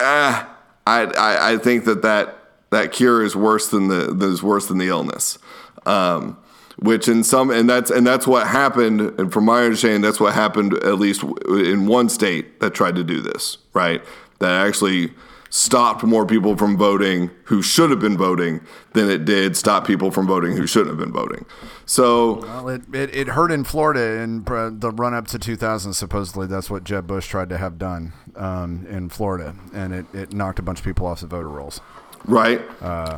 Ah, 0.00 0.56
I, 0.86 1.04
I, 1.04 1.52
I 1.52 1.58
think 1.58 1.84
that, 1.84 2.02
that 2.02 2.34
that 2.70 2.92
cure 2.92 3.24
is 3.24 3.34
worse 3.34 3.68
than 3.68 3.88
the 3.88 4.12
that 4.12 4.26
is 4.26 4.42
worse 4.42 4.66
than 4.66 4.78
the 4.78 4.88
illness. 4.88 5.38
Um, 5.86 6.38
which 6.78 7.08
in 7.08 7.24
some 7.24 7.50
and 7.50 7.68
that's 7.68 7.90
and 7.90 8.06
that's 8.06 8.26
what 8.26 8.46
happened. 8.46 9.00
And 9.18 9.32
from 9.32 9.44
my 9.44 9.64
understanding, 9.64 10.00
that's 10.00 10.20
what 10.20 10.34
happened 10.34 10.74
at 10.84 10.98
least 10.98 11.22
in 11.48 11.86
one 11.86 12.08
state 12.08 12.60
that 12.60 12.74
tried 12.74 12.94
to 12.96 13.04
do 13.04 13.20
this. 13.20 13.58
Right, 13.72 14.02
that 14.38 14.66
actually 14.66 15.12
stopped 15.50 16.04
more 16.04 16.26
people 16.26 16.56
from 16.56 16.76
voting 16.76 17.30
who 17.44 17.62
should 17.62 17.90
have 17.90 18.00
been 18.00 18.16
voting 18.16 18.60
than 18.92 19.10
it 19.10 19.24
did 19.24 19.56
stop 19.56 19.86
people 19.86 20.10
from 20.10 20.26
voting 20.26 20.56
who 20.56 20.66
shouldn't 20.66 20.90
have 20.90 20.98
been 20.98 21.12
voting. 21.12 21.44
So 21.86 22.40
Well, 22.40 22.68
it, 22.68 22.82
it, 22.94 23.14
it 23.14 23.28
hurt 23.28 23.50
in 23.50 23.64
Florida 23.64 24.20
in 24.22 24.44
uh, 24.46 24.70
the 24.72 24.90
run 24.90 25.14
up 25.14 25.26
to 25.28 25.38
2000. 25.38 25.94
Supposedly, 25.94 26.46
that's 26.46 26.70
what 26.70 26.84
Jeb 26.84 27.06
Bush 27.06 27.26
tried 27.28 27.48
to 27.48 27.58
have 27.58 27.78
done 27.78 28.12
um, 28.36 28.86
in 28.88 29.08
Florida, 29.08 29.54
and 29.72 29.94
it, 29.94 30.06
it 30.14 30.32
knocked 30.32 30.58
a 30.58 30.62
bunch 30.62 30.78
of 30.80 30.84
people 30.84 31.06
off 31.06 31.20
the 31.20 31.26
voter 31.26 31.48
rolls. 31.48 31.80
right 32.24 32.60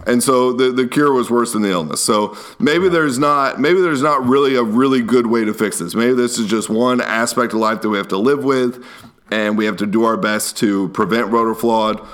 and 0.07 0.23
so 0.23 0.53
the, 0.53 0.71
the 0.71 0.87
cure 0.87 1.11
was 1.11 1.31
worse 1.31 1.55
than 1.55 1.63
the 1.63 1.71
illness 1.71 2.03
so 2.03 2.37
maybe 2.59 2.87
there's 2.89 3.19
not 3.19 3.59
maybe 3.59 3.81
there's 3.81 4.03
not 4.03 4.23
really 4.27 4.55
a 4.57 4.63
really 4.63 5.01
good 5.01 5.27
way 5.27 5.43
to 5.43 5.55
fix 5.55 5.79
this 5.79 5.95
maybe 5.95 6.13
this 6.13 6.39
is 6.39 6.47
just 6.47 6.69
one 6.69 7.01
aspect 7.01 7.55
of 7.55 7.61
life 7.61 7.81
that 7.81 7.89
we 7.89 7.97
have 7.97 8.09
to 8.09 8.19
live 8.19 8.45
with 8.45 8.85
and 9.31 9.57
we 9.57 9.65
have 9.65 9.77
to 9.77 9.87
do 9.87 10.05
our 10.05 10.17
best 10.17 10.57
to 10.59 10.89
prevent 10.91 11.31
voter 11.31 11.55
fraud 11.55 12.07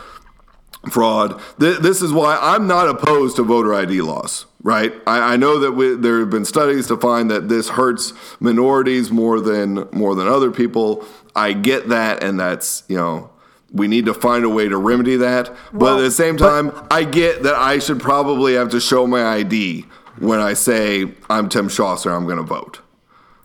fraud 0.90 1.40
Th- 1.58 1.78
this 1.78 2.02
is 2.02 2.12
why 2.12 2.38
i'm 2.40 2.66
not 2.66 2.88
opposed 2.88 3.36
to 3.36 3.42
voter 3.42 3.74
id 3.74 4.00
laws 4.02 4.46
right 4.62 4.92
i, 5.06 5.34
I 5.34 5.36
know 5.36 5.58
that 5.58 5.72
we, 5.72 5.94
there 5.94 6.20
have 6.20 6.30
been 6.30 6.44
studies 6.44 6.86
to 6.88 6.96
find 6.96 7.30
that 7.30 7.48
this 7.48 7.70
hurts 7.70 8.12
minorities 8.40 9.10
more 9.10 9.40
than 9.40 9.88
more 9.92 10.14
than 10.14 10.28
other 10.28 10.50
people 10.50 11.04
i 11.34 11.52
get 11.52 11.88
that 11.88 12.22
and 12.22 12.38
that's 12.38 12.84
you 12.88 12.96
know 12.96 13.30
we 13.72 13.88
need 13.88 14.06
to 14.06 14.14
find 14.14 14.44
a 14.44 14.48
way 14.48 14.68
to 14.68 14.76
remedy 14.76 15.16
that. 15.16 15.54
but 15.72 15.98
at 15.98 16.00
the 16.00 16.10
same 16.10 16.36
time, 16.36 16.72
I 16.90 17.04
get 17.04 17.42
that 17.42 17.54
I 17.54 17.78
should 17.78 18.00
probably 18.00 18.54
have 18.54 18.70
to 18.70 18.80
show 18.80 19.06
my 19.06 19.24
ID 19.24 19.84
when 20.18 20.40
I 20.40 20.54
say 20.54 21.12
I'm 21.28 21.48
Tim 21.48 21.68
Chaucer, 21.68 22.10
I'm 22.10 22.24
going 22.24 22.38
to 22.38 22.42
vote. 22.42 22.80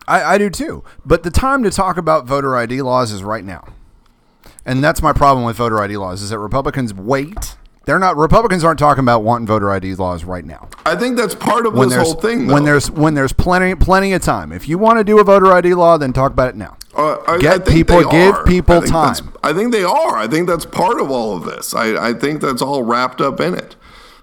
I, 0.08 0.34
I 0.34 0.38
do 0.38 0.50
too. 0.50 0.84
But 1.04 1.22
the 1.22 1.30
time 1.30 1.62
to 1.62 1.70
talk 1.70 1.96
about 1.96 2.26
voter 2.26 2.56
ID 2.56 2.82
laws 2.82 3.12
is 3.12 3.22
right 3.22 3.44
now. 3.44 3.64
And 4.64 4.82
that's 4.82 5.02
my 5.02 5.12
problem 5.12 5.44
with 5.44 5.56
voter 5.56 5.80
ID 5.80 5.96
laws 5.96 6.22
is 6.22 6.30
that 6.30 6.38
Republicans 6.38 6.94
wait. 6.94 7.56
They're 7.84 7.98
not 7.98 8.16
Republicans 8.16 8.62
aren't 8.62 8.78
talking 8.78 9.02
about 9.02 9.24
wanting 9.24 9.46
voter 9.48 9.70
ID 9.72 9.96
laws 9.96 10.22
right 10.22 10.44
now. 10.44 10.68
I 10.86 10.94
think 10.94 11.16
that's 11.16 11.34
part 11.34 11.66
of 11.66 11.74
When 11.74 11.88
this 11.88 11.98
whole 11.98 12.14
thing. 12.14 12.46
when 12.46 12.62
there's 12.64 12.88
when 12.90 13.14
there's 13.14 13.32
plenty 13.32 13.74
plenty 13.74 14.12
of 14.12 14.22
time. 14.22 14.52
If 14.52 14.68
you 14.68 14.78
want 14.78 14.98
to 15.00 15.04
do 15.04 15.18
a 15.18 15.24
voter 15.24 15.46
ID 15.52 15.74
law, 15.74 15.98
then 15.98 16.12
talk 16.12 16.30
about 16.30 16.50
it 16.50 16.54
now. 16.56 16.76
Uh, 16.96 17.16
I, 17.26 17.38
Get 17.38 17.62
I 17.62 17.72
people- 17.72 18.02
give 18.08 18.34
are. 18.36 18.44
people 18.44 18.76
I 18.76 18.86
time. 18.86 19.32
I 19.42 19.52
think 19.52 19.72
they 19.72 19.82
are. 19.82 20.16
I 20.16 20.28
think 20.28 20.46
that's 20.46 20.64
part 20.66 21.00
of 21.00 21.10
all 21.10 21.36
of 21.36 21.44
this. 21.44 21.74
I, 21.74 22.10
I 22.10 22.12
think 22.12 22.40
that's 22.40 22.62
all 22.62 22.84
wrapped 22.84 23.20
up 23.20 23.40
in 23.40 23.54
it. 23.54 23.74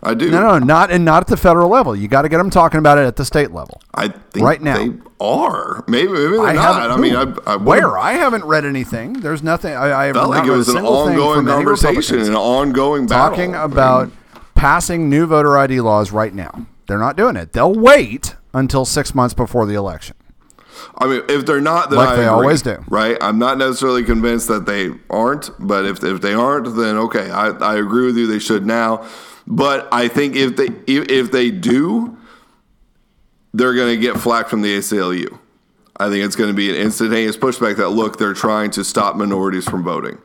I 0.02 0.14
do. 0.14 0.32
No, 0.32 0.40
no, 0.42 0.60
not 0.60 0.92
and 0.92 1.04
not 1.04 1.22
at 1.24 1.28
the 1.28 1.36
federal 1.38 1.70
level. 1.70 1.96
You 1.96 2.08
got 2.08 2.22
to 2.22 2.30
get 2.30 2.38
them 2.38 2.50
talking 2.50 2.78
about 2.80 2.98
it 2.98 3.02
at 3.06 3.18
the 3.18 3.26
state 3.26 3.52
level. 3.52 3.82
I 3.94 4.08
think 4.08 4.46
Right 4.46 4.62
now. 4.62 4.78
they 4.78 4.94
are. 5.20 5.84
Maybe, 5.88 6.08
maybe 6.08 6.32
they're 6.38 6.42
I 6.42 6.54
not. 6.54 6.92
I 6.92 6.98
mean, 6.98 7.16
I? 7.16 7.34
I 7.46 7.56
where 7.58 7.98
I 7.98 8.14
haven't 8.14 8.46
read 8.46 8.64
anything. 8.66 9.14
There's 9.14 9.44
nothing. 9.44 9.74
I, 9.74 9.92
I 9.92 10.06
have 10.06 10.16
felt 10.16 10.30
like 10.30 10.48
it 10.48 10.52
was 10.52 10.70
an 10.70 10.78
ongoing 10.86 11.46
conversation, 11.46 12.20
an 12.22 12.36
ongoing 12.36 13.08
battle. 13.08 13.30
talking 13.36 13.56
about 13.56 14.10
passing 14.56 15.10
new 15.10 15.26
voter 15.26 15.58
ID 15.58 15.82
laws 15.82 16.12
right 16.12 16.34
now. 16.34 16.66
They're 16.88 16.98
not 16.98 17.16
doing 17.18 17.36
it. 17.36 17.54
They'll 17.54 17.74
wait 17.74 18.36
until 18.54 18.86
six 18.86 19.14
months 19.14 19.34
before 19.34 19.66
the 19.66 19.76
election. 19.76 20.16
I 20.98 21.08
mean, 21.08 21.22
if 21.30 21.46
they're 21.46 21.62
not, 21.62 21.90
then 21.90 21.98
Like 22.00 22.10
I 22.10 22.16
they 22.16 22.22
agree, 22.24 22.34
always 22.34 22.62
do. 22.62 22.84
Right? 22.88 23.18
I'm 23.22 23.40
not 23.40 23.58
necessarily 23.58 24.04
convinced 24.04 24.48
that 24.48 24.66
they 24.66 24.92
aren't, 25.10 25.50
but 25.60 25.86
if 25.86 26.04
if 26.04 26.22
they 26.22 26.34
aren't, 26.34 26.76
then 26.76 26.98
okay, 26.98 27.30
I, 27.30 27.50
I 27.50 27.78
agree 27.78 28.06
with 28.06 28.18
you. 28.18 28.28
They 28.28 28.40
should 28.40 28.66
now, 28.66 29.08
but 29.48 29.88
I 29.92 30.08
think 30.08 30.36
if 30.36 30.56
they 30.56 30.68
if, 30.88 31.10
if 31.10 31.32
they 31.32 31.52
do, 31.52 32.18
they're 33.54 33.74
going 33.74 33.96
to 33.96 34.02
get 34.02 34.18
flack 34.20 34.48
from 34.50 34.62
the 34.62 34.78
ACLU. 34.78 35.38
I 36.02 36.10
think 36.10 36.24
it's 36.24 36.36
going 36.36 36.50
to 36.50 36.56
be 36.56 36.70
an 36.70 36.76
instantaneous 36.78 37.36
pushback 37.36 37.76
that 37.78 37.90
look, 37.90 38.18
they're 38.18 38.34
trying 38.34 38.72
to 38.72 38.84
stop 38.86 39.16
minorities 39.16 39.66
from 39.68 39.84
voting. 39.84 40.18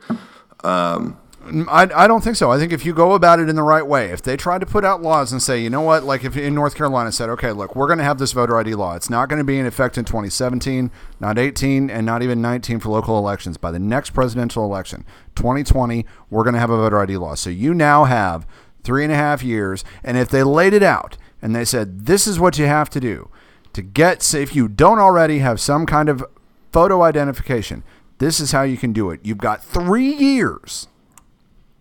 Um, 0.63 1.17
I, 1.45 1.89
I 1.95 2.07
don't 2.07 2.23
think 2.23 2.35
so. 2.35 2.51
I 2.51 2.57
think 2.57 2.73
if 2.73 2.85
you 2.85 2.93
go 2.93 3.13
about 3.13 3.39
it 3.39 3.49
in 3.49 3.55
the 3.55 3.63
right 3.63 3.85
way, 3.85 4.09
if 4.09 4.21
they 4.21 4.35
tried 4.35 4.61
to 4.61 4.65
put 4.65 4.83
out 4.83 5.01
laws 5.01 5.31
and 5.31 5.41
say, 5.41 5.61
you 5.61 5.69
know 5.69 5.81
what, 5.81 6.03
like 6.03 6.23
if 6.23 6.35
in 6.35 6.55
North 6.55 6.75
Carolina 6.75 7.11
said, 7.11 7.29
okay, 7.29 7.51
look, 7.51 7.75
we're 7.75 7.87
going 7.87 7.99
to 7.99 8.03
have 8.03 8.17
this 8.17 8.31
voter 8.31 8.57
ID 8.57 8.73
law. 8.73 8.95
It's 8.95 9.09
not 9.09 9.29
going 9.29 9.37
to 9.37 9.45
be 9.45 9.59
in 9.59 9.65
effect 9.65 9.97
in 9.97 10.05
2017, 10.05 10.89
not 11.19 11.37
18, 11.37 11.89
and 11.89 12.05
not 12.05 12.23
even 12.23 12.41
19 12.41 12.79
for 12.79 12.89
local 12.89 13.17
elections. 13.17 13.57
By 13.57 13.71
the 13.71 13.79
next 13.79 14.11
presidential 14.11 14.65
election, 14.65 15.05
2020, 15.35 16.05
we're 16.29 16.43
going 16.43 16.55
to 16.55 16.59
have 16.59 16.71
a 16.71 16.77
voter 16.77 16.99
ID 16.99 17.17
law. 17.17 17.35
So 17.35 17.51
you 17.51 17.73
now 17.73 18.05
have 18.05 18.47
three 18.83 19.03
and 19.03 19.13
a 19.13 19.17
half 19.17 19.43
years. 19.43 19.83
And 20.03 20.17
if 20.17 20.29
they 20.29 20.43
laid 20.43 20.73
it 20.73 20.83
out 20.83 21.17
and 21.41 21.55
they 21.55 21.65
said, 21.65 22.05
this 22.05 22.25
is 22.25 22.39
what 22.39 22.57
you 22.57 22.65
have 22.65 22.89
to 22.91 22.99
do 22.99 23.29
to 23.73 23.81
get, 23.81 24.23
say, 24.23 24.41
if 24.41 24.55
you 24.55 24.67
don't 24.67 24.99
already 24.99 25.39
have 25.39 25.59
some 25.59 25.85
kind 25.85 26.09
of 26.09 26.23
photo 26.71 27.03
identification, 27.03 27.83
this 28.17 28.39
is 28.39 28.51
how 28.51 28.63
you 28.63 28.77
can 28.77 28.93
do 28.93 29.11
it. 29.11 29.19
You've 29.23 29.37
got 29.37 29.63
three 29.63 30.13
years 30.13 30.87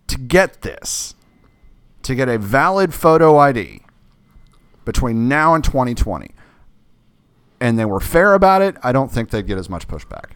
to 0.08 0.18
get 0.18 0.62
this, 0.62 1.14
to 2.02 2.14
get 2.14 2.28
a 2.28 2.38
valid 2.38 2.94
photo 2.94 3.38
ID 3.38 3.82
between 4.84 5.28
now 5.28 5.54
and 5.54 5.64
2020, 5.64 6.30
and 7.60 7.78
they 7.78 7.84
were 7.84 8.00
fair 8.00 8.34
about 8.34 8.62
it, 8.62 8.76
I 8.82 8.92
don't 8.92 9.10
think 9.10 9.30
they'd 9.30 9.46
get 9.46 9.58
as 9.58 9.70
much 9.70 9.88
pushback. 9.88 10.32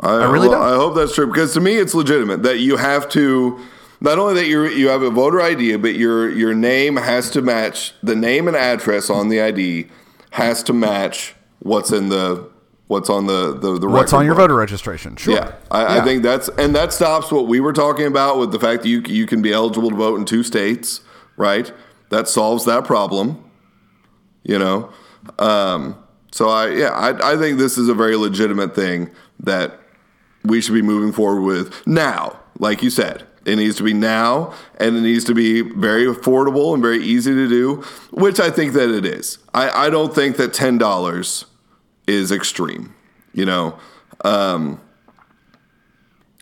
I, 0.00 0.24
really 0.24 0.48
well, 0.48 0.60
don't. 0.60 0.72
I 0.72 0.76
hope 0.76 0.94
that's 0.94 1.14
true 1.14 1.26
because 1.26 1.54
to 1.54 1.60
me, 1.60 1.76
it's 1.76 1.94
legitimate 1.94 2.42
that 2.42 2.58
you 2.58 2.76
have 2.76 3.08
to 3.10 3.58
not 4.00 4.18
only 4.18 4.34
that 4.34 4.46
you 4.46 4.66
you 4.66 4.88
have 4.88 5.02
a 5.02 5.10
voter 5.10 5.40
ID, 5.40 5.76
but 5.76 5.94
your 5.94 6.30
your 6.30 6.54
name 6.54 6.96
has 6.96 7.30
to 7.30 7.42
match 7.42 7.94
the 8.02 8.14
name 8.14 8.46
and 8.46 8.56
address 8.56 9.08
on 9.08 9.28
the 9.28 9.40
ID 9.40 9.88
has 10.32 10.62
to 10.64 10.72
match 10.74 11.34
what's 11.60 11.90
in 11.90 12.10
the 12.10 12.46
what's 12.88 13.10
on 13.10 13.26
the 13.26 13.56
the, 13.58 13.78
the 13.78 13.88
What's 13.88 14.12
on 14.12 14.24
your 14.24 14.34
book. 14.34 14.42
voter 14.44 14.54
registration? 14.54 15.16
Sure. 15.16 15.34
Yeah, 15.34 15.52
I, 15.70 15.98
I 16.00 16.04
think 16.04 16.22
that's 16.22 16.48
and 16.50 16.74
that 16.74 16.92
stops 16.92 17.30
what 17.32 17.46
we 17.46 17.60
were 17.60 17.72
talking 17.72 18.06
about 18.06 18.38
with 18.38 18.52
the 18.52 18.60
fact 18.60 18.82
that 18.82 18.88
you 18.88 19.00
you 19.06 19.26
can 19.26 19.42
be 19.42 19.52
eligible 19.52 19.90
to 19.90 19.96
vote 19.96 20.18
in 20.18 20.24
two 20.24 20.42
states, 20.42 21.00
right? 21.36 21.72
That 22.10 22.28
solves 22.28 22.64
that 22.66 22.84
problem. 22.84 23.42
You 24.44 24.58
know, 24.60 24.92
um, 25.40 25.96
so 26.30 26.48
I 26.48 26.68
yeah 26.70 26.90
I 26.90 27.32
I 27.32 27.36
think 27.36 27.58
this 27.58 27.76
is 27.76 27.88
a 27.88 27.94
very 27.94 28.14
legitimate 28.16 28.74
thing 28.76 29.10
that 29.40 29.80
we 30.44 30.60
should 30.60 30.74
be 30.74 30.82
moving 30.82 31.12
forward 31.12 31.42
with 31.42 31.84
now. 31.86 32.38
Like 32.60 32.82
you 32.82 32.90
said, 32.90 33.24
it 33.44 33.56
needs 33.56 33.74
to 33.76 33.82
be 33.82 33.92
now, 33.92 34.54
and 34.78 34.96
it 34.96 35.00
needs 35.00 35.24
to 35.24 35.34
be 35.34 35.62
very 35.62 36.04
affordable 36.06 36.72
and 36.74 36.82
very 36.82 37.02
easy 37.02 37.34
to 37.34 37.48
do, 37.48 37.82
which 38.12 38.38
I 38.38 38.50
think 38.50 38.72
that 38.74 38.88
it 38.88 39.04
is. 39.04 39.38
I 39.52 39.86
I 39.86 39.90
don't 39.90 40.14
think 40.14 40.36
that 40.36 40.54
ten 40.54 40.78
dollars 40.78 41.45
is 42.06 42.32
extreme. 42.32 42.94
You 43.32 43.44
know. 43.44 43.78
Um, 44.24 44.80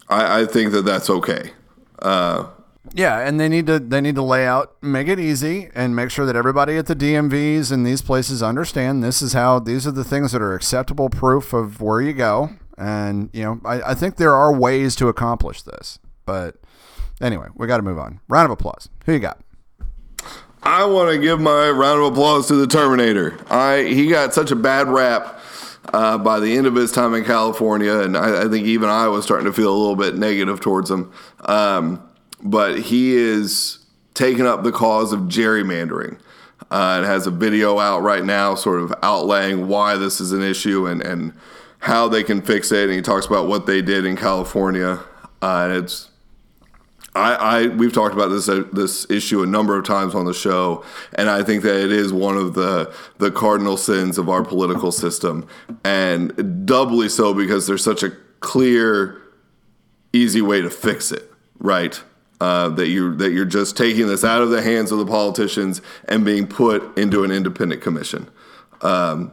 I, 0.09 0.41
I 0.41 0.47
think 0.47 0.73
that 0.73 0.85
that's 0.85 1.11
okay. 1.11 1.53
Uh, 2.01 2.47
Yeah, 2.93 3.27
and 3.27 3.41
they 3.41 3.49
need 3.49 3.67
to 3.67 3.79
they 3.79 4.01
need 4.01 4.15
to 4.15 4.23
lay 4.23 4.47
out, 4.47 4.77
make 4.83 5.09
it 5.09 5.19
easy, 5.19 5.71
and 5.75 5.97
make 5.97 6.11
sure 6.11 6.27
that 6.27 6.37
everybody 6.37 6.77
at 6.77 6.87
the 6.87 6.95
DMVs 6.95 7.73
and 7.73 7.87
these 7.87 8.03
places 8.03 8.43
understand 8.43 9.03
this 9.03 9.23
is 9.23 9.33
how 9.33 9.59
these 9.59 9.87
are 9.87 9.93
the 9.93 10.05
things 10.05 10.33
that 10.33 10.43
are 10.43 10.55
acceptable 10.55 11.09
proof 11.09 11.53
of 11.53 11.81
where 11.81 12.01
you 12.01 12.13
go. 12.13 12.51
And 12.77 13.31
you 13.33 13.43
know, 13.43 13.61
I, 13.65 13.91
I 13.91 13.95
think 13.95 14.17
there 14.17 14.35
are 14.35 14.53
ways 14.55 14.95
to 14.97 15.09
accomplish 15.09 15.63
this. 15.63 15.99
But 16.27 16.57
anyway, 17.21 17.49
we 17.55 17.67
got 17.67 17.79
to 17.79 17.83
move 17.83 17.99
on. 17.99 18.21
Round 18.29 18.47
of 18.47 18.51
applause. 18.51 18.89
Who 19.07 19.13
you 19.13 19.19
got? 19.19 19.41
I 20.65 20.87
want 20.87 21.11
to 21.11 21.19
give 21.19 21.41
my 21.41 21.69
round 21.71 22.01
of 22.01 22.13
applause 22.13 22.49
to 22.49 22.55
the 22.55 22.67
Terminator. 22.67 23.39
I 23.51 23.83
he 23.83 24.09
got 24.09 24.33
such 24.33 24.51
a 24.51 24.57
bad 24.57 24.89
rap 24.89 25.41
uh, 25.93 26.17
by 26.19 26.41
the 26.41 26.57
end 26.57 26.67
of 26.67 26.75
his 26.75 26.91
time 26.91 27.15
in 27.15 27.25
California, 27.25 27.99
and 27.99 28.17
I, 28.17 28.45
I 28.45 28.49
think 28.49 28.67
even 28.67 28.89
I 28.89 29.09
was 29.09 29.25
starting 29.25 29.47
to 29.47 29.53
feel 29.53 29.73
a 29.73 29.77
little 29.77 29.97
bit 29.97 30.17
negative 30.17 30.61
towards 30.61 30.91
him. 30.91 31.13
Um, 31.41 32.03
but 32.43 32.79
he 32.79 33.15
is 33.15 33.79
taking 34.15 34.47
up 34.47 34.63
the 34.63 34.73
cause 34.73 35.13
of 35.13 35.21
gerrymandering. 35.21 36.19
Uh, 36.71 36.97
and 36.97 37.07
has 37.07 37.27
a 37.27 37.31
video 37.31 37.79
out 37.79 38.01
right 38.01 38.25
now, 38.25 38.55
sort 38.55 38.81
of 38.81 38.91
outlaying 39.03 39.67
why 39.67 39.97
this 39.97 40.21
is 40.21 40.33
an 40.33 40.43
issue 40.43 40.87
and, 40.87 41.03
and 41.03 41.33
how 41.79 42.09
they 42.09 42.23
can 42.23 42.41
fix 42.41 42.73
it. 42.73 42.85
And 42.89 42.95
he 42.95 43.03
talks 43.03 43.27
about 43.27 43.47
what 43.47 43.67
they 43.67 43.83
did 43.83 44.05
in 44.05 44.17
California. 44.17 45.01
Uh, 45.43 45.69
and 45.69 45.85
it's 45.85 46.09
I, 47.15 47.35
I 47.35 47.67
we've 47.69 47.93
talked 47.93 48.15
about 48.15 48.29
this 48.29 48.49
uh, 48.49 48.65
this 48.73 49.09
issue 49.09 49.43
a 49.43 49.47
number 49.47 49.79
of 49.79 49.85
times 49.85 50.15
on 50.15 50.27
the 50.27 50.35
show, 50.35 50.85
and 51.15 51.31
I 51.31 51.43
think 51.43 51.63
that 51.63 51.77
it 51.77 51.93
is 51.93 52.13
one 52.13 52.37
of 52.37 52.55
the 52.55 52.93
the 53.19 53.31
cardinal 53.31 53.77
sins 53.77 54.19
of 54.19 54.29
our 54.29 54.45
political 54.45 54.91
system, 54.91 55.47
and 55.85 56.67
doubly 56.67 57.09
so 57.09 57.33
because 57.33 57.67
there's 57.67 57.85
such 57.85 58.03
a 58.03 58.11
clear, 58.41 59.23
easy 60.13 60.43
way 60.43 60.61
to 60.61 60.71
fix 60.71 61.13
it. 61.13 61.31
Right, 61.59 62.03
uh, 62.41 62.71
that 62.71 62.89
you 62.89 63.15
that 63.17 63.31
you're 63.31 63.45
just 63.45 63.77
taking 63.77 64.09
this 64.09 64.25
out 64.25 64.43
of 64.43 64.51
the 64.51 64.61
hands 64.61 64.91
of 64.91 64.99
the 64.99 65.07
politicians 65.07 65.81
and 66.09 66.25
being 66.25 66.49
put 66.49 66.99
into 66.99 67.23
an 67.23 67.31
independent 67.31 67.81
commission, 67.81 68.29
um, 68.83 69.33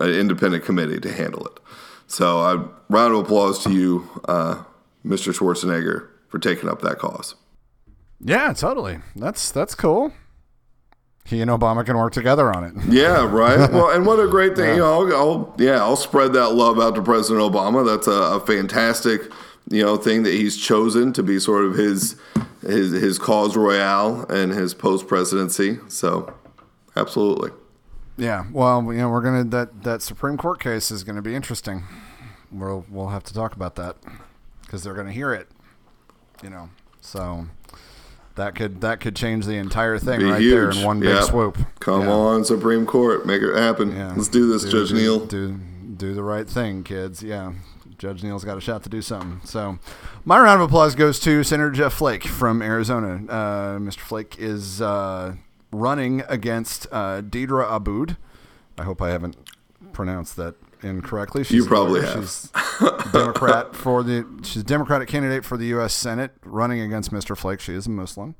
an 0.00 0.10
independent 0.10 0.64
committee 0.64 0.98
to 0.98 1.12
handle 1.12 1.46
it. 1.46 1.60
So, 2.08 2.40
I 2.40 2.54
round 2.88 3.14
of 3.14 3.20
applause 3.20 3.62
to 3.62 3.72
you, 3.72 4.10
uh, 4.26 4.64
Mr. 5.06 5.32
Schwarzenegger, 5.32 6.09
for 6.30 6.38
taking 6.38 6.68
up 6.68 6.80
that 6.80 6.98
cause. 6.98 7.34
Yeah, 8.20 8.52
totally. 8.52 9.00
That's 9.14 9.50
that's 9.50 9.74
cool. 9.74 10.12
He 11.24 11.40
and 11.40 11.50
Obama 11.50 11.84
can 11.84 11.96
work 11.96 12.12
together 12.12 12.52
on 12.52 12.64
it. 12.64 12.74
Yeah, 12.88 13.24
right. 13.30 13.70
well, 13.70 13.90
and 13.90 14.06
what 14.06 14.18
a 14.18 14.26
great 14.26 14.56
thing. 14.56 14.70
You 14.70 14.80
know, 14.80 15.06
I'll, 15.06 15.16
I'll 15.16 15.54
yeah, 15.58 15.76
I'll 15.76 15.96
spread 15.96 16.32
that 16.32 16.50
love 16.50 16.78
out 16.80 16.94
to 16.94 17.02
President 17.02 17.40
Obama. 17.40 17.84
That's 17.84 18.06
a, 18.06 18.10
a 18.10 18.40
fantastic, 18.40 19.22
you 19.68 19.82
know, 19.82 19.96
thing 19.96 20.22
that 20.24 20.32
he's 20.32 20.56
chosen 20.56 21.12
to 21.12 21.22
be 21.22 21.38
sort 21.38 21.64
of 21.64 21.74
his 21.74 22.16
his 22.62 22.92
his 22.92 23.18
cause 23.18 23.56
royale 23.56 24.26
and 24.28 24.52
his 24.52 24.74
post 24.74 25.06
presidency. 25.06 25.78
So, 25.88 26.34
absolutely. 26.96 27.50
Yeah. 28.16 28.44
Well, 28.52 28.82
you 28.92 28.98
know, 28.98 29.08
we're 29.08 29.22
gonna 29.22 29.44
that 29.44 29.82
that 29.84 30.02
Supreme 30.02 30.36
Court 30.36 30.60
case 30.60 30.90
is 30.90 31.04
gonna 31.04 31.22
be 31.22 31.34
interesting. 31.34 31.84
We'll 32.50 32.84
we'll 32.90 33.08
have 33.08 33.24
to 33.24 33.34
talk 33.34 33.54
about 33.54 33.76
that 33.76 33.96
because 34.62 34.82
they're 34.82 34.94
gonna 34.94 35.12
hear 35.12 35.32
it. 35.32 35.48
You 36.42 36.50
know, 36.50 36.70
so 37.00 37.46
that 38.36 38.54
could 38.54 38.80
that 38.80 39.00
could 39.00 39.14
change 39.16 39.46
the 39.46 39.56
entire 39.56 39.98
thing 39.98 40.20
Be 40.20 40.24
right 40.26 40.40
huge. 40.40 40.52
there 40.52 40.70
in 40.70 40.82
one 40.86 41.00
big 41.00 41.22
swoop. 41.24 41.58
Come 41.80 42.02
Yeah. 42.02 42.10
on, 42.12 42.44
Supreme 42.44 42.86
Court, 42.86 43.26
make 43.26 43.42
it 43.42 43.54
happen. 43.56 43.92
Yeah. 43.94 44.12
Let's 44.16 44.28
do 44.28 44.50
this, 44.50 44.70
Judge 44.70 44.88
do, 44.90 44.94
Neil. 44.94 45.26
Do 45.26 45.58
do 45.96 46.14
the 46.14 46.22
right 46.22 46.48
thing, 46.48 46.82
kids. 46.82 47.22
Yeah. 47.22 47.52
Judge 47.98 48.22
Neil's 48.22 48.44
got 48.46 48.56
a 48.56 48.62
shot 48.62 48.82
to 48.84 48.88
do 48.88 49.02
something. 49.02 49.42
So, 49.44 49.78
my 50.24 50.38
round 50.38 50.62
of 50.62 50.68
applause 50.70 50.94
goes 50.94 51.20
to 51.20 51.44
Senator 51.44 51.70
Jeff 51.70 51.92
Flake 51.92 52.24
from 52.24 52.62
Arizona. 52.62 53.20
Uh, 53.28 53.78
Mr. 53.78 53.98
Flake 53.98 54.36
is 54.38 54.80
uh, 54.80 55.34
running 55.70 56.22
against 56.26 56.86
uh, 56.90 57.20
Deedra 57.20 57.70
Abboud. 57.70 58.16
I 58.78 58.84
hope 58.84 59.02
I 59.02 59.10
haven't 59.10 59.36
pronounced 59.92 60.36
that 60.36 60.54
incorrectly. 60.82 61.44
She's 61.44 61.56
You 61.56 61.64
a 61.64 61.68
probably 61.68 62.02
have. 62.02 62.24
She's 62.24 62.50
Democrat 63.12 63.74
for 63.74 64.02
the 64.02 64.26
she's 64.42 64.62
a 64.62 64.64
Democratic 64.64 65.08
candidate 65.08 65.44
for 65.44 65.56
the 65.56 65.66
U.S. 65.66 65.94
Senate, 65.94 66.32
running 66.44 66.80
against 66.80 67.12
Mr. 67.12 67.36
Flake. 67.36 67.60
She 67.60 67.74
is 67.74 67.86
a 67.86 67.90
Muslim. 67.90 68.34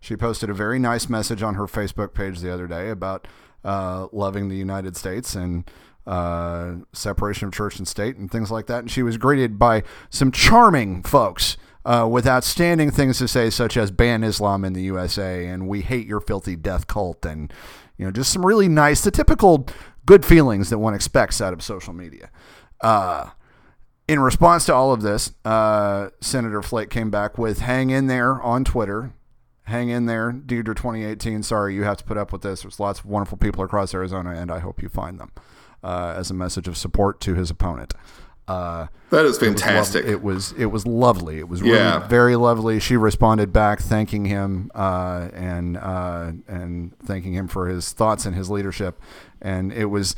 She 0.00 0.16
posted 0.16 0.50
a 0.50 0.54
very 0.54 0.78
nice 0.78 1.08
message 1.08 1.42
on 1.42 1.54
her 1.54 1.66
Facebook 1.66 2.14
page 2.14 2.40
the 2.40 2.52
other 2.52 2.66
day 2.66 2.90
about 2.90 3.28
uh, 3.64 4.08
loving 4.12 4.48
the 4.48 4.56
United 4.56 4.96
States 4.96 5.34
and 5.34 5.70
uh, 6.06 6.74
separation 6.92 7.48
of 7.48 7.54
church 7.54 7.78
and 7.78 7.86
state 7.86 8.16
and 8.16 8.30
things 8.30 8.50
like 8.50 8.66
that. 8.66 8.80
And 8.80 8.90
she 8.90 9.02
was 9.02 9.16
greeted 9.16 9.58
by 9.58 9.82
some 10.10 10.32
charming 10.32 11.02
folks. 11.02 11.56
Uh, 11.84 12.06
with 12.08 12.28
outstanding 12.28 12.92
things 12.92 13.18
to 13.18 13.26
say, 13.26 13.50
such 13.50 13.76
as 13.76 13.90
ban 13.90 14.22
Islam 14.22 14.64
in 14.64 14.72
the 14.72 14.82
USA 14.82 15.48
and 15.48 15.66
we 15.66 15.80
hate 15.80 16.06
your 16.06 16.20
filthy 16.20 16.54
death 16.54 16.86
cult, 16.86 17.26
and 17.26 17.52
you 17.98 18.04
know, 18.04 18.12
just 18.12 18.32
some 18.32 18.46
really 18.46 18.68
nice, 18.68 19.00
the 19.00 19.10
typical 19.10 19.66
good 20.06 20.24
feelings 20.24 20.70
that 20.70 20.78
one 20.78 20.94
expects 20.94 21.40
out 21.40 21.52
of 21.52 21.62
social 21.62 21.92
media. 21.92 22.30
Uh, 22.80 23.30
in 24.08 24.20
response 24.20 24.66
to 24.66 24.74
all 24.74 24.92
of 24.92 25.02
this, 25.02 25.32
uh, 25.44 26.10
Senator 26.20 26.62
Flake 26.62 26.90
came 26.90 27.10
back 27.10 27.38
with 27.38 27.60
"Hang 27.60 27.90
in 27.90 28.06
there" 28.06 28.40
on 28.42 28.64
Twitter. 28.64 29.12
Hang 29.64 29.88
in 29.90 30.06
there, 30.06 30.32
Deedra 30.32 30.74
2018. 30.74 31.42
Sorry, 31.44 31.74
you 31.74 31.84
have 31.84 31.96
to 31.98 32.04
put 32.04 32.16
up 32.16 32.32
with 32.32 32.42
this. 32.42 32.62
There's 32.62 32.80
lots 32.80 32.98
of 32.98 33.06
wonderful 33.06 33.38
people 33.38 33.62
across 33.62 33.94
Arizona, 33.94 34.30
and 34.30 34.50
I 34.50 34.58
hope 34.58 34.82
you 34.82 34.88
find 34.88 35.20
them. 35.20 35.30
Uh, 35.84 36.14
as 36.16 36.30
a 36.30 36.34
message 36.34 36.68
of 36.68 36.76
support 36.76 37.20
to 37.20 37.34
his 37.34 37.50
opponent. 37.50 37.92
Uh, 38.48 38.86
That 39.10 39.24
is 39.24 39.40
it 39.40 39.48
was 39.50 39.60
fantastic. 39.62 40.04
It 40.04 40.22
was 40.22 40.52
it 40.58 40.66
was 40.66 40.86
lovely. 40.86 41.38
It 41.38 41.48
was 41.48 41.62
really 41.62 41.74
Yeah. 41.76 42.06
very 42.08 42.34
lovely. 42.36 42.80
She 42.80 42.96
responded 42.96 43.52
back, 43.52 43.80
thanking 43.80 44.24
him 44.24 44.70
uh, 44.74 45.28
and 45.32 45.76
uh, 45.76 46.32
and 46.48 46.96
thanking 46.98 47.34
him 47.34 47.46
for 47.48 47.68
his 47.68 47.92
thoughts 47.92 48.26
and 48.26 48.34
his 48.34 48.50
leadership. 48.50 49.00
And 49.40 49.72
it 49.72 49.86
was 49.86 50.16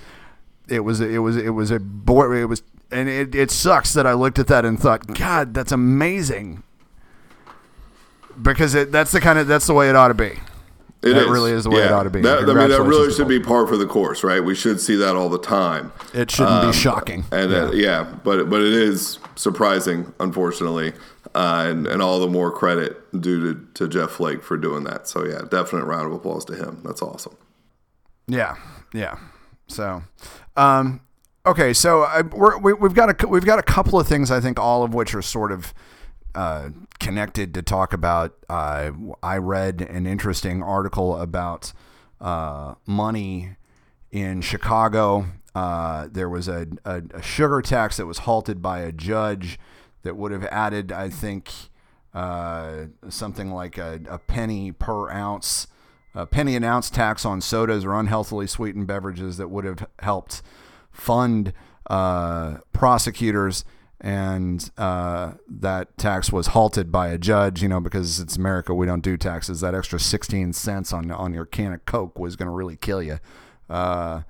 it 0.69 0.81
was 0.81 1.01
it 1.01 1.19
was 1.19 1.37
it 1.37 1.51
was 1.51 1.71
a 1.71 1.79
boy. 1.79 2.35
It 2.41 2.47
was 2.47 2.63
and 2.91 3.09
it, 3.09 3.35
it 3.35 3.51
sucks 3.51 3.93
that 3.93 4.07
I 4.07 4.15
looked 4.15 4.39
at 4.39 4.47
that 4.47 4.65
and 4.65 4.79
thought, 4.81 5.07
God, 5.15 5.53
that's 5.53 5.73
amazing. 5.73 6.63
Because 8.41 8.75
it, 8.75 8.91
that's 8.91 9.13
the 9.13 9.21
kind 9.21 9.39
of 9.39 9.47
that's 9.47 9.67
the 9.67 9.75
way 9.75 9.89
it 9.89 9.97
ought 9.97 10.09
to 10.09 10.15
be. 10.15 10.33
It 11.07 11.29
really 11.29 11.53
is 11.53 11.65
the 11.65 11.71
way 11.71 11.83
it 11.83 11.93
ought 11.93 12.05
to 12.05 12.11
be. 12.11 12.23
That, 12.23 12.39
I 12.45 12.47
mean, 12.47 12.69
that 12.71 12.83
really 12.83 13.13
should 13.13 13.29
be 13.29 13.39
par 13.39 13.67
for 13.67 13.77
the 13.77 13.87
course, 13.87 14.25
right? 14.25 14.43
We 14.43 14.55
should 14.55 14.81
see 14.81 14.97
that 14.97 15.17
all 15.17 15.29
the 15.29 15.39
time. 15.39 15.93
It 16.15 16.31
shouldn't 16.31 16.65
Um, 16.65 16.71
be 16.71 16.77
shocking. 16.77 17.25
And 17.31 17.51
yeah. 17.53 17.59
Uh, 17.59 17.71
yeah, 17.73 18.15
but 18.25 18.49
but 18.49 18.63
it 18.63 18.73
is 18.73 19.19
surprising, 19.37 20.13
unfortunately, 20.19 20.95
uh, 21.35 21.67
and 21.69 21.87
and 21.87 22.01
all 22.01 22.21
the 22.21 22.27
more 22.29 22.51
credit 22.51 22.97
due 23.21 23.55
to, 23.55 23.67
to 23.75 23.89
Jeff 23.89 24.13
Flake 24.13 24.43
for 24.43 24.57
doing 24.57 24.85
that. 24.85 25.07
So 25.07 25.25
yeah, 25.27 25.43
definite 25.51 25.85
round 25.85 26.07
of 26.07 26.13
applause 26.15 26.45
to 26.47 26.55
him. 26.55 26.81
That's 26.85 27.03
awesome. 27.03 27.37
Yeah, 28.27 28.57
yeah. 28.95 29.19
So, 29.67 30.03
um, 30.57 31.01
okay, 31.45 31.73
so 31.75 32.03
I, 32.03 32.23
we're, 32.23 32.57
we, 32.59 32.73
we've 32.73 32.95
got 32.95 33.23
a 33.23 33.29
we've 33.29 33.45
got 33.45 33.59
a 33.59 33.63
couple 33.63 34.01
of 34.01 34.07
things 34.07 34.31
I 34.31 34.41
think 34.41 34.59
all 34.59 34.83
of 34.83 34.95
which 34.95 35.15
are 35.15 35.23
sort 35.23 35.53
of 35.53 35.75
uh, 36.35 36.71
connected 36.99 37.55
to 37.55 37.63
talk 37.63 37.93
about. 37.93 38.35
Uh, 38.49 38.91
I 39.23 39.37
read 39.37 39.81
an 39.83 40.07
interesting 40.07 40.63
article 40.63 41.17
about 41.17 41.73
uh, 42.21 42.75
money 42.87 43.57
in 44.11 44.41
Chicago. 44.41 45.27
Uh, 45.55 46.09
there 46.11 46.29
was 46.29 46.49
a, 46.49 46.67
a, 46.85 47.03
a 47.15 47.23
sugar 47.23 47.63
tax 47.63 47.97
that 47.97 48.07
was 48.07 48.19
halted 48.19 48.61
by 48.61 48.81
a 48.81 48.93
judge 48.93 49.59
that 50.03 50.17
would 50.17 50.33
have 50.33 50.45
added, 50.47 50.91
I 50.93 51.09
think, 51.09 51.53
uh, 52.13 52.87
something 53.09 53.51
like 53.51 53.79
a, 53.79 54.01
a 54.09 54.19
penny 54.19 54.73
per 54.73 55.11
ounce, 55.11 55.67
a 56.15 56.27
penny 56.27 56.57
an 56.57 56.65
ounce 56.65 56.91
tax 56.91 57.25
on 57.25 57.41
sodas 57.41 57.85
or 57.85 57.95
unhealthily 57.95 58.47
sweetened 58.47 58.87
beverages 58.87 59.37
that 59.37 59.49
would 59.49 59.65
have 59.65 59.87
helped 60.01 60.43
fund 60.91 61.53
prosecutors 62.73 63.65
and 64.01 64.71
uh, 64.77 65.33
that 65.49 65.97
tax 65.97 66.33
was 66.33 66.49
halted 66.49 66.93
by 66.93 67.09
a 67.09 67.19
judge. 67.19 67.63
You 67.63 67.69
know, 67.69 67.81
because 67.81 68.21
it's 68.21 68.37
America, 68.37 68.75
we 68.75 68.87
don't 68.87 69.03
do 69.03 69.17
taxes. 69.17 69.61
That 69.61 69.75
extra 69.75 69.99
sixteen 69.99 70.53
cents 70.53 70.93
on 70.93 71.11
on 71.11 71.33
your 71.33 71.47
can 71.47 71.73
of 71.73 71.85
Coke 71.87 72.19
was 72.19 72.37
going 72.37 72.49
to 72.49 72.55
really 72.55 72.77
kill 72.77 73.03
you. 73.03 73.19
Uh, 73.69 74.23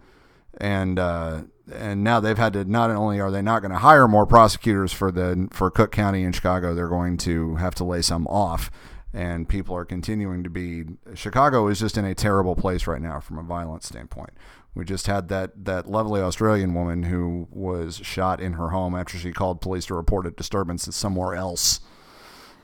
and 0.61 0.99
uh, 0.99 1.43
and 1.73 2.05
now 2.05 2.21
they've 2.21 2.39
had 2.39 2.53
to 2.53 2.65
not 2.65 2.91
only 2.91 3.21
are 3.21 3.31
they 3.31 3.43
not 3.43 3.61
going 3.61 3.73
to 3.73 3.79
hire 3.79 4.07
more 4.07 4.27
prosecutors 4.27 4.93
for 4.93 5.11
the 5.11 5.49
for 5.51 5.71
Cook 5.71 5.91
County 5.93 6.23
in 6.23 6.33
Chicago, 6.33 6.75
they're 6.75 6.89
going 6.89 7.17
to 7.19 7.57
have 7.57 7.75
to 7.77 7.85
lay 7.85 8.03
some 8.03 8.27
off. 8.29 8.71
And 9.17 9.49
people 9.49 9.77
are 9.77 9.85
continuing 9.85 10.43
to 10.43 10.51
be. 10.51 10.85
Chicago 11.15 11.69
is 11.69 11.79
just 11.79 11.97
in 11.97 12.05
a 12.05 12.17
terrible 12.17 12.57
place 12.57 12.89
right 12.89 13.01
now 13.01 13.21
from 13.21 13.39
a 13.39 13.45
violence 13.45 13.87
standpoint. 13.87 14.31
We 14.75 14.85
just 14.85 15.07
had 15.07 15.29
that 15.29 15.65
that 15.65 15.89
lovely 15.89 16.21
Australian 16.21 16.75
woman 16.75 17.05
who 17.05 17.47
was 17.51 17.97
shot 17.99 18.41
in 18.41 18.55
her 18.55 18.71
home 18.71 18.95
after 18.95 19.17
she 19.19 19.33
called 19.33 19.61
police 19.61 19.87
to 19.87 19.95
report 19.95 20.27
a 20.27 20.31
disturbance 20.33 20.89
somewhere 20.95 21.35
else. 21.35 21.81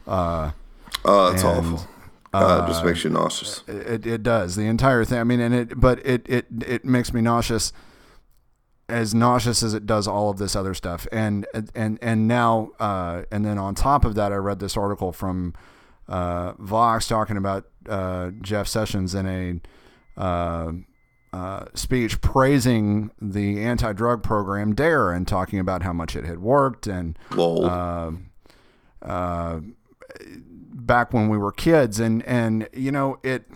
Uh, 0.07 0.53
Oh, 1.05 1.31
that's 1.31 1.43
And, 1.45 1.75
awful. 1.75 1.89
Uh, 2.33 2.63
it 2.65 2.69
just 2.69 2.85
makes 2.85 3.05
you 3.05 3.11
nauseous. 3.11 3.63
it, 3.67 4.07
it 4.07 4.23
does 4.23 4.55
the 4.55 4.67
entire 4.67 5.05
thing. 5.05 5.19
I 5.19 5.25
mean, 5.25 5.41
and 5.41 5.55
it 5.55 5.81
but 5.81 6.05
it 6.07 6.29
it 6.29 6.47
it 6.67 6.85
makes 6.85 7.13
me 7.13 7.21
nauseous, 7.21 7.73
as 8.89 9.15
nauseous 9.15 9.63
as 9.63 9.73
it 9.75 9.87
does 9.87 10.07
all 10.07 10.31
of 10.31 10.39
this 10.39 10.55
other 10.55 10.75
stuff. 10.75 11.07
And 11.11 11.47
and 11.75 11.99
and 12.03 12.29
now 12.29 12.71
uh, 12.79 13.23
and 13.33 13.45
then 13.45 13.57
on 13.59 13.75
top 13.75 14.05
of 14.05 14.15
that, 14.17 14.33
I 14.33 14.37
read 14.37 14.59
this 14.61 14.77
article 14.77 15.13
from 15.13 15.55
uh, 16.09 16.53
Vox 16.59 17.09
talking 17.09 17.37
about 17.37 17.67
uh, 17.89 18.31
Jeff 18.43 18.69
Sessions 18.69 19.15
in 19.15 19.27
a. 20.19 20.21
Uh, 21.33 21.67
speech 21.75 22.21
praising 22.21 23.13
the 23.21 23.63
anti-drug 23.63 24.21
program 24.21 24.75
DARE 24.75 25.13
and 25.13 25.29
talking 25.29 25.61
about 25.61 25.85
how 25.85 25.93
much 25.93 26.17
it 26.17 26.25
had 26.25 26.41
worked 26.41 26.89
and 26.89 27.17
uh, 27.65 28.11
uh, 29.03 29.61
back 30.73 31.13
when 31.13 31.29
we 31.29 31.39
were 31.39 31.53
kids. 31.53 32.01
And 32.01 32.25
and 32.25 32.69
you 32.73 32.91
know 32.91 33.21
it 33.23 33.49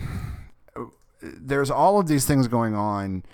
there's 1.21 1.71
all 1.71 1.99
of 1.99 2.07
these 2.07 2.27
things 2.27 2.47
going 2.47 2.77
on 2.77 3.25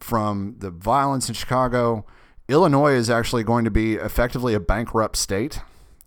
from 0.00 0.56
the 0.58 0.70
violence 0.70 1.28
in 1.28 1.34
Chicago. 1.34 2.06
Illinois 2.48 2.92
is 2.92 3.10
actually 3.10 3.42
going 3.42 3.64
to 3.64 3.70
be 3.70 3.94
effectively 3.94 4.54
a 4.54 4.60
bankrupt 4.60 5.16
state. 5.16 5.60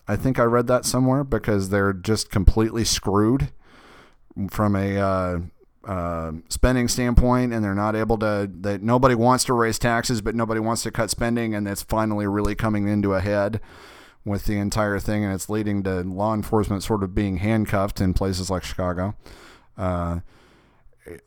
I 0.07 0.15
think 0.15 0.39
I 0.39 0.43
read 0.43 0.67
that 0.67 0.85
somewhere 0.85 1.23
because 1.23 1.69
they're 1.69 1.93
just 1.93 2.31
completely 2.31 2.85
screwed 2.85 3.51
from 4.49 4.75
a 4.75 4.97
uh, 4.97 5.39
uh, 5.87 6.33
spending 6.49 6.89
standpoint, 6.89 7.53
and 7.53 7.63
they're 7.63 7.73
not 7.73 7.95
able 7.95 8.17
to. 8.17 8.49
That 8.61 8.83
nobody 8.83 9.15
wants 9.15 9.45
to 9.45 9.53
raise 9.53 9.79
taxes, 9.79 10.21
but 10.21 10.35
nobody 10.35 10.59
wants 10.59 10.83
to 10.83 10.91
cut 10.91 11.09
spending, 11.09 11.55
and 11.55 11.67
it's 11.67 11.81
finally 11.81 12.27
really 12.27 12.55
coming 12.55 12.87
into 12.87 13.13
a 13.13 13.21
head 13.21 13.61
with 14.25 14.45
the 14.45 14.57
entire 14.57 14.99
thing, 14.99 15.23
and 15.23 15.33
it's 15.33 15.49
leading 15.49 15.83
to 15.83 16.01
law 16.01 16.33
enforcement 16.33 16.83
sort 16.83 17.03
of 17.03 17.15
being 17.15 17.37
handcuffed 17.37 18.01
in 18.01 18.13
places 18.13 18.49
like 18.49 18.63
Chicago. 18.63 19.15
Uh, 19.77 20.19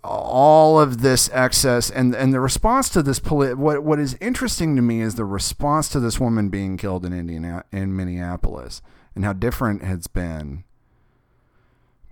all 0.04 0.78
of 0.78 1.00
this 1.00 1.30
excess 1.32 1.90
and 1.90 2.14
and 2.14 2.34
the 2.34 2.40
response 2.40 2.90
to 2.90 3.02
this 3.02 3.18
poli- 3.18 3.54
what 3.54 3.82
what 3.82 3.98
is 3.98 4.14
interesting 4.20 4.76
to 4.76 4.82
me 4.82 5.00
is 5.00 5.14
the 5.14 5.24
response 5.24 5.88
to 5.88 5.98
this 5.98 6.20
woman 6.20 6.50
being 6.50 6.76
killed 6.76 7.02
in 7.06 7.14
Indiana 7.14 7.64
in 7.72 7.96
Minneapolis 7.96 8.82
and 9.14 9.24
how 9.24 9.32
different 9.32 9.80
it's 9.82 10.06
been 10.06 10.64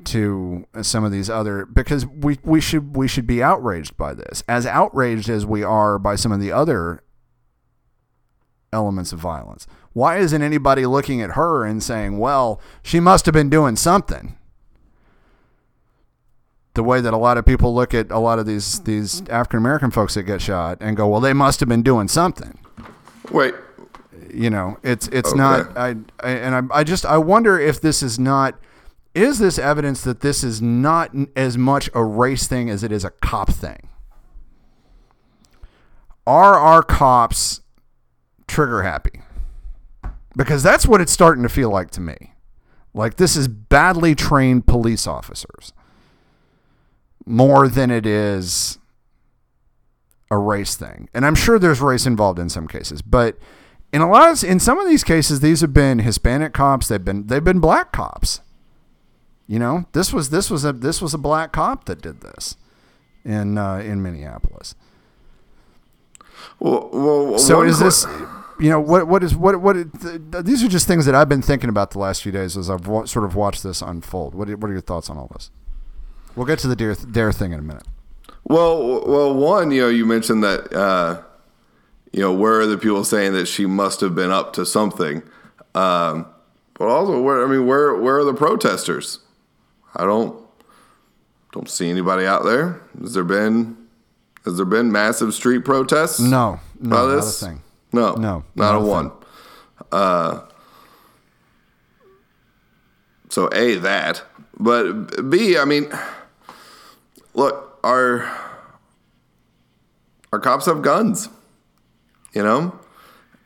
to 0.04 0.64
some 0.82 1.04
of 1.04 1.10
these 1.12 1.28
other 1.28 1.66
because 1.66 2.06
we 2.06 2.38
we 2.44 2.60
should 2.60 2.96
we 2.96 3.08
should 3.08 3.26
be 3.26 3.42
outraged 3.42 3.96
by 3.96 4.14
this. 4.14 4.42
As 4.48 4.64
outraged 4.66 5.28
as 5.28 5.44
we 5.44 5.62
are 5.62 5.98
by 5.98 6.14
some 6.14 6.32
of 6.32 6.40
the 6.40 6.52
other 6.52 7.02
elements 8.72 9.12
of 9.12 9.18
violence. 9.18 9.66
Why 9.92 10.18
isn't 10.18 10.42
anybody 10.42 10.86
looking 10.86 11.20
at 11.20 11.30
her 11.30 11.64
and 11.64 11.82
saying 11.82 12.18
well 12.18 12.60
she 12.82 13.00
must 13.00 13.26
have 13.26 13.32
been 13.32 13.50
doing 13.50 13.76
something? 13.76 14.36
The 16.74 16.82
way 16.84 17.00
that 17.00 17.12
a 17.12 17.16
lot 17.16 17.38
of 17.38 17.44
people 17.44 17.74
look 17.74 17.92
at 17.92 18.10
a 18.12 18.20
lot 18.20 18.38
of 18.38 18.46
these 18.46 18.80
these 18.80 19.26
African 19.28 19.58
American 19.58 19.90
folks 19.90 20.14
that 20.14 20.22
get 20.22 20.40
shot 20.40 20.78
and 20.80 20.96
go 20.96 21.08
well 21.08 21.20
they 21.20 21.32
must 21.32 21.58
have 21.60 21.68
been 21.68 21.82
doing 21.82 22.06
something. 22.06 22.56
Wait, 23.32 23.54
you 24.32 24.48
know 24.48 24.78
it's 24.84 25.08
it's 25.08 25.30
Okay. 25.30 25.38
not 25.38 25.76
I, 25.76 25.96
I 26.20 26.30
and 26.30 26.70
I, 26.70 26.78
I 26.78 26.84
just 26.84 27.04
I 27.04 27.18
wonder 27.18 27.58
if 27.58 27.80
this 27.80 28.00
is 28.02 28.18
not 28.20 28.54
is 29.18 29.38
this 29.38 29.58
evidence 29.58 30.02
that 30.02 30.20
this 30.20 30.42
is 30.42 30.62
not 30.62 31.14
as 31.36 31.58
much 31.58 31.90
a 31.94 32.04
race 32.04 32.46
thing 32.46 32.70
as 32.70 32.82
it 32.82 32.92
is 32.92 33.04
a 33.04 33.10
cop 33.10 33.50
thing 33.50 33.88
are 36.26 36.54
our 36.54 36.82
cops 36.82 37.60
trigger 38.46 38.82
happy 38.82 39.22
because 40.36 40.62
that's 40.62 40.86
what 40.86 41.00
it's 41.00 41.12
starting 41.12 41.42
to 41.42 41.48
feel 41.48 41.70
like 41.70 41.90
to 41.90 42.00
me 42.00 42.34
like 42.94 43.16
this 43.16 43.36
is 43.36 43.48
badly 43.48 44.14
trained 44.14 44.66
police 44.66 45.06
officers 45.06 45.72
more 47.26 47.68
than 47.68 47.90
it 47.90 48.06
is 48.06 48.78
a 50.30 50.38
race 50.38 50.76
thing. 50.76 51.08
And 51.14 51.24
I'm 51.24 51.34
sure 51.34 51.58
there's 51.58 51.80
race 51.80 52.06
involved 52.06 52.38
in 52.38 52.48
some 52.48 52.66
cases, 52.66 53.02
but 53.02 53.38
in 53.92 54.00
a 54.00 54.10
lot 54.10 54.30
of 54.30 54.44
in 54.44 54.60
some 54.60 54.78
of 54.78 54.88
these 54.88 55.04
cases 55.04 55.40
these 55.40 55.60
have 55.60 55.72
been 55.72 56.00
Hispanic 56.00 56.52
cops, 56.52 56.88
they've 56.88 57.04
been 57.04 57.26
they've 57.26 57.44
been 57.44 57.60
black 57.60 57.92
cops. 57.92 58.40
You 59.48 59.58
know, 59.58 59.86
this 59.92 60.12
was 60.12 60.28
this 60.30 60.50
was 60.50 60.64
a 60.64 60.72
this 60.72 61.00
was 61.00 61.14
a 61.14 61.18
black 61.18 61.52
cop 61.52 61.86
that 61.86 62.02
did 62.02 62.20
this 62.20 62.56
in 63.24 63.56
uh, 63.56 63.76
in 63.78 64.02
Minneapolis. 64.02 64.74
well, 66.60 66.90
well 66.92 67.38
So 67.38 67.62
is 67.62 67.78
this 67.78 68.06
you 68.60 68.68
know 68.68 68.78
what 68.80 69.08
what 69.08 69.24
is 69.24 69.34
what 69.34 69.60
what 69.60 69.76
it, 69.76 69.88
th- 70.00 70.44
these 70.44 70.62
are 70.62 70.68
just 70.68 70.86
things 70.86 71.06
that 71.06 71.14
I've 71.14 71.28
been 71.30 71.40
thinking 71.42 71.70
about 71.70 71.92
the 71.92 71.98
last 71.98 72.22
few 72.22 72.30
days 72.30 72.56
as 72.58 72.68
I've 72.68 72.86
wa- 72.86 73.06
sort 73.06 73.24
of 73.24 73.34
watched 73.34 73.62
this 73.62 73.80
unfold. 73.80 74.34
What 74.34 74.50
are, 74.50 74.56
what 74.56 74.68
are 74.68 74.74
your 74.74 74.82
thoughts 74.82 75.08
on 75.08 75.16
all 75.16 75.30
this? 75.32 75.50
We'll 76.36 76.46
get 76.46 76.58
to 76.60 76.68
the 76.68 76.76
dare, 76.76 76.94
dare 76.94 77.32
thing 77.32 77.52
in 77.52 77.58
a 77.58 77.62
minute. 77.62 77.84
Well, 78.44 79.06
well, 79.06 79.34
one, 79.34 79.70
you 79.70 79.82
know, 79.82 79.88
you 79.88 80.06
mentioned 80.06 80.44
that, 80.44 80.72
uh, 80.72 81.22
you 82.12 82.20
know, 82.20 82.32
where 82.32 82.60
are 82.60 82.66
the 82.66 82.78
people 82.78 83.04
saying 83.04 83.32
that 83.32 83.46
she 83.46 83.66
must 83.66 84.00
have 84.00 84.14
been 84.14 84.30
up 84.30 84.52
to 84.54 84.64
something? 84.64 85.22
Um, 85.74 86.26
but 86.74 86.88
also, 86.88 87.20
where 87.20 87.44
I 87.44 87.48
mean, 87.50 87.66
where 87.66 87.94
where 87.96 88.18
are 88.18 88.24
the 88.24 88.34
protesters? 88.34 89.20
I 89.98 90.04
don't 90.04 90.44
don't 91.52 91.68
see 91.68 91.90
anybody 91.90 92.26
out 92.26 92.44
there. 92.44 92.80
Has 93.00 93.14
there 93.14 93.24
been 93.24 93.76
has 94.44 94.56
there 94.56 94.66
been 94.66 94.92
massive 94.92 95.34
street 95.34 95.64
protests? 95.64 96.20
No, 96.20 96.60
no, 96.80 96.96
about 96.96 97.08
not 97.08 97.18
a 97.18 97.22
thing. 97.46 97.62
No, 97.92 98.14
No, 98.14 98.44
not, 98.54 98.56
not 98.56 98.74
a 98.74 98.78
a 98.78 98.86
one. 98.86 99.12
Uh, 99.90 100.40
so 103.30 103.48
a 103.52 103.76
that, 103.76 104.22
but 104.58 105.30
b 105.30 105.56
I 105.58 105.64
mean, 105.64 105.90
look, 107.34 107.78
our 107.84 108.30
our 110.32 110.38
cops 110.38 110.66
have 110.66 110.82
guns, 110.82 111.28
you 112.32 112.42
know, 112.42 112.78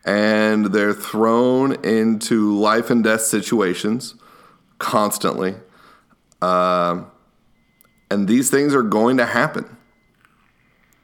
and 0.05 0.66
they're 0.66 0.94
thrown 0.94 1.72
into 1.84 2.57
life 2.59 2.90
and 2.90 3.05
death 3.05 3.22
situations 3.22 4.14
constantly, 4.78 5.55
Um 6.43 7.11
and 8.12 8.28
these 8.28 8.51
things 8.51 8.74
are 8.74 8.82
going 8.82 9.16
to 9.16 9.26
happen. 9.26 9.76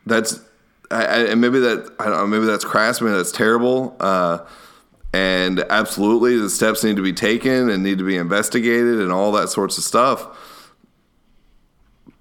That's 0.05 0.41
I, 0.91 1.05
I, 1.05 1.19
and 1.31 1.41
maybe 1.41 1.59
that 1.61 1.95
I 1.99 2.05
don't 2.05 2.17
know, 2.17 2.27
maybe 2.27 2.47
that's 2.47 2.65
crass, 2.65 3.01
maybe 3.01 3.17
that's 3.17 3.33
terrible. 3.33 3.97
Uh, 3.99 4.41
and 5.13 5.61
absolutely, 5.71 6.37
the 6.37 6.51
steps 6.51 6.85
need 6.85 6.97
to 6.97 7.03
be 7.03 7.15
taken 7.15 7.71
and 7.71 7.83
need 7.83 7.99
to 7.99 8.05
be 8.05 8.17
investigated 8.17 9.01
and 9.01 9.11
all 9.11 9.33
that 9.33 9.49
sorts 9.49 9.79
of 9.79 9.85
stuff. 9.85 10.75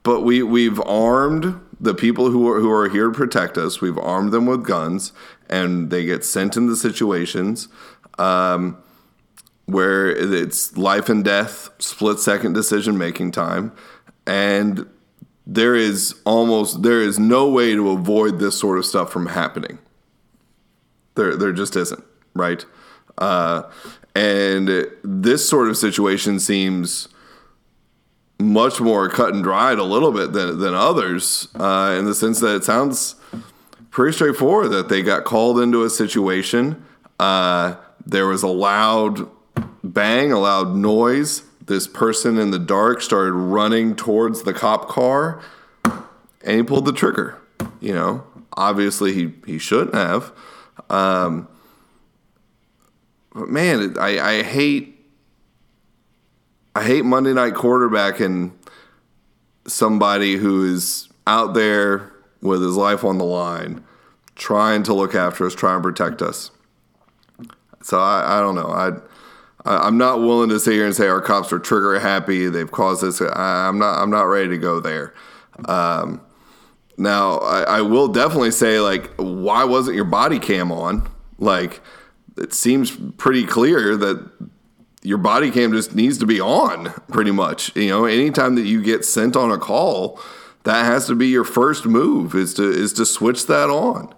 But 0.03 0.22
we 0.22 0.41
we've 0.41 0.80
armed 0.82 1.59
the 1.80 1.93
people 1.93 2.32
who 2.32 2.49
are 2.49 2.61
who 2.61 2.72
are 2.72 2.88
here 2.88 3.07
to 3.07 3.13
protect 3.13 3.57
us. 3.57 3.82
We've 3.82 3.97
armed 3.97 4.32
them 4.32 4.45
with 4.45 4.65
guns, 4.65 5.11
and 5.49 5.89
they 5.89 6.05
get 6.05 6.24
sent 6.24 6.55
into 6.55 6.78
situations 6.78 7.68
um, 8.18 8.78
where 9.68 10.09
it's 10.09 10.76
life 10.78 11.09
and 11.09 11.24
death, 11.24 11.70
split 11.78 12.20
second 12.20 12.53
decision 12.53 12.97
making 12.97 13.32
time, 13.32 13.74
and 14.26 14.88
there 15.45 15.76
is 15.76 16.15
almost 16.26 16.84
there 16.84 17.01
is 17.01 17.20
no 17.20 17.49
way 17.49 17.74
to 17.74 17.91
avoid 17.91 18.39
this 18.39 18.57
sort 18.57 18.78
of 18.78 18.86
stuff 18.86 19.11
from 19.11 19.28
happening. 19.28 19.78
There 21.15 21.36
there 21.36 21.51
just 21.51 21.76
isn't, 21.76 22.03
right? 22.34 22.65
Uh, 23.18 23.63
and 24.15 24.88
this 25.03 25.47
sort 25.47 25.70
of 25.70 25.78
situation 25.78 26.39
seems 26.39 27.09
much 28.39 28.80
more 28.80 29.09
cut 29.09 29.34
and 29.34 29.43
dried 29.43 29.80
a 29.80 29.84
little 29.84 30.11
bit 30.11 30.32
than 30.32 30.59
than 30.59 30.74
others, 30.74 31.49
uh, 31.55 31.95
in 31.99 32.05
the 32.05 32.15
sense 32.15 32.39
that 32.39 32.55
it 32.55 32.63
sounds 32.63 33.15
pretty 33.91 34.13
straightforward 34.13 34.72
that 34.72 34.88
they 34.88 35.01
got 35.01 35.26
called 35.26 35.59
into 35.59 35.84
a 35.84 35.89
situation. 35.89 36.86
Uh, 37.20 37.76
there 38.05 38.28
was 38.28 38.43
a 38.43 38.47
loud 38.47 39.30
bang, 39.93 40.31
a 40.31 40.39
loud 40.39 40.75
noise. 40.75 41.43
This 41.65 41.88
person 41.88 42.38
in 42.38 42.51
the 42.51 42.59
dark 42.59 43.01
started 43.01 43.33
running 43.33 43.95
towards 43.95 44.43
the 44.43 44.53
cop 44.53 44.88
car, 44.88 45.41
and 45.83 46.57
he 46.57 46.63
pulled 46.63 46.85
the 46.85 46.93
trigger. 46.93 47.41
You 47.81 47.93
know, 47.93 48.23
obviously 48.53 49.13
he 49.13 49.33
he 49.45 49.57
shouldn't 49.57 49.93
have. 49.95 50.31
Um, 50.89 51.47
but 53.33 53.49
man, 53.49 53.97
I, 53.99 54.19
I 54.19 54.43
hate 54.43 54.97
I 56.75 56.83
hate 56.83 57.05
Monday 57.05 57.33
night 57.33 57.55
quarterback 57.55 58.19
and 58.19 58.51
somebody 59.65 60.38
who 60.38 60.63
is 60.63 61.09
out 61.25 61.53
there 61.53 62.11
with 62.41 62.61
his 62.61 62.75
life 62.75 63.03
on 63.03 63.17
the 63.17 63.25
line, 63.25 63.83
trying 64.35 64.83
to 64.83 64.93
look 64.93 65.15
after 65.15 65.45
us, 65.45 65.55
trying 65.55 65.79
to 65.79 65.83
protect 65.83 66.21
us. 66.21 66.51
So 67.81 67.99
I, 67.99 68.38
I 68.38 68.41
don't 68.41 68.55
know. 68.55 68.67
I, 68.67 68.89
I 68.89 68.99
I'm 69.68 69.97
not 69.97 70.20
willing 70.20 70.49
to 70.49 70.59
sit 70.59 70.74
here 70.74 70.86
and 70.86 70.95
say 70.95 71.07
our 71.07 71.22
cops 71.22 71.51
are 71.51 71.59
trigger 71.59 71.99
happy. 71.99 72.47
They've 72.47 72.72
caused 72.72 73.03
this. 73.03 73.22
I, 73.22 73.68
I'm 73.68 73.80
not. 73.80 74.01
I'm 74.01 74.09
not 74.09 74.24
ready 74.24 74.49
to 74.49 74.57
go 74.57 74.80
there. 74.80 75.13
Um, 75.65 76.22
now 76.97 77.38
I, 77.38 77.61
I 77.61 77.82
will 77.82 78.07
definitely 78.07 78.51
say 78.51 78.80
like, 78.80 79.11
why 79.18 79.63
wasn't 79.63 79.95
your 79.95 80.05
body 80.05 80.39
cam 80.39 80.72
on? 80.72 81.09
Like, 81.38 81.82
it 82.38 82.53
seems 82.53 82.95
pretty 83.18 83.45
clear 83.45 83.95
that 83.97 84.30
your 85.03 85.18
body 85.18 85.51
cam 85.51 85.72
just 85.72 85.95
needs 85.95 86.18
to 86.20 86.26
be 86.26 86.41
on 86.41 86.91
pretty 87.09 87.32
much. 87.32 87.76
You 87.76 87.89
know, 87.89 88.05
anytime 88.05 88.55
that 88.55 88.65
you 88.65 88.82
get 88.82 89.05
sent 89.05 89.36
on 89.36 89.51
a 89.51 89.57
call, 89.57 90.20
that 90.63 90.86
has 90.86 91.07
to 91.07 91.15
be 91.15 91.28
your 91.28 91.43
first 91.43 91.86
move 91.86 92.36
is 92.36 92.53
to 92.55 92.63
is 92.63 92.93
to 92.93 93.05
switch 93.05 93.47
that 93.47 93.70
on. 93.70 94.13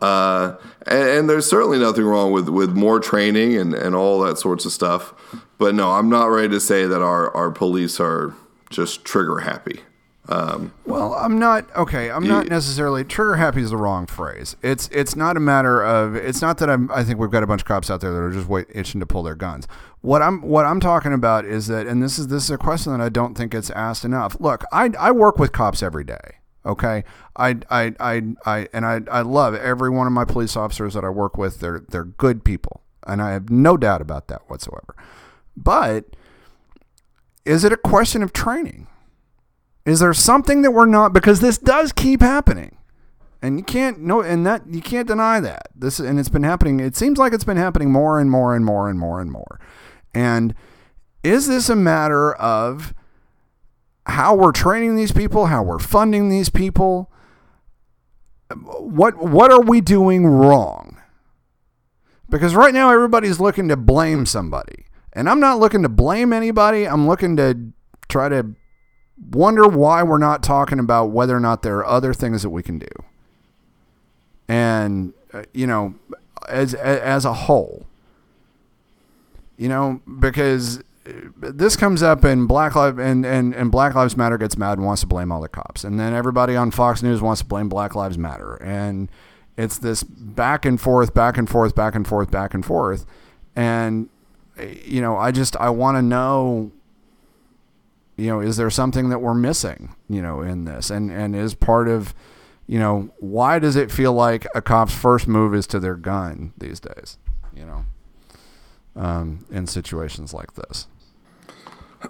Uh, 0.00 0.56
and, 0.86 1.08
and, 1.08 1.30
there's 1.30 1.48
certainly 1.48 1.78
nothing 1.78 2.04
wrong 2.04 2.32
with, 2.32 2.48
with 2.48 2.70
more 2.70 2.98
training 2.98 3.56
and, 3.56 3.74
and 3.74 3.94
all 3.94 4.20
that 4.20 4.38
sorts 4.38 4.64
of 4.64 4.72
stuff. 4.72 5.14
But 5.58 5.74
no, 5.74 5.92
I'm 5.92 6.08
not 6.08 6.26
ready 6.26 6.48
to 6.48 6.60
say 6.60 6.86
that 6.86 7.02
our, 7.02 7.30
our 7.36 7.50
police 7.50 8.00
are 8.00 8.34
just 8.70 9.04
trigger 9.04 9.40
happy. 9.40 9.80
Um, 10.26 10.72
well, 10.86 11.12
I'm 11.14 11.38
not 11.38 11.66
okay. 11.76 12.10
I'm 12.10 12.26
not 12.26 12.48
necessarily 12.48 13.04
trigger 13.04 13.36
happy 13.36 13.60
is 13.60 13.70
the 13.70 13.76
wrong 13.76 14.06
phrase. 14.06 14.56
It's 14.62 14.88
it's 14.88 15.14
not 15.14 15.36
a 15.36 15.40
matter 15.40 15.84
of 15.84 16.16
it's 16.16 16.40
not 16.40 16.56
that 16.58 16.70
I'm. 16.70 16.90
I 16.90 17.04
think 17.04 17.18
we've 17.18 17.30
got 17.30 17.42
a 17.42 17.46
bunch 17.46 17.60
of 17.60 17.66
cops 17.66 17.90
out 17.90 18.00
there 18.00 18.10
that 18.10 18.18
are 18.18 18.30
just 18.30 18.48
wait, 18.48 18.66
itching 18.74 19.00
to 19.00 19.06
pull 19.06 19.22
their 19.22 19.34
guns. 19.34 19.68
What 20.00 20.22
I'm 20.22 20.40
what 20.40 20.64
I'm 20.64 20.80
talking 20.80 21.12
about 21.12 21.44
is 21.44 21.66
that, 21.66 21.86
and 21.86 22.02
this 22.02 22.18
is 22.18 22.28
this 22.28 22.44
is 22.44 22.50
a 22.50 22.56
question 22.56 22.92
that 22.92 23.02
I 23.02 23.10
don't 23.10 23.36
think 23.36 23.54
it's 23.54 23.68
asked 23.70 24.06
enough. 24.06 24.34
Look, 24.40 24.64
I 24.72 24.90
I 24.98 25.10
work 25.10 25.38
with 25.38 25.52
cops 25.52 25.82
every 25.82 26.04
day. 26.04 26.36
Okay, 26.66 27.04
I 27.36 27.56
I 27.70 27.92
I 28.00 28.22
I 28.46 28.68
and 28.72 28.86
I 28.86 29.00
I 29.10 29.20
love 29.20 29.54
every 29.54 29.90
one 29.90 30.06
of 30.06 30.12
my 30.12 30.24
police 30.24 30.56
officers 30.56 30.94
that 30.94 31.04
I 31.04 31.10
work 31.10 31.36
with. 31.36 31.60
They're 31.60 31.84
they're 31.88 32.04
good 32.04 32.44
people, 32.44 32.82
and 33.06 33.20
I 33.20 33.32
have 33.32 33.50
no 33.50 33.76
doubt 33.76 34.00
about 34.00 34.28
that 34.28 34.42
whatsoever. 34.48 34.96
But 35.56 36.16
is 37.44 37.64
it 37.64 37.72
a 37.72 37.76
question 37.76 38.22
of 38.22 38.32
training? 38.32 38.86
Is 39.84 40.00
there 40.00 40.14
something 40.14 40.62
that 40.62 40.70
we're 40.70 40.86
not 40.86 41.12
because 41.12 41.40
this 41.40 41.58
does 41.58 41.92
keep 41.92 42.20
happening. 42.20 42.76
And 43.42 43.58
you 43.58 43.64
can't 43.64 44.00
no 44.00 44.22
and 44.22 44.46
that 44.46 44.62
you 44.66 44.80
can't 44.80 45.06
deny 45.06 45.38
that. 45.40 45.68
This 45.74 45.98
and 45.98 46.18
it's 46.18 46.30
been 46.30 46.44
happening. 46.44 46.80
It 46.80 46.96
seems 46.96 47.18
like 47.18 47.34
it's 47.34 47.44
been 47.44 47.58
happening 47.58 47.92
more 47.92 48.18
and 48.18 48.30
more 48.30 48.56
and 48.56 48.64
more 48.64 48.88
and 48.88 48.98
more 48.98 49.20
and 49.20 49.30
more. 49.30 49.60
And 50.14 50.54
is 51.22 51.46
this 51.46 51.68
a 51.68 51.76
matter 51.76 52.32
of 52.34 52.94
how 54.06 54.34
we're 54.34 54.52
training 54.52 54.96
these 54.96 55.12
people, 55.12 55.46
how 55.46 55.62
we're 55.62 55.78
funding 55.78 56.28
these 56.28 56.50
people? 56.50 57.10
What 58.54 59.16
what 59.16 59.50
are 59.50 59.62
we 59.62 59.80
doing 59.80 60.26
wrong? 60.26 60.98
Because 62.28 62.54
right 62.54 62.74
now 62.74 62.90
everybody's 62.90 63.40
looking 63.40 63.68
to 63.68 63.76
blame 63.76 64.26
somebody. 64.26 64.86
And 65.12 65.28
I'm 65.28 65.40
not 65.40 65.58
looking 65.58 65.82
to 65.82 65.88
blame 65.88 66.32
anybody. 66.32 66.86
I'm 66.86 67.06
looking 67.06 67.36
to 67.36 67.72
try 68.08 68.28
to 68.28 68.54
wonder 69.30 69.66
why 69.66 70.02
we're 70.02 70.18
not 70.18 70.42
talking 70.42 70.78
about 70.78 71.06
whether 71.06 71.36
or 71.36 71.40
not 71.40 71.62
there 71.62 71.78
are 71.78 71.86
other 71.86 72.12
things 72.12 72.42
that 72.42 72.50
we 72.50 72.62
can 72.62 72.78
do. 72.78 72.88
And 74.48 75.14
uh, 75.32 75.44
you 75.52 75.66
know, 75.66 75.94
as 76.48 76.74
as 76.74 77.24
a 77.24 77.32
whole, 77.32 77.86
you 79.56 79.68
know, 79.68 80.00
because 80.18 80.82
this 81.04 81.76
comes 81.76 82.02
up 82.02 82.24
in 82.24 82.46
Black 82.46 82.74
Lives 82.74 82.98
and, 82.98 83.26
and, 83.26 83.54
and 83.54 83.70
Black 83.70 83.94
Lives 83.94 84.16
Matter 84.16 84.38
gets 84.38 84.56
mad 84.56 84.78
and 84.78 84.86
wants 84.86 85.02
to 85.02 85.06
blame 85.06 85.30
all 85.30 85.40
the 85.40 85.48
cops, 85.48 85.84
and 85.84 86.00
then 86.00 86.14
everybody 86.14 86.56
on 86.56 86.70
Fox 86.70 87.02
News 87.02 87.20
wants 87.20 87.42
to 87.42 87.46
blame 87.46 87.68
Black 87.68 87.94
Lives 87.94 88.18
Matter, 88.18 88.56
and 88.56 89.10
it's 89.56 89.78
this 89.78 90.02
back 90.02 90.64
and 90.64 90.80
forth, 90.80 91.14
back 91.14 91.36
and 91.36 91.48
forth, 91.48 91.74
back 91.74 91.94
and 91.94 92.06
forth, 92.06 92.30
back 92.30 92.54
and 92.54 92.64
forth, 92.64 93.04
and 93.54 94.08
you 94.84 95.00
know, 95.00 95.16
I 95.16 95.30
just 95.30 95.56
I 95.56 95.70
want 95.70 95.96
to 95.96 96.02
know 96.02 96.72
you 98.16 98.28
know, 98.28 98.40
is 98.40 98.56
there 98.56 98.70
something 98.70 99.08
that 99.08 99.20
we're 99.20 99.34
missing, 99.34 99.94
you 100.08 100.22
know, 100.22 100.40
in 100.40 100.64
this? 100.64 100.90
And 100.90 101.10
and 101.10 101.34
is 101.34 101.54
part 101.54 101.88
of, 101.88 102.14
you 102.66 102.78
know, 102.78 103.10
why 103.18 103.58
does 103.58 103.76
it 103.76 103.90
feel 103.90 104.12
like 104.12 104.46
a 104.54 104.62
cop's 104.62 104.94
first 104.94 105.26
move 105.26 105.54
is 105.54 105.66
to 105.68 105.80
their 105.80 105.96
gun 105.96 106.52
these 106.56 106.80
days? 106.80 107.18
You 107.54 107.66
know, 107.66 107.84
um, 108.96 109.44
in 109.50 109.66
situations 109.66 110.32
like 110.32 110.54
this. 110.54 110.86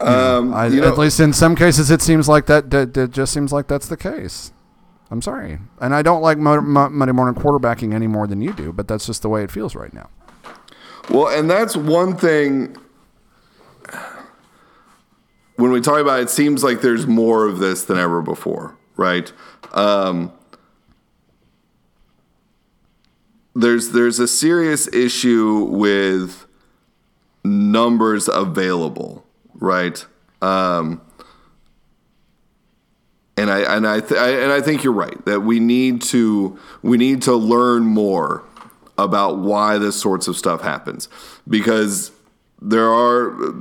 Um, 0.01 0.53
I, 0.53 0.67
you 0.67 0.81
know, 0.81 0.89
at 0.89 0.99
least 0.99 1.21
in 1.21 1.33
some 1.33 1.55
cases, 1.55 1.91
it 1.91 2.03
seems 2.03 2.29
like 2.29 2.47
that, 2.47 2.71
that. 2.71 2.97
It 2.97 3.11
just 3.11 3.33
seems 3.33 3.53
like 3.53 3.69
that's 3.69 3.89
the 3.89 3.97
case. 3.97 4.53
I'm 5.11 5.23
sorry, 5.23 5.59
and 5.81 5.95
I 5.95 6.03
don't 6.03 6.23
like 6.23 6.39
Monday 6.39 7.13
morning 7.13 7.41
quarterbacking 7.41 7.95
any 7.95 8.07
more 8.07 8.27
than 8.27 8.41
you 8.41 8.53
do, 8.53 8.73
but 8.73 8.89
that's 8.89 9.07
just 9.07 9.23
the 9.23 9.29
way 9.29 9.45
it 9.45 9.51
feels 9.51 9.75
right 9.75 9.93
now. 9.93 10.11
Well, 11.11 11.29
and 11.29 11.49
that's 11.49 11.77
one 11.77 12.17
thing 12.17 12.77
when 15.57 15.71
we 15.71 15.81
talk 15.81 16.01
about 16.01 16.21
it, 16.21 16.23
it 16.25 16.31
seems 16.31 16.65
like 16.65 16.81
there's 16.81 17.07
more 17.07 17.47
of 17.47 17.59
this 17.59 17.85
than 17.85 17.99
ever 17.99 18.23
before, 18.23 18.77
right? 18.97 19.33
Um, 19.73 20.33
there's 23.55 23.91
there's 23.91 24.19
a 24.19 24.27
serious 24.27 24.93
issue 24.93 25.65
with 25.65 26.47
numbers 27.45 28.29
available, 28.29 29.24
right? 29.65 30.05
Um, 30.43 31.01
and 33.37 33.51
I 33.51 33.77
and 33.77 33.87
I, 33.87 34.01
th- 34.01 34.21
I, 34.21 34.31
and 34.31 34.53
I 34.53 34.61
think 34.61 34.85
you're 34.85 34.93
right 34.93 35.25
that 35.25 35.41
we 35.41 35.59
need 35.59 36.03
to 36.03 36.59
we 36.83 36.97
need 36.97 37.23
to 37.23 37.35
learn 37.35 37.85
more 37.85 38.45
about 38.97 39.39
why 39.39 39.79
this 39.79 40.01
sorts 40.01 40.29
of 40.29 40.37
stuff 40.37 40.63
happens 40.63 41.09
because 41.49 42.13
there 42.63 42.89
are 42.89 43.55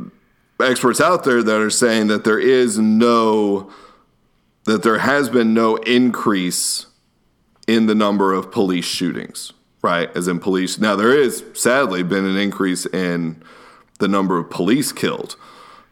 experts 0.62 1.02
out 1.02 1.24
there 1.24 1.42
that 1.42 1.60
are 1.60 1.70
saying 1.70 2.08
that 2.08 2.24
there 2.24 2.40
is 2.40 2.78
no 2.78 3.72
that 4.66 4.84
there 4.84 5.00
has 5.00 5.30
been 5.30 5.54
no 5.54 5.76
increase 5.78 6.86
in 7.68 7.86
the 7.88 7.96
number 7.96 8.34
of 8.34 8.52
police 8.52 8.86
shootings, 8.86 9.52
right? 9.82 10.16
As 10.16 10.28
in 10.28 10.40
police. 10.40 10.78
Now 10.78 10.96
there 10.96 11.18
is 11.18 11.44
sadly 11.54 12.04
been 12.04 12.26
an 12.26 12.38
increase 12.38 12.86
in 12.86 13.42
the 14.00 14.08
number 14.08 14.38
of 14.38 14.50
police 14.50 14.92
killed, 14.92 15.36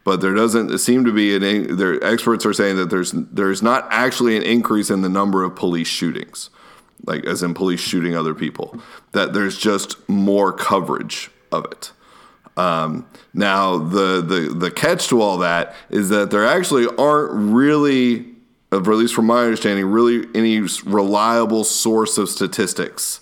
but 0.03 0.21
there 0.21 0.33
doesn't 0.33 0.77
seem 0.79 1.05
to 1.05 1.11
be 1.11 1.35
an. 1.35 2.03
Experts 2.03 2.45
are 2.45 2.53
saying 2.53 2.77
that 2.77 2.89
there's 2.89 3.11
there's 3.11 3.61
not 3.61 3.87
actually 3.89 4.35
an 4.35 4.43
increase 4.43 4.89
in 4.89 5.01
the 5.01 5.09
number 5.09 5.43
of 5.43 5.55
police 5.55 5.87
shootings, 5.87 6.49
like 7.05 7.25
as 7.25 7.43
in 7.43 7.53
police 7.53 7.81
shooting 7.81 8.15
other 8.15 8.33
people. 8.33 8.79
That 9.11 9.33
there's 9.33 9.57
just 9.57 10.07
more 10.09 10.51
coverage 10.51 11.29
of 11.51 11.65
it. 11.65 11.91
Um, 12.57 13.07
now, 13.33 13.77
the, 13.77 14.21
the, 14.21 14.53
the 14.53 14.71
catch 14.71 15.07
to 15.07 15.21
all 15.21 15.37
that 15.37 15.73
is 15.89 16.09
that 16.09 16.31
there 16.31 16.45
actually 16.45 16.85
aren't 16.97 17.31
really, 17.53 18.25
at 18.71 18.85
least 18.85 19.13
from 19.13 19.25
my 19.25 19.43
understanding, 19.43 19.85
really 19.85 20.27
any 20.35 20.59
reliable 20.85 21.63
source 21.63 22.17
of 22.17 22.29
statistics 22.29 23.21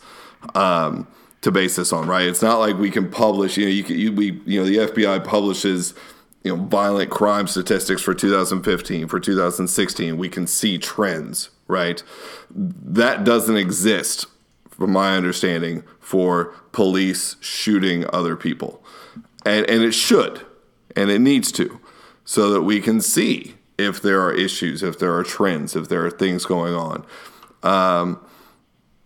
um, 0.55 1.07
to 1.41 1.51
base 1.51 1.75
this 1.75 1.93
on, 1.93 2.07
right? 2.07 2.27
It's 2.27 2.41
not 2.41 2.59
like 2.59 2.77
we 2.77 2.89
can 2.89 3.09
publish, 3.09 3.55
you 3.55 3.65
know, 3.65 3.71
you, 3.71 3.83
you, 3.83 4.11
we, 4.11 4.41
you 4.45 4.59
know, 4.59 4.65
the 4.65 4.77
FBI 4.77 5.23
publishes, 5.23 5.93
you 6.43 6.55
know, 6.55 6.63
violent 6.63 7.09
crime 7.11 7.47
statistics 7.47 8.01
for 8.01 8.13
2015, 8.13 9.07
for 9.07 9.19
2016. 9.19 10.17
We 10.17 10.29
can 10.29 10.47
see 10.47 10.77
trends, 10.77 11.49
right? 11.67 12.01
That 12.49 13.23
doesn't 13.23 13.57
exist, 13.57 14.25
from 14.69 14.91
my 14.91 15.15
understanding, 15.15 15.83
for 15.99 16.55
police 16.71 17.35
shooting 17.41 18.05
other 18.13 18.35
people 18.35 18.83
and, 19.45 19.69
and 19.69 19.83
it 19.83 19.93
should, 19.93 20.45
and 20.95 21.09
it 21.09 21.19
needs 21.19 21.51
to, 21.53 21.79
so 22.25 22.49
that 22.51 22.61
we 22.61 22.79
can 22.81 23.01
see 23.01 23.55
if 23.77 24.01
there 24.01 24.21
are 24.21 24.33
issues, 24.33 24.83
if 24.83 24.99
there 24.99 25.15
are 25.15 25.23
trends, 25.23 25.75
if 25.75 25.87
there 25.87 26.05
are 26.05 26.11
things 26.11 26.45
going 26.45 26.73
on. 26.73 27.05
Um, 27.63 28.19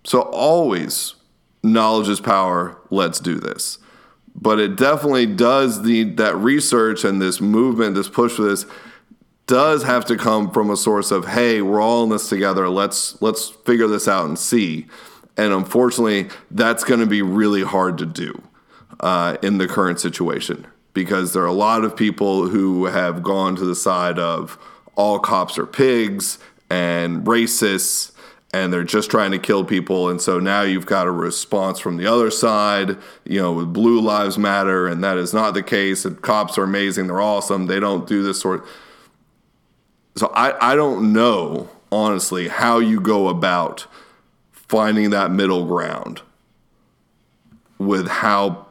so 0.04 0.22
always, 0.22 1.16
knowledge 1.62 2.10
is 2.10 2.20
power. 2.20 2.78
Let's 2.90 3.20
do 3.20 3.36
this. 3.40 3.78
But 4.36 4.60
it 4.60 4.76
definitely 4.76 5.28
does 5.28 5.80
need 5.80 6.18
that 6.18 6.36
research 6.36 7.04
and 7.04 7.22
this 7.22 7.40
movement, 7.40 7.96
this 7.96 8.10
push 8.10 8.34
for 8.34 8.44
this 8.44 8.66
does 9.46 9.84
have 9.84 10.06
to 10.06 10.16
come 10.16 10.50
from 10.50 10.70
a 10.70 10.78
source 10.78 11.12
of 11.12 11.28
hey 11.28 11.62
we're 11.62 11.82
all 11.82 12.04
in 12.04 12.10
this 12.10 12.30
together. 12.30 12.70
Let's 12.70 13.22
let's 13.22 13.50
figure 13.50 13.88
this 13.88 14.08
out 14.08 14.26
and 14.26 14.40
see. 14.40 14.88
And 15.36 15.54
unfortunately 15.54 16.30
that's 16.50 16.84
going 16.84 17.00
to 17.00 17.06
be 17.06 17.22
really 17.22 17.64
hard 17.64 17.98
to 17.98 18.06
do 18.06 18.42
uh, 19.00 19.38
in 19.42 19.58
the 19.58 19.68
current 19.68 20.00
situation 20.00 20.66
because 20.94 21.34
there 21.34 21.44
are 21.44 21.48
a 21.48 21.54
lot 21.54 21.84
of 21.84 21.96
people 21.96 22.48
who 22.48 22.86
have 22.86 23.24
gone 23.24 23.56
to 23.56 23.66
the 23.66 23.76
side 23.76 24.18
of 24.18 24.58
all 24.96 25.20
cops 25.20 25.58
are 25.58 25.66
pigs 25.66 26.38
and 26.70 27.26
racists 27.26 28.13
and 28.54 28.72
they're 28.72 28.84
just 28.84 29.10
trying 29.10 29.32
to 29.32 29.40
kill 29.40 29.66
people. 29.66 30.10
And 30.10 30.22
so 30.22 30.40
now 30.40 30.62
you've 30.62 30.86
got 30.86 31.08
a 31.08 31.12
response 31.12 31.80
from 31.80 31.98
the 31.98 32.06
other 32.06 32.30
side, 32.30 32.98
you 33.26 33.42
know, 33.42 33.52
with 33.52 33.74
Blue 33.74 34.00
Lives 34.00 34.38
Matter, 34.38 34.88
and 34.88 35.04
that 35.04 35.18
is 35.18 35.34
not 35.34 35.56
the 35.56 35.64
case. 35.64 36.06
And 36.06 36.22
cops 36.22 36.58
are 36.60 36.64
amazing, 36.64 37.08
they're 37.08 37.20
awesome. 37.20 37.66
They 37.66 37.80
don't 37.80 38.08
do 38.08 38.22
this 38.22 38.40
sort. 38.40 38.64
So 40.16 40.32
I, 40.36 40.74
I 40.74 40.76
don't 40.76 41.12
know 41.12 41.70
honestly 41.92 42.48
how 42.48 42.78
you 42.78 43.00
go 43.00 43.28
about 43.28 43.88
finding 44.52 45.10
that 45.10 45.32
middle 45.32 45.66
ground 45.66 46.22
with 47.80 48.08
how 48.08 48.68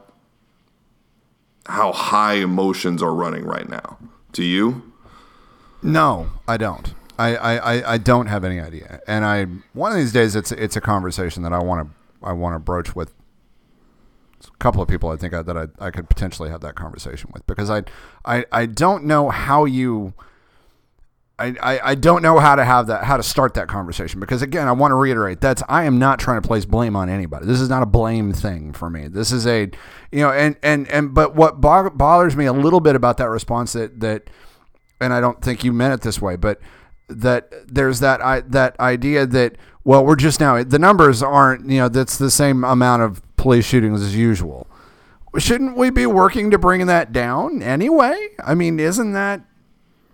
how 1.67 1.93
high 1.93 2.35
emotions 2.35 3.03
are 3.03 3.15
running 3.15 3.45
right 3.45 3.69
now. 3.69 3.99
Do 4.33 4.43
you? 4.43 4.93
No, 5.83 6.31
I 6.49 6.57
don't. 6.57 6.93
I, 7.19 7.37
I, 7.37 7.93
I- 7.95 7.99
don't 7.99 8.27
have 8.27 8.45
any 8.45 8.59
idea. 8.61 9.01
And 9.07 9.25
I 9.25 9.47
one 9.73 9.93
of 9.93 9.99
these 9.99 10.13
days 10.13 10.35
it's 10.35 10.53
it's 10.53 10.77
a 10.77 10.81
conversation 10.81 11.43
that 11.43 11.53
I 11.53 11.59
want 11.63 11.89
to 11.89 12.27
I 12.27 12.33
want 12.33 12.55
to 12.55 12.59
broach 12.59 12.95
with 12.97 13.13
a 14.47 14.57
couple 14.59 14.83
of 14.83 14.89
people 14.89 15.09
I 15.11 15.17
think 15.17 15.35
I, 15.35 15.43
that 15.43 15.57
I, 15.57 15.67
I 15.79 15.91
could 15.91 16.09
potentially 16.09 16.51
have 16.51 16.61
that 16.63 16.75
conversation 16.75 17.31
with. 17.33 17.47
Because 17.47 17.71
I 17.71 17.83
I, 18.25 18.45
I 18.51 18.67
don't 18.67 19.05
know 19.05 19.29
how 19.31 19.65
you 19.65 20.15
I, 21.39 21.55
I, 21.63 21.91
I 21.91 21.95
don't 21.95 22.23
know 22.23 22.39
how 22.39 22.55
to 22.57 22.65
have 22.65 22.87
that 22.89 23.05
how 23.05 23.17
to 23.17 23.23
start 23.23 23.55
that 23.55 23.69
conversation. 23.69 24.19
Because 24.21 24.43
again 24.43 24.67
I 24.69 24.73
want 24.73 24.91
to 24.93 24.97
reiterate 24.97 25.41
that's 25.41 25.63
I 25.69 25.85
am 25.85 25.99
not 25.99 26.19
trying 26.19 26.41
to 26.41 26.47
place 26.47 26.65
blame 26.65 26.97
on 26.97 27.09
anybody. 27.09 27.47
This 27.47 27.61
is 27.61 27.69
not 27.69 27.83
a 27.83 27.87
blame 27.87 28.33
thing 28.33 28.73
for 28.73 28.89
me. 28.91 29.09
This 29.09 29.33
is 29.33 29.47
a 29.47 29.71
you 30.11 30.21
know 30.21 30.31
and 30.31 30.57
and 30.63 30.89
and 30.89 31.15
but 31.15 31.35
what 31.35 31.61
bothers 31.61 32.37
me 32.37 32.47
a 32.47 32.53
little 32.53 32.81
bit 32.81 32.97
about 32.97 33.17
that 33.19 33.29
response 33.29 33.75
that 33.75 34.01
that 34.01 34.29
and 35.01 35.13
I 35.13 35.21
don't 35.21 35.43
think 35.43 35.65
you 35.65 35.73
meant 35.73 35.95
it 35.95 36.01
this 36.03 36.21
way 36.23 36.37
but 36.37 36.61
that 37.21 37.53
there's 37.67 38.01
that 38.01 38.23
I, 38.25 38.41
that 38.41 38.79
idea 38.81 39.27
that 39.27 39.57
well 39.85 40.05
we're 40.05 40.17
just 40.17 40.41
now 40.41 40.63
the 40.63 40.79
numbers 40.79 41.23
aren't 41.23 41.69
you 41.69 41.79
know 41.79 41.89
that's 41.89 42.19
the 42.19 42.31
same 42.31 42.65
amount 42.65 43.03
of 43.03 43.23
police 43.37 43.65
shootings 43.65 44.03
as 44.03 44.17
usual 44.17 44.67
shouldn't 45.39 45.77
we 45.77 45.91
be 45.91 46.07
working 46.07 46.51
to 46.51 46.59
bring 46.59 46.87
that 46.87 47.13
down 47.13 47.63
anyway 47.63 48.29
I 48.45 48.55
mean 48.55 48.79
isn't 48.79 49.13
that 49.13 49.43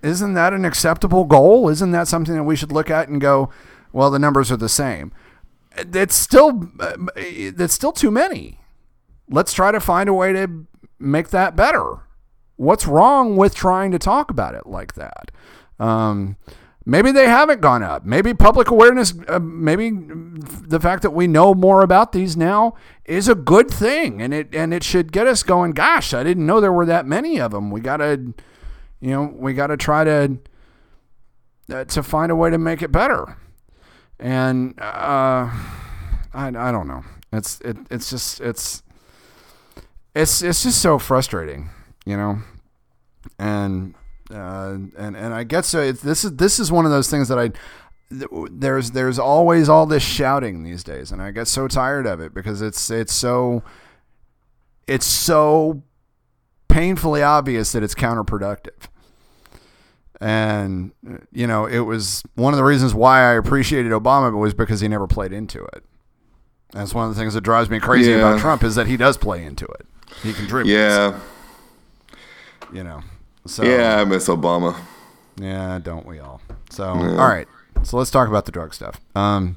isn't 0.02 0.34
that 0.34 0.52
an 0.52 0.64
acceptable 0.64 1.24
goal? 1.24 1.68
Isn't 1.68 1.90
that 1.92 2.08
something 2.08 2.34
that 2.34 2.44
we 2.44 2.56
should 2.56 2.72
look 2.72 2.90
at 2.90 3.08
and 3.08 3.20
go, 3.20 3.50
well, 3.92 4.10
the 4.10 4.18
numbers 4.18 4.52
are 4.52 4.56
the 4.56 4.68
same? 4.68 5.12
It's 5.76 6.14
still 6.14 6.70
it's 7.16 7.74
still 7.74 7.92
too 7.92 8.10
many. 8.10 8.60
Let's 9.28 9.52
try 9.52 9.70
to 9.70 9.80
find 9.80 10.08
a 10.08 10.14
way 10.14 10.32
to 10.32 10.66
make 10.98 11.28
that 11.30 11.54
better. 11.54 12.00
What's 12.56 12.86
wrong 12.86 13.36
with 13.36 13.54
trying 13.54 13.92
to 13.92 13.98
talk 13.98 14.30
about 14.30 14.54
it 14.54 14.66
like 14.66 14.94
that? 14.94 15.30
Um, 15.78 16.36
maybe 16.88 17.12
they 17.12 17.28
haven't 17.28 17.60
gone 17.60 17.84
up. 17.84 18.04
Maybe 18.04 18.34
public 18.34 18.70
awareness, 18.70 19.14
uh, 19.28 19.38
maybe 19.38 19.90
the 19.92 20.80
fact 20.80 21.02
that 21.02 21.10
we 21.10 21.28
know 21.28 21.54
more 21.54 21.82
about 21.82 22.10
these 22.10 22.36
now 22.36 22.74
is 23.04 23.28
a 23.28 23.36
good 23.36 23.70
thing, 23.70 24.20
and 24.20 24.34
it 24.34 24.54
and 24.54 24.74
it 24.74 24.82
should 24.82 25.12
get 25.12 25.28
us 25.28 25.44
going. 25.44 25.72
Gosh, 25.72 26.12
I 26.12 26.24
didn't 26.24 26.46
know 26.46 26.60
there 26.60 26.72
were 26.72 26.86
that 26.86 27.06
many 27.06 27.38
of 27.38 27.52
them. 27.52 27.70
We 27.70 27.80
gotta 27.80 28.34
you 29.00 29.10
know, 29.10 29.32
we 29.34 29.54
got 29.54 29.68
to 29.68 29.76
try 29.76 30.04
to 30.04 30.38
uh, 31.72 31.84
to 31.84 32.02
find 32.02 32.32
a 32.32 32.36
way 32.36 32.50
to 32.50 32.58
make 32.58 32.82
it 32.82 32.90
better. 32.90 33.36
And 34.18 34.78
uh, 34.80 35.50
I, 36.34 36.48
I 36.48 36.72
don't 36.72 36.88
know. 36.88 37.04
It's 37.32 37.60
it, 37.60 37.76
it's 37.90 38.10
just 38.10 38.40
it's 38.40 38.82
it's 40.14 40.42
it's 40.42 40.62
just 40.62 40.82
so 40.82 40.98
frustrating, 40.98 41.70
you 42.04 42.16
know. 42.16 42.40
And 43.38 43.94
uh, 44.32 44.76
and 44.96 45.16
and 45.16 45.34
I 45.34 45.44
guess 45.44 45.66
so. 45.68 45.80
It's, 45.80 46.00
this 46.02 46.24
is 46.24 46.36
this 46.36 46.58
is 46.58 46.70
one 46.72 46.84
of 46.84 46.90
those 46.90 47.08
things 47.10 47.28
that 47.28 47.38
I 47.38 47.50
there's 48.10 48.92
there's 48.92 49.18
always 49.18 49.68
all 49.68 49.84
this 49.86 50.02
shouting 50.02 50.62
these 50.62 50.82
days, 50.84 51.12
and 51.12 51.20
I 51.20 51.30
get 51.30 51.46
so 51.48 51.68
tired 51.68 52.06
of 52.06 52.20
it 52.20 52.32
because 52.34 52.62
it's 52.62 52.90
it's 52.90 53.12
so 53.12 53.62
it's 54.86 55.06
so 55.06 55.82
painfully 56.68 57.22
obvious 57.22 57.72
that 57.72 57.82
it's 57.82 57.94
counterproductive. 57.94 58.88
And 60.20 60.92
you 61.32 61.46
know, 61.46 61.66
it 61.66 61.80
was 61.80 62.22
one 62.34 62.52
of 62.52 62.58
the 62.58 62.64
reasons 62.64 62.92
why 62.94 63.20
I 63.20 63.34
appreciated 63.34 63.92
Obama 63.92 64.36
was 64.36 64.52
because 64.54 64.80
he 64.80 64.88
never 64.88 65.06
played 65.06 65.32
into 65.32 65.62
it. 65.64 65.84
That's 66.72 66.92
one 66.92 67.08
of 67.08 67.14
the 67.14 67.20
things 67.20 67.34
that 67.34 67.42
drives 67.42 67.70
me 67.70 67.78
crazy 67.78 68.10
Yeah. 68.10 68.16
about 68.18 68.40
Trump 68.40 68.62
is 68.64 68.74
that 68.74 68.86
he 68.88 68.96
does 68.96 69.16
play 69.16 69.44
into 69.44 69.64
it. 69.66 69.86
He 70.22 70.32
contributes. 70.32 70.70
Yeah. 70.70 71.18
You 72.72 72.84
know. 72.84 73.02
So 73.46 73.62
Yeah, 73.62 74.00
I 74.00 74.04
miss 74.04 74.28
Obama. 74.28 74.76
yeah, 75.36 75.78
don't 75.82 76.06
we 76.06 76.18
all? 76.18 76.40
So 76.70 76.84
all 76.86 76.96
right. 77.28 77.48
So 77.82 77.96
let's 77.96 78.10
talk 78.10 78.28
about 78.28 78.44
the 78.44 78.52
drug 78.52 78.74
stuff. 78.74 79.00
Um, 79.14 79.56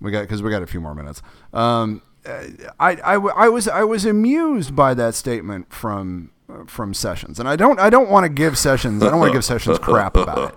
we 0.00 0.10
got 0.10 0.22
because 0.22 0.42
we 0.42 0.50
got 0.50 0.62
a 0.62 0.66
few 0.66 0.80
more 0.80 0.94
minutes. 0.94 1.20
Um, 1.52 2.02
I 2.26 2.48
I, 2.78 2.90
I, 3.02 3.14
I 3.14 3.48
was 3.48 3.68
I 3.68 3.84
was 3.84 4.04
amused 4.04 4.74
by 4.76 4.94
that 4.94 5.14
statement 5.14 5.72
from 5.72 6.30
from 6.66 6.94
Sessions, 6.94 7.38
and 7.38 7.48
I 7.48 7.56
don't 7.56 7.78
I 7.80 7.90
don't 7.90 8.08
want 8.08 8.24
to 8.24 8.28
give 8.28 8.56
Sessions 8.56 9.02
I 9.02 9.10
don't 9.10 9.18
want 9.20 9.30
to 9.32 9.36
give 9.36 9.44
Sessions 9.44 9.78
crap 9.78 10.16
about 10.16 10.52
it 10.52 10.54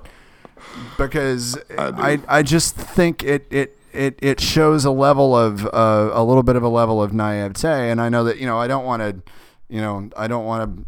because 0.97 1.57
I, 1.77 2.19
I 2.27 2.43
just 2.43 2.75
think 2.75 3.23
it 3.23 3.47
it. 3.49 3.77
It, 3.93 4.17
it 4.23 4.41
shows 4.41 4.85
a 4.85 4.89
level 4.89 5.35
of 5.37 5.67
uh, 5.67 6.09
a 6.13 6.23
little 6.23 6.41
bit 6.41 6.55
of 6.55 6.63
a 6.63 6.67
level 6.67 6.99
of 7.03 7.13
naivete, 7.13 7.91
and 7.91 8.01
I 8.01 8.09
know 8.09 8.23
that 8.23 8.39
you 8.39 8.47
know 8.47 8.57
I 8.57 8.65
don't 8.65 8.85
want 8.85 9.03
to, 9.03 9.21
you 9.69 9.81
know 9.81 10.09
I 10.17 10.25
don't 10.25 10.45
want 10.45 10.77
to 10.77 10.85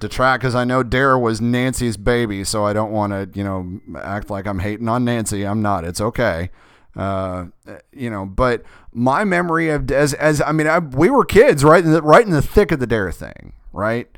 detract 0.00 0.42
because 0.42 0.54
I 0.54 0.64
know 0.64 0.82
Dare 0.82 1.18
was 1.18 1.40
Nancy's 1.40 1.96
baby, 1.96 2.44
so 2.44 2.64
I 2.64 2.72
don't 2.72 2.92
want 2.92 3.12
to, 3.12 3.38
you 3.38 3.44
know, 3.44 3.80
act 4.00 4.30
like 4.30 4.46
I'm 4.46 4.58
hating 4.58 4.88
on 4.88 5.04
Nancy. 5.04 5.46
I'm 5.46 5.62
not. 5.62 5.84
It's 5.84 6.00
okay. 6.00 6.50
Uh, 6.96 7.46
you 7.92 8.10
know, 8.10 8.26
but 8.26 8.62
my 8.92 9.24
memory 9.24 9.68
of 9.68 9.90
as 9.90 10.14
as 10.14 10.40
I 10.40 10.52
mean, 10.52 10.66
I, 10.66 10.80
we 10.80 11.10
were 11.10 11.24
kids, 11.24 11.62
right 11.62 11.84
in 11.84 11.92
the 11.92 12.02
right 12.02 12.24
in 12.24 12.32
the 12.32 12.42
thick 12.42 12.72
of 12.72 12.80
the 12.80 12.86
Dare 12.86 13.12
thing, 13.12 13.52
right? 13.72 14.08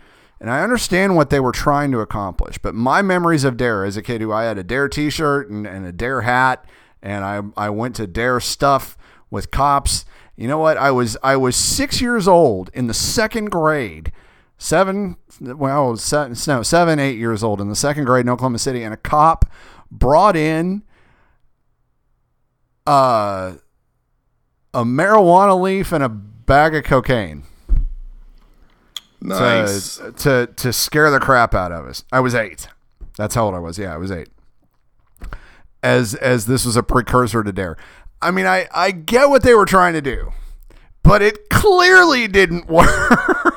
And 0.41 0.51
I 0.51 0.62
understand 0.62 1.16
what 1.16 1.28
they 1.28 1.41
were 1.41 1.53
trying 1.53 1.93
to 1.93 1.99
accomplish, 1.99 2.57
but 2.57 2.74
my 2.74 3.03
memories 3.03 3.45
of 3.45 3.59
Dare 3.59 3.85
as 3.85 3.99
a 3.99 4.03
kid, 4.03 4.22
who 4.22 4.33
I 4.33 4.45
had 4.45 4.57
a 4.57 4.64
Dare 4.64 4.89
T-shirt 4.89 5.51
and, 5.51 5.66
and 5.66 5.85
a 5.85 5.93
Dare 5.93 6.22
hat, 6.22 6.64
and 7.03 7.24
I 7.24 7.43
I 7.57 7.68
went 7.68 7.97
to 7.97 8.07
Dare 8.07 8.41
stuff 8.41 8.97
with 9.31 9.51
cops. 9.51 10.07
You 10.37 10.49
know 10.49 10.59
what? 10.59 10.78
I 10.78 10.91
was 10.91 11.18
I 11.22 11.37
was 11.37 11.57
six 11.57 12.01
years 12.01 12.26
old 12.26 12.70
in 12.72 12.87
the 12.87 12.95
second 12.95 13.51
grade 13.51 14.11
seven, 14.61 15.17
well, 15.41 15.97
seven, 15.97 16.37
no, 16.47 16.63
seven, 16.63 16.99
eight 17.01 17.17
years 17.19 17.43
old 17.43 17.61
in 17.61 17.69
the 17.71 17.75
second 17.75 18.05
grade 18.05 18.27
in 18.27 18.29
Oklahoma 18.29 18.59
City, 18.59 18.83
and 18.85 18.93
a 18.95 18.97
cop 18.99 19.47
brought 19.91 20.37
in 20.37 20.83
uh, 22.87 23.55
a 24.75 24.85
marijuana 24.85 25.61
leaf 25.61 25.93
and 25.93 26.05
a 26.05 26.09
bag 26.09 26.75
of 26.75 26.85
cocaine 26.85 27.45
Nice. 29.23 29.97
to, 29.97 30.13
to 30.13 30.47
to 30.57 30.73
scare 30.73 31.11
the 31.11 31.21
crap 31.21 31.55
out 31.55 31.73
of 31.73 31.87
us. 31.87 32.05
I 32.13 32.21
was 32.21 32.35
eight. 32.35 32.69
That's 33.17 33.35
how 33.35 33.47
old 33.47 33.55
I 33.55 33.59
was. 33.59 33.79
Yeah, 33.79 33.95
I 33.95 33.97
was 33.97 34.11
eight. 34.11 34.29
As 35.83 36.15
as 36.15 36.47
this 36.47 36.65
was 36.65 36.77
a 36.77 36.83
precursor 36.83 37.43
to 37.43 37.53
Dare. 37.53 37.77
I 38.23 38.31
mean, 38.31 38.47
I 38.47 38.69
I 38.75 38.91
get 38.93 39.29
what 39.31 39.43
they 39.43 39.55
were 39.55 39.65
trying 39.67 39.93
to 39.95 40.01
do, 40.03 40.33
but 41.03 41.23
it 41.23 41.49
clearly 41.51 42.29
didn't 42.29 42.67
work. 42.69 43.55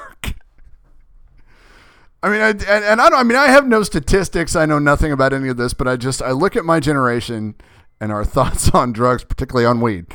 I 2.24 2.30
mean, 2.30 2.40
I, 2.40 2.50
and, 2.50 2.86
and 2.86 3.02
I 3.02 3.10
don't. 3.10 3.20
I 3.20 3.24
mean, 3.24 3.38
I 3.38 3.48
have 3.48 3.68
no 3.68 3.84
statistics. 3.84 4.56
I 4.56 4.66
know 4.66 4.80
nothing 4.80 5.12
about 5.12 5.34
any 5.34 5.50
of 5.50 5.58
this, 5.58 5.74
but 5.74 5.90
I 5.90 5.98
just 5.98 6.22
I 6.22 6.32
look 6.32 6.56
at 6.56 6.64
my 6.64 6.80
generation 6.80 7.56
and 8.00 8.12
our 8.14 8.24
thoughts 8.26 8.70
on 8.70 8.94
drugs, 8.94 9.26
particularly 9.26 9.66
on 9.66 9.82
weed, 9.82 10.06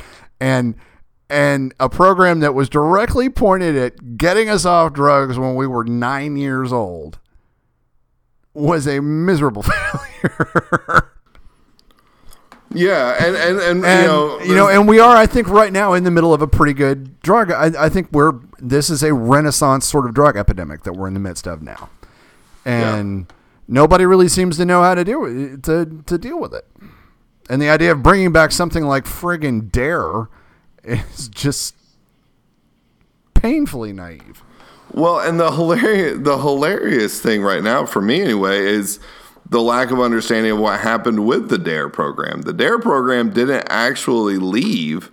and 0.41 0.75
and 1.29 1.73
a 1.79 1.87
program 1.87 2.39
that 2.39 2.55
was 2.55 2.67
directly 2.67 3.29
pointed 3.29 3.75
at 3.75 4.17
getting 4.17 4.49
us 4.49 4.65
off 4.65 4.93
drugs 4.93 5.37
when 5.37 5.53
we 5.53 5.67
were 5.67 5.83
nine 5.83 6.35
years 6.35 6.73
old 6.73 7.19
was 8.55 8.87
a 8.87 8.99
miserable 9.01 9.61
failure. 10.21 11.11
yeah, 12.73 13.23
and 13.23 13.35
and, 13.35 13.59
and, 13.59 13.85
and 13.85 14.01
you 14.01 14.07
know, 14.07 14.39
you 14.39 14.55
know, 14.55 14.67
and 14.67 14.87
we 14.87 14.99
are, 14.99 15.15
I 15.15 15.27
think, 15.27 15.47
right 15.47 15.71
now 15.71 15.93
in 15.93 16.03
the 16.03 16.11
middle 16.11 16.33
of 16.33 16.41
a 16.41 16.47
pretty 16.47 16.73
good 16.73 17.19
drug. 17.21 17.51
I, 17.51 17.85
I 17.85 17.89
think 17.89 18.11
we're 18.11 18.33
this 18.57 18.89
is 18.89 19.03
a 19.03 19.13
renaissance 19.13 19.85
sort 19.85 20.07
of 20.07 20.15
drug 20.15 20.35
epidemic 20.35 20.81
that 20.83 20.93
we're 20.93 21.07
in 21.07 21.13
the 21.13 21.19
midst 21.19 21.47
of 21.47 21.61
now, 21.61 21.89
and 22.65 23.31
nobody 23.67 24.05
really 24.05 24.27
seems 24.27 24.57
to 24.57 24.65
know 24.65 24.81
how 24.81 24.95
to 24.95 25.03
do 25.03 25.25
it 25.25 25.63
to 25.63 26.03
to 26.05 26.17
deal 26.17 26.39
with 26.39 26.53
it. 26.53 26.65
And 27.49 27.61
the 27.61 27.69
idea 27.69 27.91
of 27.91 28.03
bringing 28.03 28.31
back 28.31 28.51
something 28.51 28.83
like 28.83 29.05
friggin' 29.05 29.71
Dare 29.71 30.29
is 30.83 31.27
just 31.29 31.75
painfully 33.33 33.93
naive. 33.93 34.43
Well, 34.91 35.19
and 35.19 35.39
the 35.39 35.51
hilarious 35.51 36.19
the 36.21 36.37
hilarious 36.37 37.21
thing 37.21 37.41
right 37.41 37.63
now 37.63 37.85
for 37.85 38.01
me 38.01 38.21
anyway 38.21 38.59
is 38.59 38.99
the 39.49 39.61
lack 39.61 39.91
of 39.91 39.99
understanding 39.99 40.51
of 40.51 40.59
what 40.59 40.79
happened 40.79 41.25
with 41.25 41.49
the 41.49 41.57
Dare 41.57 41.89
program. 41.89 42.41
The 42.41 42.53
Dare 42.53 42.79
program 42.79 43.31
didn't 43.31 43.67
actually 43.69 44.37
leave; 44.37 45.11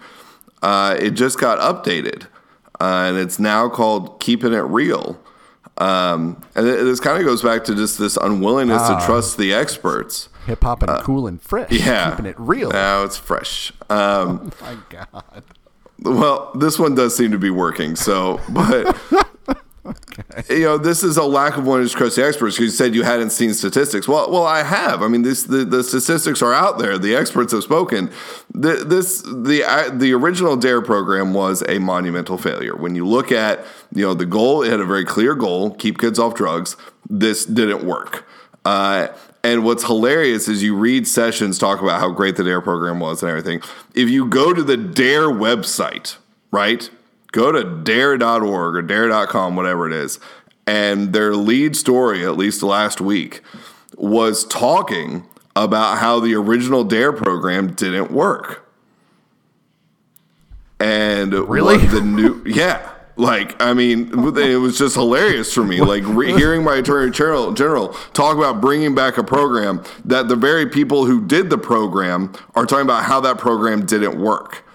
uh, 0.63 0.97
it 0.99 1.11
just 1.11 1.39
got 1.39 1.59
updated, 1.59 2.25
uh, 2.81 3.09
and 3.09 3.19
it's 3.19 3.39
now 3.39 3.69
called 3.69 4.21
Keeping 4.21 4.53
It 4.53 4.65
Real. 4.65 5.21
Um, 5.79 6.43
and 6.55 6.67
it- 6.67 6.85
this 6.85 7.01
kind 7.01 7.19
of 7.19 7.25
goes 7.25 7.43
back 7.43 7.65
to 7.65 7.75
just 7.75 7.99
this 7.99 8.17
unwillingness 8.17 8.83
to 8.89 8.99
trust 9.07 9.37
the 9.39 9.53
experts. 9.53 10.29
Hip 10.47 10.63
hop 10.63 10.83
and 10.85 11.01
cool 11.03 11.27
and 11.27 11.41
fresh. 11.43 11.73
Uh, 11.73 11.75
Yeah, 11.77 12.11
keeping 12.11 12.27
it 12.27 12.37
real. 12.39 12.71
Now 12.71 13.03
it's 13.05 13.17
fresh. 13.17 13.73
Um, 13.91 14.53
My 14.63 14.77
God. 14.89 15.43
Well, 16.03 16.53
this 16.55 16.79
one 16.79 16.95
does 16.95 17.17
seem 17.17 17.33
to 17.33 17.39
be 17.39 17.51
working. 17.51 17.97
So, 17.97 18.41
but 18.51 18.97
you 20.51 20.61
know, 20.61 20.79
this 20.79 21.03
is 21.03 21.17
a 21.17 21.25
lack 21.25 21.57
of 21.57 21.67
one 21.67 21.81
of 21.81 21.91
trust 21.91 22.17
the 22.17 22.25
experts. 22.25 22.59
You 22.59 22.69
said 22.69 22.95
you 22.95 23.03
hadn't 23.03 23.31
seen 23.31 23.55
statistics. 23.55 24.09
Well, 24.09 24.31
well, 24.31 24.45
I 24.45 24.63
have. 24.63 25.03
I 25.03 25.09
mean, 25.09 25.23
this 25.23 25.45
the, 25.45 25.65
the 25.65 25.83
statistics 25.83 26.43
are 26.43 26.53
out 26.53 26.79
there. 26.79 26.99
The 26.99 27.15
experts 27.15 27.53
have 27.53 27.63
spoken. 27.63 28.11
The, 28.53 28.85
this 28.85 29.23
the 29.23 29.65
uh, 29.67 29.91
the 29.91 30.13
original 30.13 30.57
Dare 30.57 30.83
program 30.83 31.35
was 31.35 31.63
a 31.69 31.79
monumental 31.79 32.39
failure. 32.39 32.77
When 32.77 32.95
you 32.95 33.07
look 33.07 33.33
at 33.33 33.65
you 33.95 34.03
know 34.03 34.15
the 34.15 34.27
goal, 34.27 34.63
it 34.63 34.71
had 34.71 34.81
a 34.81 34.87
very 34.87 35.05
clear 35.05 35.35
goal: 35.35 35.75
keep 35.75 35.99
kids 35.99 36.19
off 36.19 36.35
drugs. 36.35 36.77
This 37.09 37.45
didn't 37.45 37.85
work. 37.85 38.27
Uh, 38.65 39.09
and 39.45 39.65
what's 39.65 39.85
hilarious 39.85 40.49
is 40.49 40.63
you 40.65 40.75
read 40.75 41.07
sessions 41.07 41.57
talk 41.57 41.81
about 41.81 42.01
how 42.01 42.11
great 42.11 42.35
the 42.35 42.43
DARE 42.43 42.61
program 42.61 42.99
was 42.99 43.23
and 43.23 43.31
everything. 43.31 43.61
If 43.95 44.11
you 44.11 44.27
go 44.27 44.53
to 44.53 44.63
the 44.65 44.77
DARE 44.77 45.29
website, 45.29 46.17
right? 46.51 46.91
Go 47.37 47.53
to 47.53 47.63
dare.org 47.83 48.77
or 48.77 48.81
dare.com, 48.81 49.57
whatever 49.57 49.87
it 49.87 49.93
is, 49.93 50.19
and 50.67 51.13
their 51.13 51.37
lead 51.37 51.77
story, 51.77 52.25
at 52.25 52.39
least 52.39 52.63
last 52.63 52.99
week, 52.99 53.43
was 53.99 54.47
talking 54.47 55.27
about 55.55 55.99
how 55.99 56.19
the 56.19 56.35
original 56.35 56.83
DARE 56.83 57.13
program 57.13 57.75
didn't 57.75 58.11
work. 58.11 58.67
And 60.81 61.35
Really? 61.35 61.77
the 61.77 62.01
new, 62.01 62.43
yeah. 62.47 62.91
Like, 63.17 63.63
I 63.63 63.75
mean, 63.75 64.13
it 64.39 64.57
was 64.57 64.79
just 64.79 64.95
hilarious 64.95 65.53
for 65.53 65.63
me. 65.63 65.83
Like, 65.83 66.05
re- 66.07 66.33
hearing 66.33 66.65
my 66.65 66.77
attorney 66.77 67.11
general, 67.11 67.53
general 67.53 67.89
talk 68.15 68.39
about 68.39 68.63
bringing 68.63 68.95
back 68.95 69.19
a 69.19 69.25
program 69.25 69.85
that 70.07 70.29
the 70.29 70.37
very 70.37 70.67
people 70.67 71.05
who 71.05 71.27
did 71.27 71.51
the 71.51 71.59
program 71.59 72.33
are 72.55 72.65
talking 72.65 72.87
about 72.87 73.05
how 73.05 73.21
that 73.21 73.37
program 73.37 73.85
didn't 73.85 74.19
work. 74.19 74.66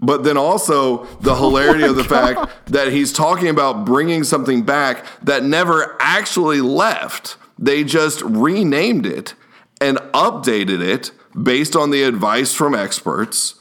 But 0.00 0.24
then 0.24 0.36
also 0.36 1.04
the 1.20 1.32
oh 1.32 1.36
hilarity 1.36 1.84
of 1.84 1.96
the 1.96 2.04
fact 2.04 2.66
that 2.66 2.92
he's 2.92 3.12
talking 3.12 3.48
about 3.48 3.84
bringing 3.84 4.24
something 4.24 4.62
back 4.62 5.06
that 5.22 5.42
never 5.42 5.96
actually 6.00 6.60
left. 6.60 7.36
They 7.58 7.84
just 7.84 8.20
renamed 8.22 9.06
it 9.06 9.34
and 9.80 9.98
updated 10.12 10.80
it 10.80 11.12
based 11.40 11.74
on 11.74 11.90
the 11.90 12.02
advice 12.02 12.52
from 12.52 12.74
experts. 12.74 13.54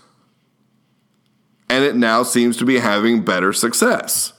And 1.69 1.83
it 1.83 1.95
now 1.95 2.23
seems 2.23 2.57
to 2.57 2.65
be 2.65 2.79
having 2.79 3.23
better 3.23 3.53
success. 3.53 4.33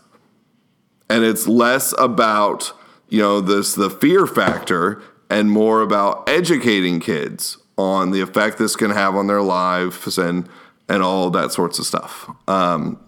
And 1.08 1.24
it's 1.24 1.48
less 1.48 1.94
about, 1.98 2.72
you 3.08 3.20
know, 3.20 3.40
this 3.40 3.74
the 3.74 3.90
fear 3.90 4.26
factor 4.26 5.02
and 5.30 5.50
more 5.50 5.80
about 5.80 6.28
educating 6.28 7.00
kids 7.00 7.58
on 7.78 8.10
the 8.10 8.20
effect 8.20 8.58
this 8.58 8.76
can 8.76 8.90
have 8.90 9.14
on 9.14 9.26
their 9.26 9.42
lives 9.42 10.18
and 10.18 10.48
and 10.88 11.02
all 11.02 11.30
that 11.30 11.52
sorts 11.52 11.78
of 11.78 11.86
stuff. 11.86 12.30
Um, 12.48 13.00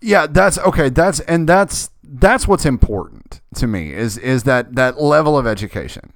Yeah, 0.00 0.26
that's 0.26 0.58
okay. 0.58 0.88
That's 0.88 1.20
and 1.20 1.48
that's 1.48 1.90
that's 2.02 2.46
what's 2.48 2.64
important 2.64 3.40
to 3.56 3.66
me 3.66 3.92
is 3.92 4.16
is 4.18 4.44
that 4.44 4.74
that 4.76 5.00
level 5.00 5.36
of 5.36 5.46
education 5.46 6.12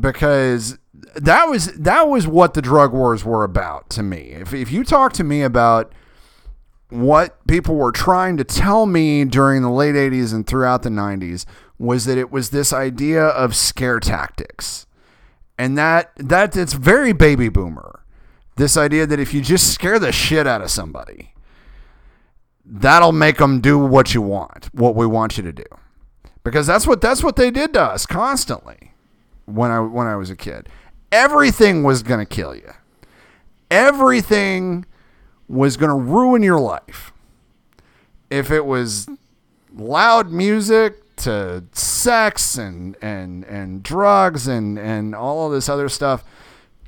because 0.00 0.78
that 1.14 1.46
was 1.46 1.72
that 1.74 2.08
was 2.08 2.26
what 2.26 2.54
the 2.54 2.62
drug 2.62 2.92
wars 2.92 3.24
were 3.24 3.44
about 3.44 3.88
to 3.90 4.02
me. 4.02 4.32
If 4.32 4.52
if 4.52 4.72
you 4.72 4.84
talk 4.84 5.12
to 5.14 5.24
me 5.24 5.42
about 5.42 5.92
what 6.90 7.46
people 7.46 7.76
were 7.76 7.92
trying 7.92 8.36
to 8.38 8.44
tell 8.44 8.86
me 8.86 9.24
during 9.24 9.62
the 9.62 9.70
late 9.70 9.94
80s 9.94 10.32
and 10.32 10.46
throughout 10.46 10.82
the 10.82 10.88
90s 10.88 11.44
was 11.78 12.06
that 12.06 12.16
it 12.16 12.30
was 12.30 12.48
this 12.48 12.72
idea 12.72 13.22
of 13.22 13.54
scare 13.54 14.00
tactics. 14.00 14.86
And 15.58 15.76
that 15.76 16.12
that 16.16 16.56
it's 16.56 16.72
very 16.72 17.12
baby 17.12 17.48
boomer. 17.48 18.04
This 18.58 18.76
idea 18.76 19.06
that 19.06 19.20
if 19.20 19.32
you 19.32 19.40
just 19.40 19.72
scare 19.72 20.00
the 20.00 20.10
shit 20.10 20.44
out 20.44 20.62
of 20.62 20.70
somebody, 20.70 21.32
that'll 22.64 23.12
make 23.12 23.36
them 23.36 23.60
do 23.60 23.78
what 23.78 24.14
you 24.14 24.20
want, 24.20 24.68
what 24.74 24.96
we 24.96 25.06
want 25.06 25.36
you 25.36 25.44
to 25.44 25.52
do. 25.52 25.64
Because 26.42 26.66
that's 26.66 26.84
what 26.84 27.00
that's 27.00 27.22
what 27.22 27.36
they 27.36 27.52
did 27.52 27.72
to 27.74 27.82
us 27.82 28.04
constantly 28.04 28.94
when 29.46 29.70
I 29.70 29.78
when 29.78 30.08
I 30.08 30.16
was 30.16 30.28
a 30.28 30.34
kid. 30.34 30.68
Everything 31.12 31.84
was 31.84 32.02
going 32.02 32.18
to 32.18 32.26
kill 32.26 32.52
you. 32.52 32.72
Everything 33.70 34.84
was 35.46 35.76
going 35.76 35.90
to 35.90 35.94
ruin 35.94 36.42
your 36.42 36.58
life. 36.58 37.12
If 38.28 38.50
it 38.50 38.66
was 38.66 39.08
loud 39.72 40.32
music 40.32 41.16
to 41.18 41.62
sex 41.74 42.58
and 42.58 42.96
and 43.00 43.44
and 43.44 43.84
drugs 43.84 44.48
and 44.48 44.80
and 44.80 45.14
all 45.14 45.46
of 45.46 45.52
this 45.52 45.68
other 45.68 45.88
stuff, 45.88 46.24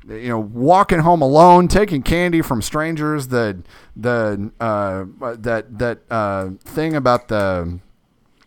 you 0.07 0.29
know, 0.29 0.39
walking 0.39 0.99
home 0.99 1.21
alone, 1.21 1.67
taking 1.67 2.01
candy 2.01 2.41
from 2.41 2.61
strangers, 2.61 3.27
the 3.27 3.63
the 3.95 4.51
uh, 4.59 5.05
that 5.35 5.77
that 5.77 5.99
uh, 6.09 6.49
thing 6.61 6.95
about 6.95 7.27
the 7.27 7.79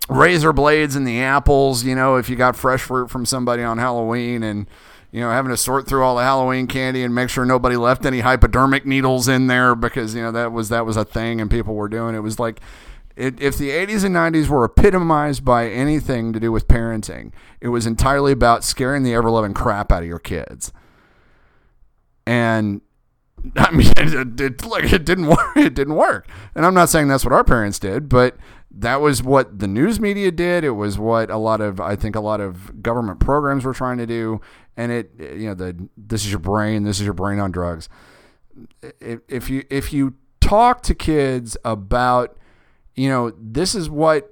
razor 0.09 0.53
blades 0.53 0.97
and 0.97 1.07
the 1.07 1.21
apples, 1.21 1.85
you 1.85 1.95
know, 1.95 2.17
if 2.17 2.29
you 2.29 2.37
got 2.37 2.57
fresh 2.57 2.83
fruit 2.83 3.11
from 3.11 3.25
somebody 3.25 3.63
on 3.63 3.79
Halloween 3.79 4.43
and 4.43 4.67
you 5.13 5.21
know, 5.21 5.31
having 5.31 5.51
to 5.51 5.57
sort 5.57 5.87
through 5.87 6.03
all 6.03 6.17
the 6.17 6.25
Halloween 6.25 6.67
candy 6.67 7.05
and 7.05 7.15
make 7.15 7.31
sure 7.31 7.45
nobody 7.45 7.77
left 7.77 8.05
any 8.05 8.19
hypodermic 8.19 8.85
needles 8.85 9.29
in 9.29 9.47
there 9.47 9.77
because 9.77 10.13
you 10.13 10.23
know 10.23 10.33
that 10.33 10.51
was 10.51 10.71
that 10.71 10.85
was 10.85 10.97
a 10.97 11.05
thing 11.05 11.41
and 11.41 11.49
people 11.49 11.75
were 11.75 11.89
doing 11.89 12.17
it. 12.17 12.19
was 12.19 12.41
like 12.41 12.61
it, 13.15 13.41
if 13.41 13.57
the 13.57 13.71
80s 13.71 14.05
and 14.05 14.17
90s 14.17 14.49
were 14.49 14.65
epitomized 14.65 15.45
by 15.45 15.69
anything 15.69 16.33
to 16.33 16.41
do 16.41 16.51
with 16.51 16.67
parenting, 16.67 17.31
it 17.61 17.69
was 17.69 17.87
entirely 17.87 18.33
about 18.33 18.65
scaring 18.65 19.05
the 19.05 19.15
ever 19.15 19.31
loving 19.31 19.55
crap 19.55 19.93
out 19.93 20.03
of 20.03 20.09
your 20.09 20.19
kids. 20.19 20.73
And 22.27 22.81
I 23.57 23.71
mean, 23.71 23.93
it, 23.97 24.41
it, 24.41 24.65
like 24.67 24.93
it 24.93 25.05
didn't 25.05 25.27
work. 25.29 25.57
It 25.57 25.75
didn't 25.75 25.95
work. 25.95 26.29
And 26.55 26.65
I'm 26.65 26.75
not 26.75 26.89
saying 26.89 27.09
that's 27.09 27.25
what 27.25 27.33
our 27.33 27.45
parents 27.45 27.79
did, 27.79 28.09
but 28.09 28.37
that 28.71 29.01
was 29.01 29.23
what 29.23 29.59
the 29.59 29.69
news 29.69 30.01
media 30.01 30.33
did. 30.33 30.65
It 30.65 30.71
was 30.71 30.99
what 30.99 31.31
a 31.31 31.37
lot 31.37 31.61
of, 31.61 31.81
I 31.81 31.97
think, 31.97 32.17
a 32.17 32.21
lot 32.21 32.41
of 32.41 32.83
government 32.83 33.21
programs 33.21 33.65
were 33.65 33.75
trying 33.75 33.99
to 33.99 34.07
do. 34.07 34.41
And 34.77 34.91
it, 34.91 35.11
you 35.19 35.47
know, 35.47 35.55
the 35.55 35.89
this 35.97 36.25
is 36.25 36.31
your 36.31 36.41
brain. 36.41 36.83
This 36.83 36.99
is 36.99 37.05
your 37.05 37.15
brain 37.15 37.39
on 37.39 37.53
drugs. 37.53 37.89
If, 39.01 39.51
you 39.51 39.65
if 39.71 39.93
you 39.93 40.15
talk 40.41 40.83
to 40.83 40.95
kids 40.95 41.57
about, 41.65 42.37
you 42.95 43.09
know, 43.09 43.33
this 43.39 43.75
is 43.75 43.89
what 43.89 44.31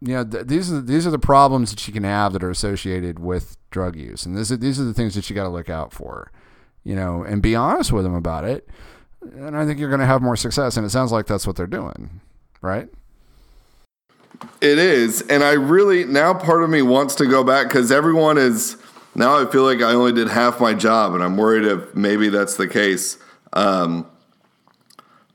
you 0.00 0.14
know, 0.14 0.24
th- 0.24 0.46
these 0.46 0.72
are 0.72 0.80
these 0.80 1.06
are 1.06 1.10
the 1.10 1.18
problems 1.18 1.70
that 1.70 1.86
you 1.86 1.92
can 1.92 2.02
have 2.02 2.32
that 2.32 2.42
are 2.42 2.50
associated 2.50 3.20
with 3.20 3.56
drug 3.70 3.94
use, 3.94 4.26
and 4.26 4.36
this 4.36 4.50
is, 4.50 4.58
these 4.58 4.80
are 4.80 4.84
the 4.84 4.92
things 4.92 5.14
that 5.14 5.30
you 5.30 5.34
got 5.34 5.44
to 5.44 5.48
look 5.48 5.70
out 5.70 5.92
for, 5.92 6.32
you 6.84 6.94
know, 6.94 7.22
and 7.22 7.42
be 7.42 7.54
honest 7.54 7.92
with 7.92 8.04
them 8.04 8.14
about 8.14 8.44
it. 8.44 8.68
And 9.20 9.56
I 9.56 9.64
think 9.64 9.78
you're 9.78 9.88
going 9.88 10.00
to 10.00 10.06
have 10.06 10.22
more 10.22 10.36
success. 10.36 10.76
And 10.76 10.84
it 10.84 10.90
sounds 10.90 11.12
like 11.12 11.26
that's 11.26 11.46
what 11.46 11.56
they're 11.56 11.66
doing, 11.66 12.20
right? 12.60 12.88
It 14.60 14.78
is, 14.78 15.22
and 15.22 15.44
I 15.44 15.52
really 15.52 16.04
now 16.04 16.34
part 16.34 16.64
of 16.64 16.70
me 16.70 16.82
wants 16.82 17.14
to 17.16 17.26
go 17.26 17.44
back 17.44 17.68
because 17.68 17.92
everyone 17.92 18.38
is 18.38 18.76
now. 19.14 19.40
I 19.40 19.50
feel 19.50 19.62
like 19.62 19.82
I 19.82 19.92
only 19.92 20.12
did 20.12 20.28
half 20.28 20.60
my 20.60 20.74
job, 20.74 21.14
and 21.14 21.22
I'm 21.22 21.36
worried 21.36 21.64
if 21.64 21.94
maybe 21.94 22.28
that's 22.28 22.56
the 22.56 22.66
case. 22.66 23.18
Um, 23.52 24.06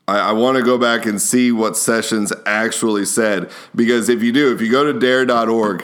I, 0.08 0.30
I 0.30 0.32
want 0.32 0.58
to 0.58 0.64
go 0.64 0.78
back 0.78 1.06
and 1.06 1.22
see 1.22 1.52
what 1.52 1.78
Sessions 1.78 2.34
actually 2.46 3.06
said 3.06 3.52
because 3.76 4.10
if 4.10 4.24
you 4.24 4.32
do, 4.32 4.54
if 4.54 4.62
you 4.62 4.72
go 4.72 4.92
to 4.92 4.98
Dare.org, 4.98 5.82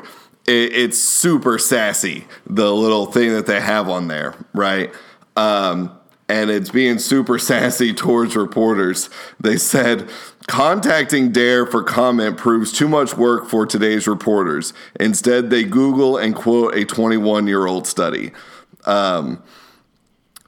it, 0.48 0.74
it's 0.74 0.98
super 0.98 1.58
sassy. 1.58 2.26
The 2.46 2.74
little 2.74 3.06
thing 3.06 3.34
that 3.34 3.46
they 3.46 3.60
have 3.60 3.90
on 3.90 4.08
there, 4.08 4.36
right? 4.54 4.94
Um, 5.36 5.98
and 6.30 6.50
it's 6.50 6.70
being 6.70 7.00
super 7.00 7.38
sassy 7.38 7.94
towards 7.94 8.36
reporters. 8.36 9.10
They 9.40 9.58
said 9.58 10.10
contacting 10.48 11.32
Dare 11.32 11.66
for 11.66 11.84
comment 11.84 12.38
proves 12.38 12.72
too 12.72 12.88
much 12.88 13.18
work 13.18 13.48
for 13.48 13.66
today's 13.66 14.08
reporters. 14.08 14.74
Instead, 15.00 15.50
they 15.50 15.64
Google 15.64 16.18
and 16.18 16.34
quote 16.34 16.76
a 16.76 16.86
21 16.86 17.48
year 17.48 17.66
old 17.66 17.88
study. 17.88 18.32
Um, 18.86 19.44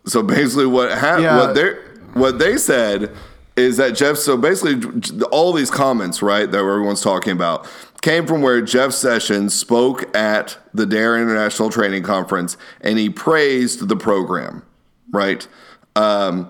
so 0.06 0.22
basically, 0.22 0.68
what 0.68 0.92
happened? 0.92 1.24
Yeah. 1.24 1.38
What 1.38 1.56
they 1.56 1.74
what 2.14 2.40
they 2.40 2.58
said 2.58 3.16
is 3.56 3.78
that 3.78 3.96
Jeff. 3.96 4.18
So 4.18 4.38
basically, 4.38 5.02
all 5.32 5.54
these 5.54 5.72
comments, 5.72 6.22
right, 6.22 6.50
that 6.50 6.58
everyone's 6.58 7.02
talking 7.02 7.34
about, 7.34 7.68
came 8.02 8.28
from 8.28 8.42
where 8.42 8.62
Jeff 8.62 8.92
Sessions 8.92 9.54
spoke 9.54 10.16
at 10.16 10.58
the 10.74 10.86
Dare 10.86 11.18
International 11.18 11.70
Training 11.70 12.04
Conference, 12.04 12.58
and 12.82 13.00
he 13.00 13.10
praised 13.10 13.88
the 13.88 13.96
program, 13.96 14.64
right? 15.12 15.48
Um, 15.96 16.50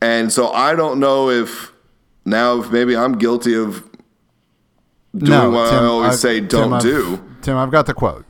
and 0.00 0.32
so 0.32 0.50
I 0.52 0.74
don't 0.74 1.00
know 1.00 1.30
if 1.30 1.72
now 2.24 2.60
if 2.60 2.70
maybe 2.70 2.96
I'm 2.96 3.18
guilty 3.18 3.54
of 3.54 3.84
doing 5.16 5.52
what 5.52 5.72
I 5.72 5.84
always 5.84 6.08
I've- 6.10 6.16
say 6.16 6.40
don't 6.40 6.72
I've- 6.74 6.82
do. 6.82 7.20
Tim, 7.42 7.56
I've 7.56 7.70
got 7.70 7.86
the 7.86 7.94
quote. 7.94 8.24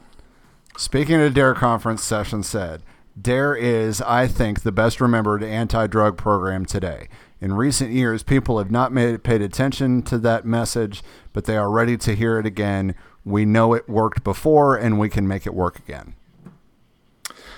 Speaking 0.76 1.16
at 1.16 1.20
a 1.22 1.30
DARE 1.30 1.54
conference, 1.54 2.02
Session 2.02 2.42
said, 2.42 2.82
DARE 3.20 3.54
is, 3.54 4.00
I 4.02 4.26
think, 4.26 4.62
the 4.62 4.72
best 4.72 5.00
remembered 5.00 5.42
anti 5.44 5.86
drug 5.86 6.16
program 6.16 6.64
today. 6.66 7.08
In 7.40 7.52
recent 7.52 7.92
years, 7.92 8.22
people 8.24 8.58
have 8.58 8.70
not 8.72 8.92
made, 8.92 9.22
paid 9.22 9.40
attention 9.40 10.02
to 10.02 10.18
that 10.18 10.44
message, 10.44 11.02
but 11.32 11.44
they 11.44 11.56
are 11.56 11.70
ready 11.70 11.96
to 11.98 12.14
hear 12.16 12.38
it 12.40 12.46
again. 12.46 12.94
We 13.24 13.44
know 13.44 13.72
it 13.74 13.88
worked 13.88 14.24
before, 14.24 14.74
and 14.76 14.98
we 14.98 15.08
can 15.08 15.28
make 15.28 15.46
it 15.46 15.54
work 15.54 15.78
again. 15.78 16.14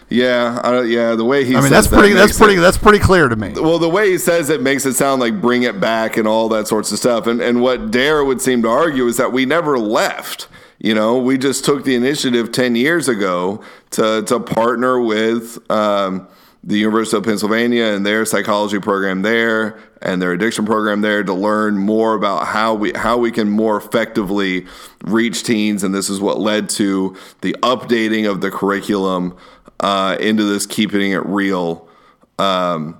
Yeah, 0.08 0.60
I 0.62 0.70
don't, 0.70 0.88
yeah. 0.88 1.14
The 1.16 1.24
way 1.24 1.44
he 1.44 1.52
I 1.52 1.54
mean, 1.54 1.62
says 1.62 1.70
that's 1.70 1.86
that 1.88 1.98
pretty. 1.98 2.14
That's 2.14 2.38
pretty. 2.38 2.54
it- 2.54 2.60
That's 2.60 2.78
pretty 2.78 2.98
clear 3.00 3.28
to 3.28 3.34
me. 3.36 3.52
well, 3.56 3.78
the 3.78 3.88
way 3.88 4.10
he 4.12 4.18
says 4.18 4.50
it 4.50 4.62
makes 4.62 4.86
it 4.86 4.94
sound 4.94 5.20
like 5.20 5.40
bring 5.40 5.64
it 5.64 5.80
back 5.80 6.16
and 6.16 6.28
all 6.28 6.48
that 6.50 6.68
sorts 6.68 6.92
of 6.92 6.98
stuff. 6.98 7.26
And 7.26 7.40
and 7.40 7.60
what 7.60 7.90
Dare 7.90 8.24
would 8.24 8.40
seem 8.40 8.62
to 8.62 8.68
argue 8.68 9.06
is 9.06 9.16
that 9.16 9.32
we 9.32 9.44
never 9.46 9.78
left. 9.78 10.46
You 10.78 10.94
know, 10.94 11.18
we 11.18 11.38
just 11.38 11.64
took 11.64 11.84
the 11.84 11.94
initiative 11.96 12.52
ten 12.52 12.76
years 12.76 13.08
ago 13.08 13.62
to 13.90 14.22
to 14.22 14.38
partner 14.38 15.00
with 15.00 15.58
um, 15.72 16.28
the 16.62 16.78
University 16.78 17.16
of 17.16 17.24
Pennsylvania 17.24 17.84
and 17.86 18.04
their 18.06 18.24
psychology 18.26 18.78
program 18.78 19.22
there 19.22 19.78
and 20.02 20.20
their 20.22 20.32
addiction 20.32 20.66
program 20.66 21.00
there 21.00 21.24
to 21.24 21.32
learn 21.32 21.78
more 21.78 22.14
about 22.14 22.46
how 22.46 22.74
we 22.74 22.92
how 22.94 23.16
we 23.18 23.32
can 23.32 23.48
more 23.50 23.76
effectively 23.76 24.66
reach 25.02 25.42
teens. 25.42 25.82
And 25.82 25.92
this 25.94 26.08
is 26.10 26.20
what 26.20 26.38
led 26.38 26.68
to 26.70 27.16
the 27.40 27.54
updating 27.62 28.30
of 28.30 28.40
the 28.40 28.50
curriculum 28.52 29.36
uh, 29.80 30.16
into 30.20 30.44
this 30.44 30.66
keeping 30.66 31.12
it 31.12 31.24
real. 31.26 31.88
Um, 32.38 32.98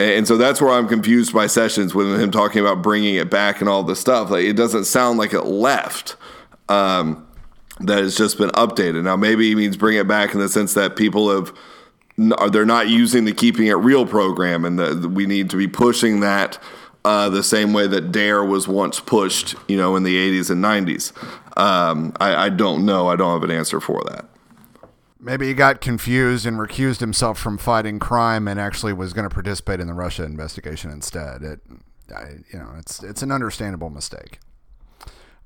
and 0.00 0.26
so 0.26 0.36
that's 0.36 0.60
where 0.60 0.70
I'm 0.70 0.88
confused 0.88 1.32
by 1.32 1.46
Sessions 1.46 1.94
with 1.94 2.20
him 2.20 2.30
talking 2.30 2.60
about 2.60 2.82
bringing 2.82 3.14
it 3.14 3.30
back 3.30 3.60
and 3.60 3.68
all 3.68 3.82
this 3.84 4.00
stuff. 4.00 4.30
Like 4.30 4.44
it 4.44 4.54
doesn't 4.54 4.84
sound 4.84 5.18
like 5.18 5.32
it 5.32 5.44
left. 5.44 6.16
Um, 6.68 7.26
that 7.80 7.98
has 7.98 8.16
just 8.16 8.38
been 8.38 8.50
updated. 8.50 9.04
Now 9.04 9.16
maybe 9.16 9.48
he 9.48 9.54
means 9.54 9.76
bring 9.76 9.96
it 9.96 10.06
back 10.06 10.34
in 10.34 10.40
the 10.40 10.48
sense 10.48 10.74
that 10.74 10.96
people 10.96 11.30
have 11.30 11.52
they're 12.16 12.66
not 12.66 12.88
using 12.88 13.24
the 13.24 13.32
keeping 13.32 13.66
it 13.66 13.74
real 13.74 14.06
program, 14.06 14.64
and 14.64 14.78
the, 14.78 15.08
we 15.08 15.26
need 15.26 15.50
to 15.50 15.56
be 15.56 15.66
pushing 15.66 16.20
that 16.20 16.58
uh, 17.04 17.28
the 17.30 17.42
same 17.42 17.72
way 17.72 17.86
that 17.86 18.12
Dare 18.12 18.44
was 18.44 18.68
once 18.68 19.00
pushed, 19.00 19.54
you 19.66 19.76
know, 19.76 19.96
in 19.96 20.02
the 20.02 20.16
80s 20.16 20.50
and 20.50 20.62
90s. 20.62 21.12
Um, 21.58 22.12
I, 22.20 22.46
I 22.46 22.48
don't 22.48 22.84
know. 22.84 23.08
I 23.08 23.16
don't 23.16 23.32
have 23.32 23.48
an 23.48 23.54
answer 23.54 23.80
for 23.80 24.02
that. 24.10 24.26
Maybe 25.24 25.46
he 25.46 25.54
got 25.54 25.80
confused 25.80 26.44
and 26.46 26.56
recused 26.58 26.98
himself 26.98 27.38
from 27.38 27.56
fighting 27.56 28.00
crime 28.00 28.48
and 28.48 28.58
actually 28.58 28.92
was 28.92 29.12
going 29.12 29.28
to 29.28 29.32
participate 29.32 29.78
in 29.78 29.86
the 29.86 29.94
Russia 29.94 30.24
investigation 30.24 30.90
instead. 30.90 31.42
It, 31.42 31.60
I, 32.14 32.38
you 32.52 32.58
know, 32.58 32.72
it's 32.76 33.02
it's 33.04 33.22
an 33.22 33.30
understandable 33.30 33.88
mistake. 33.88 34.40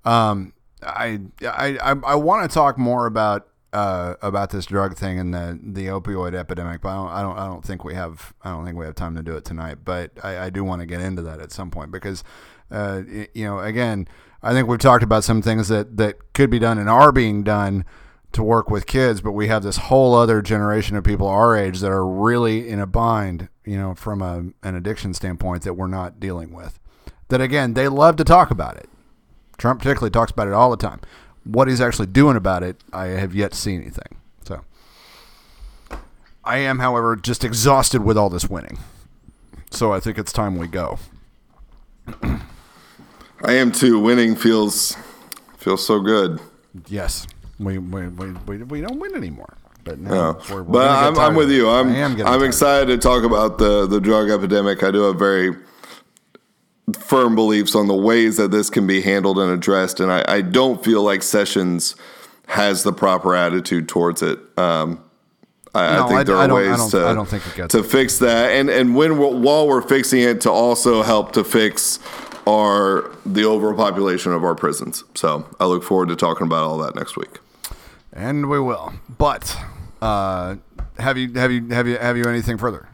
Um, 0.06 0.54
I 0.82 1.20
I 1.42 1.78
I, 1.82 1.90
I 2.06 2.14
want 2.14 2.50
to 2.50 2.54
talk 2.54 2.78
more 2.78 3.04
about 3.04 3.48
uh, 3.74 4.14
about 4.22 4.48
this 4.48 4.64
drug 4.64 4.96
thing 4.96 5.18
and 5.18 5.34
the 5.34 5.60
the 5.62 5.86
opioid 5.88 6.34
epidemic, 6.34 6.80
but 6.80 6.88
I 6.88 6.94
don't, 6.94 7.10
I 7.10 7.22
don't 7.22 7.38
I 7.38 7.46
don't 7.46 7.64
think 7.64 7.84
we 7.84 7.94
have 7.94 8.32
I 8.42 8.52
don't 8.52 8.64
think 8.64 8.78
we 8.78 8.86
have 8.86 8.94
time 8.94 9.14
to 9.16 9.22
do 9.22 9.36
it 9.36 9.44
tonight. 9.44 9.78
But 9.84 10.12
I, 10.22 10.46
I 10.46 10.50
do 10.50 10.64
want 10.64 10.80
to 10.80 10.86
get 10.86 11.02
into 11.02 11.20
that 11.22 11.40
at 11.40 11.52
some 11.52 11.70
point 11.70 11.90
because 11.90 12.24
uh, 12.70 13.02
you 13.34 13.44
know 13.44 13.58
again 13.58 14.08
I 14.42 14.54
think 14.54 14.68
we've 14.68 14.78
talked 14.78 15.02
about 15.02 15.24
some 15.24 15.42
things 15.42 15.68
that 15.68 15.98
that 15.98 16.32
could 16.32 16.48
be 16.48 16.58
done 16.58 16.78
and 16.78 16.88
are 16.88 17.12
being 17.12 17.42
done 17.42 17.84
to 18.32 18.42
work 18.42 18.70
with 18.70 18.86
kids, 18.86 19.20
but 19.20 19.32
we 19.32 19.48
have 19.48 19.62
this 19.62 19.76
whole 19.76 20.14
other 20.14 20.42
generation 20.42 20.96
of 20.96 21.04
people 21.04 21.26
our 21.26 21.56
age 21.56 21.80
that 21.80 21.90
are 21.90 22.06
really 22.06 22.68
in 22.68 22.78
a 22.78 22.86
bind, 22.86 23.48
you 23.64 23.78
know, 23.78 23.94
from 23.94 24.20
a, 24.20 24.66
an 24.66 24.74
addiction 24.74 25.14
standpoint 25.14 25.62
that 25.62 25.74
we're 25.74 25.86
not 25.86 26.20
dealing 26.20 26.52
with. 26.52 26.78
That 27.28 27.40
again, 27.40 27.74
they 27.74 27.88
love 27.88 28.16
to 28.16 28.24
talk 28.24 28.50
about 28.50 28.76
it. 28.76 28.88
Trump 29.58 29.80
particularly 29.80 30.10
talks 30.10 30.32
about 30.32 30.48
it 30.48 30.52
all 30.52 30.70
the 30.70 30.76
time. 30.76 31.00
What 31.44 31.68
he's 31.68 31.80
actually 31.80 32.08
doing 32.08 32.36
about 32.36 32.62
it, 32.62 32.76
I 32.92 33.06
have 33.06 33.34
yet 33.34 33.52
to 33.52 33.58
see 33.58 33.74
anything. 33.74 34.16
So 34.44 34.64
I 36.44 36.58
am, 36.58 36.78
however, 36.78 37.16
just 37.16 37.44
exhausted 37.44 38.02
with 38.02 38.18
all 38.18 38.28
this 38.28 38.48
winning. 38.48 38.78
So 39.70 39.92
I 39.92 40.00
think 40.00 40.18
it's 40.18 40.32
time 40.32 40.56
we 40.56 40.66
go. 40.66 40.98
I 42.22 43.52
am 43.52 43.72
too. 43.72 44.00
Winning 44.00 44.36
feels 44.36 44.96
feels 45.58 45.86
so 45.86 46.00
good. 46.00 46.40
Yes. 46.86 47.26
We 47.58 47.78
we, 47.78 48.08
we, 48.08 48.30
we, 48.46 48.56
we 48.64 48.80
don't 48.80 48.98
win 48.98 49.14
anymore. 49.14 49.56
But 49.84 49.98
now 50.00 50.12
Yeah. 50.14 50.32
we're, 50.54 50.62
we're 50.62 50.72
but 50.72 50.88
I'm, 50.88 51.18
I'm 51.18 51.34
with 51.34 51.50
you. 51.50 51.68
I'm 51.68 51.88
I 51.90 51.96
am 51.98 52.16
tired. 52.16 52.42
excited 52.42 52.86
to 52.88 52.98
talk 52.98 53.24
about 53.24 53.58
the 53.58 53.86
the 53.86 54.00
drug 54.00 54.30
epidemic. 54.30 54.82
I 54.82 54.90
do 54.90 55.02
have 55.02 55.18
very 55.18 55.54
firm 56.98 57.34
beliefs 57.34 57.74
on 57.74 57.88
the 57.88 57.94
ways 57.94 58.36
that 58.36 58.50
this 58.50 58.70
can 58.70 58.86
be 58.86 59.00
handled 59.00 59.38
and 59.38 59.50
addressed, 59.50 60.00
and 60.00 60.10
I, 60.12 60.24
I 60.28 60.40
don't 60.40 60.84
feel 60.84 61.02
like 61.02 61.22
Sessions 61.22 61.96
has 62.46 62.82
the 62.84 62.92
proper 62.92 63.34
attitude 63.34 63.88
towards 63.88 64.22
it. 64.22 64.38
Um, 64.56 65.02
I, 65.74 65.96
No, 65.96 66.04
I 66.04 66.08
think 66.08 66.20
I- 66.20 66.24
there 66.24 66.36
are 66.36 66.54
ways 66.54 66.86
to 66.92 67.06
I 67.06 67.12
don't 67.14 67.28
think 67.28 67.42
he 67.42 67.66
to 67.66 67.78
it. 67.78 67.86
fix 67.86 68.18
that, 68.18 68.50
and 68.52 68.68
and 68.70 68.94
when 68.94 69.18
we're, 69.18 69.34
while 69.36 69.66
we're 69.68 69.82
fixing 69.82 70.20
it, 70.20 70.40
to 70.42 70.50
also 70.50 71.02
help 71.02 71.32
to 71.32 71.42
fix 71.44 71.98
our 72.46 73.10
the 73.24 73.44
overpopulation 73.44 74.32
of 74.32 74.44
our 74.44 74.54
prisons. 74.54 75.02
So 75.14 75.44
I 75.58 75.66
look 75.66 75.82
forward 75.82 76.08
to 76.10 76.16
talking 76.16 76.46
about 76.46 76.62
all 76.64 76.78
that 76.78 76.94
next 76.94 77.16
week. 77.16 77.38
And 78.16 78.48
we 78.48 78.58
will. 78.58 78.94
But 79.18 79.56
uh, 80.00 80.56
have 80.98 81.18
you 81.18 81.32
have 81.34 81.52
you 81.52 81.68
have 81.68 81.86
you 81.86 81.98
have 81.98 82.16
you 82.16 82.24
anything 82.24 82.56
further? 82.56 82.88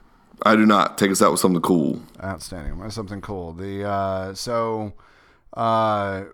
I 0.45 0.57
do 0.57 0.67
not 0.67 0.99
take 0.99 1.13
us 1.13 1.23
out 1.23 1.31
with 1.31 1.39
something 1.39 1.63
cool. 1.63 2.03
Outstanding. 2.23 2.91
Something 2.91 3.21
cool. 3.21 3.53
The 3.53 3.89
uh, 3.89 4.35
so 4.35 4.95
uh, 5.57 6.25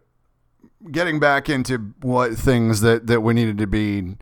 getting 0.90 1.20
back 1.20 1.50
into 1.50 1.92
what 2.00 2.32
things 2.32 2.80
that 2.80 3.06
that 3.08 3.20
we 3.20 3.34
needed 3.34 3.58
to 3.58 3.66
be 3.66 4.16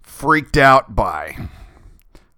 freaked 0.00 0.56
out 0.56 0.94
by 0.94 1.36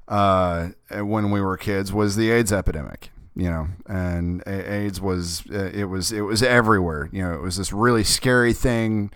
uh, 0.09 0.71
when 0.91 1.31
we 1.31 1.41
were 1.41 1.57
kids 1.57 1.93
was 1.93 2.17
the 2.17 2.33
AIDS 2.33 2.53
epidemic. 2.53 3.11
You 3.37 3.51
know, 3.51 3.69
and 3.87 4.43
AIDS 4.49 5.01
was 5.01 5.45
uh, 5.53 5.71
it 5.73 5.85
was 5.85 6.11
it 6.11 6.23
was 6.23 6.43
everywhere. 6.43 7.09
You 7.13 7.23
know, 7.23 7.35
it 7.35 7.41
was 7.41 7.57
this 7.57 7.73
really 7.73 8.03
scary 8.03 8.53
thing. 8.53 9.13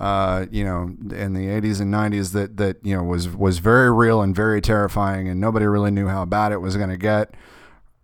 Uh, 0.00 0.46
you 0.50 0.64
know, 0.64 0.84
in 1.14 1.34
the 1.34 1.46
80s 1.46 1.78
and 1.78 1.92
90s, 1.92 2.32
that 2.32 2.56
that 2.56 2.78
you 2.82 2.96
know 2.96 3.02
was 3.02 3.28
was 3.28 3.58
very 3.58 3.92
real 3.92 4.22
and 4.22 4.34
very 4.34 4.62
terrifying, 4.62 5.28
and 5.28 5.38
nobody 5.38 5.66
really 5.66 5.90
knew 5.90 6.08
how 6.08 6.24
bad 6.24 6.52
it 6.52 6.58
was 6.58 6.76
going 6.76 6.88
to 6.88 6.96
get. 6.96 7.34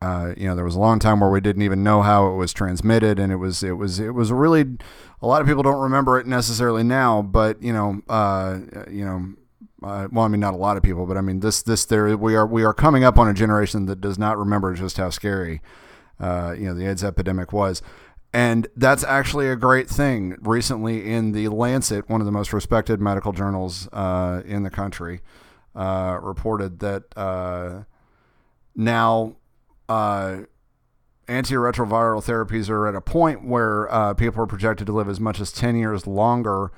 Uh, 0.03 0.35
you 0.37 0.47
know, 0.47 0.55
there 0.55 0.65
was 0.65 0.75
a 0.75 0.79
long 0.79 0.99
time 0.99 1.21
where 1.21 1.31
we 1.31 1.41
didn't 1.41 1.63
even 1.63 1.83
know 1.83 2.03
how 2.03 2.29
it 2.29 2.35
was 2.37 2.53
transmitted, 2.53 3.19
and 3.19 3.33
it 3.33 3.37
was 3.37 3.63
it 3.63 3.73
was 3.73 3.99
it 3.99 4.11
was 4.11 4.31
really 4.31 4.77
a 5.23 5.27
lot 5.27 5.41
of 5.41 5.49
people 5.49 5.63
don't 5.63 5.81
remember 5.81 6.21
it 6.21 6.27
necessarily 6.27 6.83
now, 6.83 7.23
but 7.23 7.63
you 7.63 7.73
know, 7.73 8.03
uh, 8.11 8.59
you 8.91 9.05
know, 9.05 9.33
uh, 9.83 10.07
well, 10.13 10.27
I 10.27 10.29
mean, 10.29 10.41
not 10.41 10.53
a 10.53 10.59
lot 10.59 10.77
of 10.77 10.83
people, 10.83 11.07
but 11.07 11.17
I 11.17 11.23
mean, 11.23 11.41
this 11.41 11.63
this 11.63 11.87
there 11.87 12.15
we 12.15 12.37
are 12.37 12.47
we 12.47 12.63
are 12.63 12.75
coming 12.75 13.05
up 13.05 13.19
on 13.19 13.27
a 13.27 13.33
generation 13.33 13.87
that 13.87 14.03
does 14.03 14.19
not 14.19 14.37
remember 14.37 14.75
just 14.75 14.99
how 14.99 15.09
scary, 15.09 15.63
uh, 16.21 16.55
you 16.59 16.67
know, 16.67 16.75
the 16.75 16.87
AIDS 16.87 17.03
epidemic 17.03 17.55
was. 17.55 17.81
And 18.33 18.69
that's 18.77 19.05
actually 19.05 19.49
a 19.49 19.57
great 19.57 19.89
thing. 19.89 20.37
Recently, 20.41 21.11
in 21.11 21.33
the 21.33 21.49
Lancet, 21.49 22.09
one 22.09 22.21
of 22.21 22.27
the 22.27 22.33
most 22.33 22.53
respected 22.53 23.01
medical 23.01 23.33
journals 23.33 23.89
uh, 23.93 24.43
in 24.45 24.63
the 24.63 24.71
country, 24.71 25.21
uh, 25.75 26.19
reported 26.23 26.81
that 26.81 27.05
uh, 27.17 27.85
now 28.75 29.37
uh, 29.89 30.39
antiretroviral 31.29 32.25
therapies 32.25 32.69
are 32.69 32.87
at 32.87 32.95
a 32.95 33.01
point 33.01 33.45
where 33.45 33.93
uh, 33.93 34.15
people 34.15 34.43
are 34.43 34.47
projected 34.47 34.87
to 34.87 34.93
live 34.93 35.09
as 35.09 35.21
much 35.21 35.41
as 35.41 35.53
10 35.53 35.77
years 35.77 36.07
longer 36.07 36.71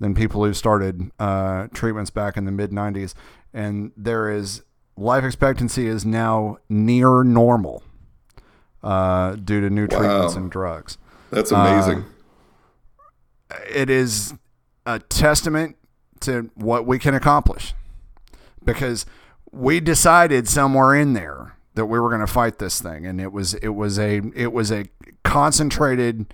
than 0.00 0.14
people 0.14 0.44
who 0.44 0.52
started 0.52 1.10
uh, 1.18 1.68
treatments 1.72 2.10
back 2.10 2.36
in 2.36 2.44
the 2.44 2.52
mid 2.52 2.70
90s. 2.70 3.14
And 3.54 3.92
there 3.96 4.30
is 4.30 4.62
life 4.96 5.24
expectancy 5.24 5.86
is 5.86 6.04
now 6.04 6.58
near 6.68 7.22
normal 7.22 7.82
uh, 8.82 9.36
due 9.36 9.60
to 9.60 9.70
new 9.70 9.86
treatments 9.86 10.34
and 10.34 10.50
drugs. 10.50 10.98
That's 11.30 11.50
amazing. 11.50 12.04
It 13.68 13.90
is 13.90 14.34
a 14.86 14.98
testament 14.98 15.76
to 16.20 16.50
what 16.54 16.86
we 16.86 16.98
can 16.98 17.14
accomplish 17.14 17.74
because 18.64 19.04
we 19.50 19.80
decided 19.80 20.48
somewhere 20.48 20.94
in 20.94 21.12
there 21.12 21.56
that 21.74 21.86
we 21.86 21.98
were 21.98 22.08
going 22.08 22.20
to 22.20 22.26
fight 22.26 22.58
this 22.58 22.80
thing 22.80 23.06
and 23.06 23.20
it 23.20 23.32
was 23.32 23.54
it 23.54 23.70
was 23.70 23.98
a 23.98 24.20
it 24.34 24.52
was 24.52 24.70
a 24.70 24.86
concentrated 25.24 26.32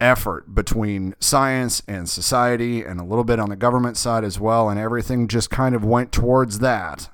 effort 0.00 0.54
between 0.54 1.14
science 1.18 1.82
and 1.88 2.08
society 2.08 2.82
and 2.82 3.00
a 3.00 3.04
little 3.04 3.24
bit 3.24 3.38
on 3.38 3.48
the 3.48 3.56
government 3.56 3.96
side 3.96 4.24
as 4.24 4.38
well 4.38 4.68
and 4.68 4.78
everything 4.78 5.28
just 5.28 5.50
kind 5.50 5.74
of 5.74 5.84
went 5.84 6.12
towards 6.12 6.58
that 6.58 7.08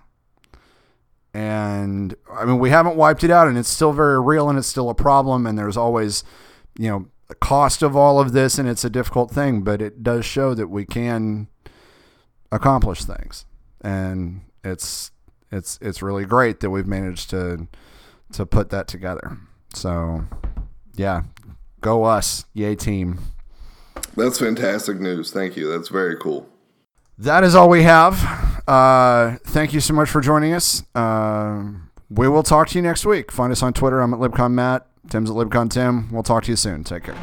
and 1.32 2.14
i 2.32 2.44
mean 2.44 2.58
we 2.58 2.70
haven't 2.70 2.96
wiped 2.96 3.22
it 3.22 3.30
out 3.30 3.46
and 3.46 3.56
it's 3.56 3.68
still 3.68 3.92
very 3.92 4.20
real 4.20 4.48
and 4.48 4.58
it's 4.58 4.66
still 4.66 4.90
a 4.90 4.94
problem 4.94 5.46
and 5.46 5.58
there's 5.58 5.76
always 5.76 6.24
you 6.78 6.88
know 6.88 7.06
the 7.28 7.34
cost 7.36 7.82
of 7.82 7.94
all 7.94 8.18
of 8.18 8.32
this 8.32 8.58
and 8.58 8.68
it's 8.68 8.84
a 8.84 8.90
difficult 8.90 9.30
thing 9.30 9.62
but 9.62 9.80
it 9.80 10.02
does 10.02 10.24
show 10.24 10.54
that 10.54 10.68
we 10.68 10.84
can 10.84 11.46
accomplish 12.50 13.04
things 13.04 13.46
and 13.80 14.40
it's 14.64 15.12
it's 15.52 15.78
it's 15.80 16.02
really 16.02 16.24
great 16.24 16.60
that 16.60 16.70
we've 16.70 16.86
managed 16.86 17.30
to 17.30 17.68
to 18.32 18.44
put 18.44 18.70
that 18.70 18.88
together 18.88 19.38
so 19.72 20.24
yeah 20.96 21.22
go 21.80 22.02
us 22.04 22.44
yay 22.54 22.74
team 22.74 23.20
That's 24.16 24.38
fantastic 24.38 25.00
news. 25.00 25.30
Thank 25.30 25.56
you. 25.56 25.70
That's 25.70 25.88
very 25.88 26.16
cool 26.16 26.48
that 27.20 27.44
is 27.44 27.54
all 27.54 27.68
we 27.68 27.82
have. 27.82 28.62
Uh, 28.66 29.36
thank 29.44 29.72
you 29.72 29.80
so 29.80 29.94
much 29.94 30.08
for 30.08 30.20
joining 30.20 30.52
us. 30.52 30.82
Uh, 30.94 31.64
we 32.08 32.28
will 32.28 32.42
talk 32.42 32.68
to 32.68 32.78
you 32.78 32.82
next 32.82 33.04
week. 33.04 33.30
Find 33.30 33.52
us 33.52 33.62
on 33.62 33.72
Twitter. 33.72 34.00
I'm 34.00 34.14
at 34.14 34.20
LibCon 34.20 34.52
Matt. 34.52 34.86
Tim's 35.08 35.30
at 35.30 35.36
LibCon 35.36 35.70
Tim. 35.70 36.10
We'll 36.10 36.22
talk 36.22 36.44
to 36.44 36.50
you 36.50 36.56
soon. 36.56 36.84
Take 36.84 37.04
care. 37.04 37.16